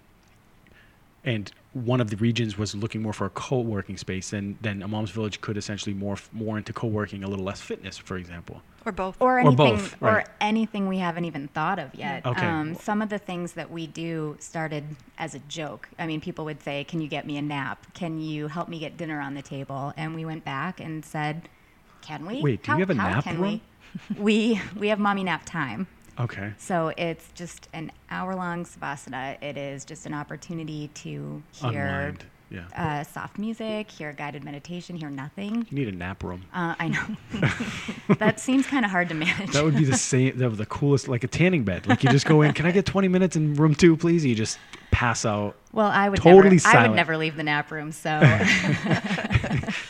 and 1.24 1.52
one 1.72 2.00
of 2.00 2.10
the 2.10 2.16
regions 2.16 2.58
was 2.58 2.74
looking 2.74 3.00
more 3.00 3.12
for 3.12 3.26
a 3.26 3.30
co-working 3.30 3.96
space, 3.96 4.30
then 4.30 4.58
then 4.60 4.82
a 4.82 4.88
mom's 4.88 5.10
village 5.10 5.40
could 5.40 5.56
essentially 5.56 5.94
morph 5.94 6.28
more 6.32 6.58
into 6.58 6.72
co-working, 6.72 7.22
a 7.22 7.28
little 7.28 7.44
less 7.44 7.60
fitness, 7.60 7.96
for 7.96 8.16
example. 8.16 8.62
Or 8.84 8.92
both. 8.92 9.16
or 9.20 9.36
Or 9.36 9.38
anything 9.40 9.76
both, 9.76 10.02
or 10.02 10.24
anything 10.40 10.88
we 10.88 10.98
haven't 10.98 11.26
even 11.26 11.48
thought 11.48 11.78
of 11.78 11.94
yet. 11.94 12.26
Okay. 12.26 12.46
Um, 12.46 12.74
some 12.74 13.02
of 13.02 13.08
the 13.08 13.18
things 13.18 13.52
that 13.52 13.70
we 13.70 13.86
do 13.86 14.36
started 14.40 14.84
as 15.18 15.34
a 15.34 15.38
joke. 15.40 15.88
I 15.98 16.06
mean, 16.06 16.20
people 16.20 16.44
would 16.46 16.62
say, 16.62 16.84
"Can 16.84 17.00
you 17.00 17.08
get 17.08 17.26
me 17.26 17.36
a 17.36 17.42
nap? 17.42 17.86
Can 17.94 18.20
you 18.20 18.48
help 18.48 18.68
me 18.68 18.78
get 18.78 18.96
dinner 18.96 19.20
on 19.20 19.34
the 19.34 19.42
table?" 19.42 19.92
And 19.96 20.14
we 20.14 20.24
went 20.24 20.44
back 20.44 20.80
and 20.80 21.04
said, 21.04 21.48
"Can 22.00 22.26
we? 22.26 22.40
Wait, 22.42 22.62
do 22.64 22.72
you 22.72 22.78
have 22.78 22.90
a 22.90 22.94
nap 22.94 23.24
can 23.24 23.40
room? 23.40 23.42
we?" 23.44 23.62
we 24.18 24.60
we 24.76 24.88
have 24.88 24.98
mommy 24.98 25.24
nap 25.24 25.42
time. 25.44 25.86
Okay. 26.18 26.52
So 26.58 26.92
it's 26.96 27.30
just 27.34 27.68
an 27.72 27.92
hour 28.10 28.34
long 28.34 28.64
savasana. 28.64 29.42
It 29.42 29.56
is 29.56 29.84
just 29.84 30.06
an 30.06 30.14
opportunity 30.14 30.88
to 30.94 31.42
hear 31.52 31.86
Unwind. 31.86 32.24
Yeah. 32.50 32.64
uh, 32.74 33.04
soft 33.04 33.38
music, 33.38 33.88
hear 33.90 34.12
guided 34.12 34.42
meditation, 34.42 34.96
hear 34.96 35.08
nothing. 35.08 35.66
You 35.70 35.78
need 35.78 35.86
a 35.88 35.96
nap 35.96 36.24
room. 36.24 36.44
Uh, 36.52 36.74
I 36.80 36.88
know 36.88 37.06
that 38.18 38.40
seems 38.40 38.66
kind 38.66 38.84
of 38.84 38.90
hard 38.90 39.08
to 39.10 39.14
manage. 39.14 39.52
That 39.52 39.62
would 39.62 39.76
be 39.76 39.84
the 39.84 39.96
same. 39.96 40.36
That 40.38 40.48
would 40.50 40.58
the 40.58 40.66
coolest, 40.66 41.06
like 41.06 41.22
a 41.22 41.28
tanning 41.28 41.62
bed. 41.62 41.86
Like 41.86 42.02
you 42.02 42.10
just 42.10 42.26
go 42.26 42.42
in. 42.42 42.52
Can 42.52 42.66
I 42.66 42.72
get 42.72 42.86
20 42.86 43.06
minutes 43.06 43.36
in 43.36 43.54
room 43.54 43.74
two, 43.76 43.96
please? 43.96 44.24
You 44.24 44.34
just 44.34 44.58
pass 44.90 45.24
out. 45.24 45.56
Well, 45.72 45.86
I 45.86 46.08
would 46.08 46.20
Totally 46.20 46.56
never, 46.56 46.76
I 46.76 46.88
would 46.88 46.96
never 46.96 47.16
leave 47.16 47.36
the 47.36 47.42
nap 47.44 47.70
room. 47.70 47.92
So 47.92 48.10
you'd 48.20 48.22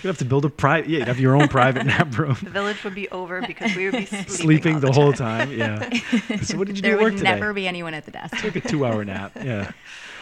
have 0.04 0.18
to 0.18 0.24
build 0.24 0.44
a 0.44 0.50
private. 0.50 0.90
Yeah, 0.90 0.98
you'd 0.98 1.08
have 1.08 1.20
your 1.20 1.36
own 1.36 1.48
private 1.48 1.86
nap 1.86 2.16
room. 2.18 2.36
the 2.42 2.50
village 2.50 2.82
would 2.84 2.94
be 2.94 3.08
over 3.10 3.40
because 3.40 3.74
we 3.74 3.84
would 3.86 3.98
be 3.98 4.06
sleeping, 4.06 4.28
Sleeping 4.28 4.74
all 4.74 4.80
the, 4.80 4.86
the 4.88 4.92
whole 4.92 5.12
time. 5.12 5.48
time. 5.48 5.58
Yeah. 5.58 6.00
So 6.42 6.56
what 6.58 6.66
did 6.66 6.76
you 6.76 6.82
do 6.82 6.88
there 6.90 6.98
at 6.98 7.02
work 7.02 7.12
would 7.14 7.22
never 7.22 7.52
be 7.52 7.66
anyone 7.66 7.94
at 7.94 8.04
the 8.04 8.10
desk. 8.10 8.36
Took 8.38 8.56
a 8.56 8.60
two-hour 8.60 9.04
nap. 9.04 9.32
Yeah. 9.36 9.70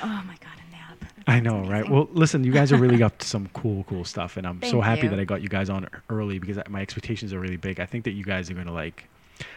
Oh 0.03 0.07
my 0.27 0.37
god, 0.41 0.53
a 0.69 0.71
nap. 0.73 1.13
I 1.27 1.41
know, 1.41 1.61
right? 1.65 1.89
Well, 1.89 2.09
listen, 2.13 2.45
you 2.45 2.53
guys 2.53 2.73
are 2.73 2.77
really 2.77 3.03
up 3.03 3.19
to 3.19 3.27
some 3.27 3.49
cool, 3.53 3.85
cool 3.85 4.05
stuff, 4.05 4.37
and 4.37 4.47
I'm 4.47 4.63
so 4.63 4.81
happy 4.81 5.03
you. 5.03 5.09
that 5.11 5.21
I 5.21 5.25
got 5.25 5.43
you 5.43 5.49
guys 5.49 5.69
on 5.71 5.89
early 6.09 6.39
because 6.39 6.59
my 6.69 6.81
expectations 6.83 7.33
are 7.33 7.41
really 7.41 7.57
big. 7.57 7.81
I 7.81 7.87
think 7.87 8.05
that 8.05 8.13
you 8.13 8.25
guys 8.25 8.51
are 8.51 8.55
going 8.55 8.67
to 8.67 8.73
like. 8.73 9.09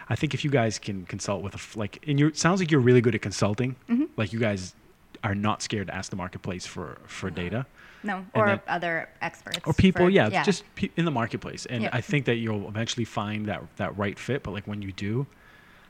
I 0.09 0.15
think 0.15 0.33
if 0.33 0.43
you 0.43 0.51
guys 0.51 0.77
can 0.77 1.05
consult 1.05 1.41
with 1.41 1.53
a 1.53 1.57
f- 1.57 1.75
like, 1.75 2.03
and 2.07 2.19
you 2.19 2.33
sounds 2.33 2.59
like 2.59 2.69
you're 2.69 2.81
really 2.81 3.01
good 3.01 3.15
at 3.15 3.21
consulting. 3.21 3.75
Mm-hmm. 3.89 4.05
Like 4.17 4.33
you 4.33 4.39
guys 4.39 4.75
are 5.23 5.35
not 5.35 5.61
scared 5.61 5.87
to 5.87 5.95
ask 5.95 6.09
the 6.09 6.15
marketplace 6.15 6.65
for 6.65 6.97
for 7.05 7.29
data. 7.29 7.65
no, 8.03 8.25
or 8.33 8.59
other 8.67 9.07
experts 9.21 9.59
or 9.65 9.73
people 9.73 10.05
for- 10.05 10.09
yeah, 10.09 10.43
just 10.43 10.63
pe- 10.75 10.89
in 10.97 11.05
the 11.05 11.11
marketplace. 11.11 11.65
And 11.67 11.83
Yeah. 11.83 11.89
i 11.93 12.01
think 12.01 12.25
that 12.25 12.35
you'll 12.37 12.67
eventually 12.67 13.05
find 13.05 13.45
that 13.47 13.61
that 13.77 13.95
right 13.97 14.17
fit 14.17 14.41
but 14.43 14.51
like 14.51 14.65
when 14.67 14.81
you 14.81 14.91
do 14.91 15.27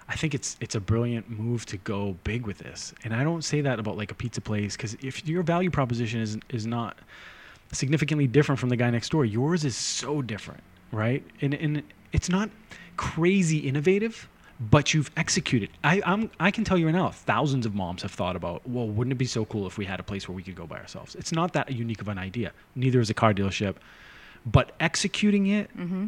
i 0.10 0.16
think 0.16 0.34
it's 0.34 0.58
it's 0.60 0.76
a 0.76 0.80
brilliant 0.82 1.30
move 1.30 1.66
to 1.68 1.78
go 1.78 2.18
big 2.26 2.46
with 2.46 2.58
this. 2.58 2.94
And 3.04 3.14
i 3.14 3.24
don't 3.24 3.44
say 3.44 3.62
that 3.62 3.80
about 3.80 3.96
like 3.98 4.12
a 4.12 4.16
pizza 4.16 4.42
place 4.42 4.76
because 4.76 4.94
if 5.02 5.26
your 5.26 5.44
value 5.44 5.70
proposition 5.72 6.20
is 6.20 6.38
is 6.50 6.66
not 6.68 6.98
significantly 7.72 8.28
different 8.28 8.60
from 8.60 8.68
the 8.70 8.76
guy 8.76 8.90
next 8.90 9.10
door 9.10 9.24
yours 9.24 9.64
is 9.64 9.76
so 9.78 10.22
different 10.22 10.62
right? 10.92 11.24
And 11.42 11.54
and 11.54 11.84
it's 12.12 12.28
not 12.30 12.50
crazy 12.98 13.60
innovative 13.60 14.28
but 14.70 14.94
you've 14.94 15.10
executed. 15.18 15.70
I, 15.84 16.02
I'm, 16.06 16.30
I 16.40 16.52
can 16.52 16.64
tell 16.64 16.78
you 16.78 16.86
right 16.86 16.94
now, 16.94 17.10
thousands 17.10 17.66
of 17.66 17.74
moms 17.74 18.04
have 18.04 18.12
thought 18.12 18.36
about, 18.36 18.68
well, 18.68 18.88
wouldn't 18.88 19.12
it 19.12 19.18
be 19.18 19.26
so 19.26 19.44
cool 19.46 19.66
if 19.66 19.78
we 19.78 19.86
had 19.86 20.00
a 20.00 20.04
place 20.04 20.28
where 20.28 20.36
we 20.36 20.44
could 20.44 20.56
go 20.56 20.68
by 20.68 20.78
ourselves? 20.78 21.16
It's 21.16 21.32
not 21.32 21.54
that 21.54 21.72
unique 21.72 22.00
of 22.02 22.08
an 22.08 22.20
idea. 22.20 22.52
Neither 22.76 23.00
is 23.00 23.10
a 23.10 23.14
car 23.16 23.34
dealership, 23.34 23.76
but 24.46 24.72
executing 24.80 25.48
it 25.48 25.76
Mm-hmm. 25.76 26.06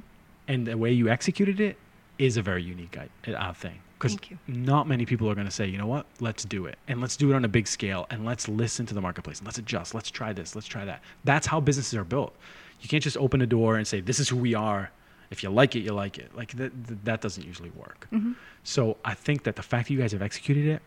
and 0.47 0.67
the 0.67 0.77
way 0.77 0.91
you 0.91 1.09
executed 1.09 1.59
it 1.59 1.77
is 2.19 2.37
a 2.37 2.41
very 2.43 2.61
unique 2.61 2.95
uh, 3.27 3.53
thing. 3.53 3.79
Because 3.97 4.17
not 4.47 4.87
many 4.87 5.05
people 5.05 5.29
are 5.29 5.35
going 5.35 5.47
to 5.47 5.51
say, 5.51 5.65
you 5.65 5.77
know 5.77 5.87
what, 5.87 6.05
let's 6.19 6.43
do 6.43 6.65
it. 6.65 6.77
And 6.89 6.99
let's 6.99 7.15
do 7.15 7.31
it 7.31 7.35
on 7.35 7.45
a 7.45 7.47
big 7.47 7.67
scale. 7.67 8.05
And 8.09 8.25
let's 8.25 8.49
listen 8.49 8.85
to 8.87 8.93
the 8.93 8.99
marketplace. 8.99 9.39
And 9.39 9.47
let's 9.47 9.57
adjust. 9.57 9.95
Let's 9.95 10.11
try 10.11 10.33
this. 10.33 10.55
Let's 10.55 10.67
try 10.67 10.83
that. 10.83 11.01
That's 11.23 11.47
how 11.47 11.61
businesses 11.61 11.95
are 11.95 12.03
built. 12.03 12.35
You 12.81 12.89
can't 12.89 13.01
just 13.01 13.15
open 13.15 13.41
a 13.41 13.45
door 13.45 13.77
and 13.77 13.87
say, 13.87 14.01
this 14.01 14.19
is 14.19 14.27
who 14.27 14.35
we 14.35 14.53
are. 14.55 14.91
If 15.33 15.43
you 15.43 15.49
like 15.49 15.75
it, 15.75 15.79
you 15.79 15.91
like 15.91 16.17
it. 16.17 16.33
Like 16.35 16.53
that, 16.53 16.71
that 17.03 17.19
doesn't 17.19 17.45
usually 17.45 17.71
work. 17.71 18.07
Mm-hmm. 18.13 18.33
So 18.63 18.95
I 19.03 19.13
think 19.13 19.43
that 19.43 19.57
the 19.57 19.63
fact 19.63 19.87
that 19.87 19.93
you 19.93 19.99
guys 19.99 20.13
have 20.13 20.21
executed 20.21 20.65
it, 20.67 20.81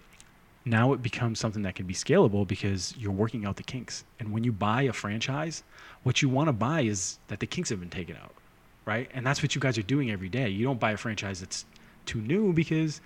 now 0.64 0.92
it 0.94 1.02
becomes 1.02 1.38
something 1.38 1.62
that 1.62 1.74
can 1.74 1.86
be 1.86 1.94
scalable 1.94 2.46
because 2.46 2.94
you're 2.96 3.12
working 3.12 3.44
out 3.44 3.56
the 3.56 3.62
kinks. 3.62 4.04
And 4.18 4.32
when 4.32 4.44
you 4.44 4.52
buy 4.52 4.82
a 4.82 4.92
franchise, 4.92 5.62
what 6.04 6.22
you 6.22 6.28
want 6.28 6.48
to 6.48 6.52
buy 6.52 6.80
is 6.80 7.18
that 7.28 7.40
the 7.40 7.46
kinks 7.46 7.70
have 7.70 7.80
been 7.80 7.90
taken 7.90 8.16
out, 8.16 8.34
right? 8.84 9.10
And 9.12 9.26
that's 9.26 9.42
what 9.42 9.54
you 9.54 9.60
guys 9.60 9.76
are 9.76 9.82
doing 9.82 10.10
every 10.10 10.28
day. 10.28 10.48
You 10.48 10.64
don't 10.64 10.80
buy 10.80 10.92
a 10.92 10.96
franchise 10.96 11.40
that's 11.40 11.66
too 12.06 12.20
new 12.20 12.52
because 12.52 13.00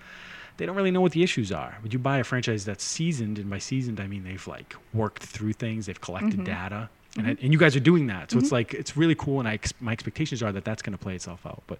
they 0.57 0.65
don't 0.65 0.75
really 0.75 0.91
know 0.91 1.01
what 1.01 1.11
the 1.11 1.23
issues 1.23 1.51
are. 1.51 1.77
But 1.81 1.93
you 1.93 1.99
buy 1.99 2.19
a 2.19 2.23
franchise 2.23 2.65
that's 2.65 2.83
seasoned, 2.83 3.39
and 3.39 3.49
by 3.49 3.59
seasoned 3.59 3.99
I 3.99 4.07
mean 4.07 4.23
they've 4.23 4.47
like 4.47 4.75
worked 4.93 5.23
through 5.23 5.53
things, 5.53 5.85
they've 5.85 5.99
collected 6.01 6.43
data, 6.43 6.89
and 7.17 7.27
I- 7.27 7.37
and 7.41 7.51
you 7.53 7.57
guys 7.59 7.75
are 7.75 7.79
doing 7.81 8.07
that. 8.07 8.31
So 8.31 8.37
it's 8.39 8.51
like 8.51 8.73
it's 8.73 8.95
really 8.97 9.15
cool, 9.15 9.39
and 9.39 9.47
I 9.47 9.53
ex- 9.55 9.73
my 9.79 9.91
expectations 9.91 10.41
are 10.43 10.51
that 10.51 10.65
that's 10.65 10.81
going 10.81 10.93
to 10.93 10.97
play 10.97 11.13
itself 11.15 11.45
out. 11.45 11.61
But 11.67 11.77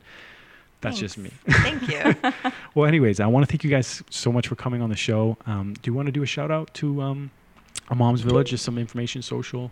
that's 0.82 1.00
just 1.00 1.18
me. 1.18 1.32
Thank 1.48 1.90
you. 1.90 2.16
Well, 2.74 2.86
anyways, 2.88 3.20
I 3.20 3.28
want 3.28 3.46
to 3.46 3.52
thank 3.52 3.66
you 3.66 3.70
guys 3.70 4.02
so 4.10 4.32
much 4.32 4.48
for 4.48 4.56
coming 4.56 4.82
on 4.82 4.90
the 4.90 4.96
show. 4.96 5.36
Um, 5.46 5.74
do 5.82 5.92
you 5.92 5.94
want 5.94 6.06
to 6.06 6.12
do 6.14 6.24
a 6.24 6.26
shout 6.26 6.50
out 6.52 6.74
to 6.76 7.02
um, 7.02 7.30
a 7.90 7.96
mom's 7.96 8.22
village, 8.22 8.52
just 8.52 8.64
some 8.64 8.78
information, 8.78 9.22
social? 9.22 9.72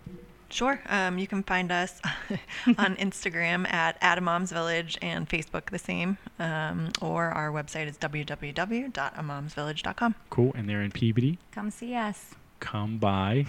Sure. 0.50 0.78
Um, 0.88 1.16
you 1.18 1.26
can 1.26 1.42
find 1.44 1.70
us 1.72 1.98
on 2.78 2.96
Instagram 2.96 3.66
at 3.72 3.96
Adamom's 4.02 4.50
Village 4.52 4.98
and 5.00 5.26
Facebook 5.28 5.70
the 5.70 5.78
same. 5.78 6.18
Um, 6.40 6.90
or 7.00 7.26
our 7.30 7.50
website 7.52 7.86
is 7.86 7.96
www.amomsvillage.com. 7.98 10.14
Cool. 10.28 10.52
And 10.54 10.68
they're 10.68 10.82
in 10.82 10.90
Peabody. 10.90 11.38
Come 11.52 11.70
see 11.70 11.94
us. 11.94 12.34
Come 12.58 12.98
by 12.98 13.46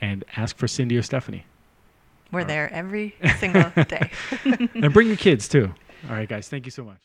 and 0.00 0.24
ask 0.36 0.56
for 0.58 0.66
Cindy 0.68 0.96
or 0.96 1.02
Stephanie. 1.02 1.44
We're 2.32 2.44
there 2.44 2.72
every 2.72 3.14
single 3.38 3.70
day. 3.88 4.10
and 4.74 4.92
bring 4.92 5.08
your 5.08 5.16
kids 5.16 5.48
too. 5.48 5.72
All 6.08 6.14
right, 6.16 6.28
guys. 6.28 6.48
Thank 6.48 6.64
you 6.64 6.70
so 6.70 6.84
much. 6.84 6.98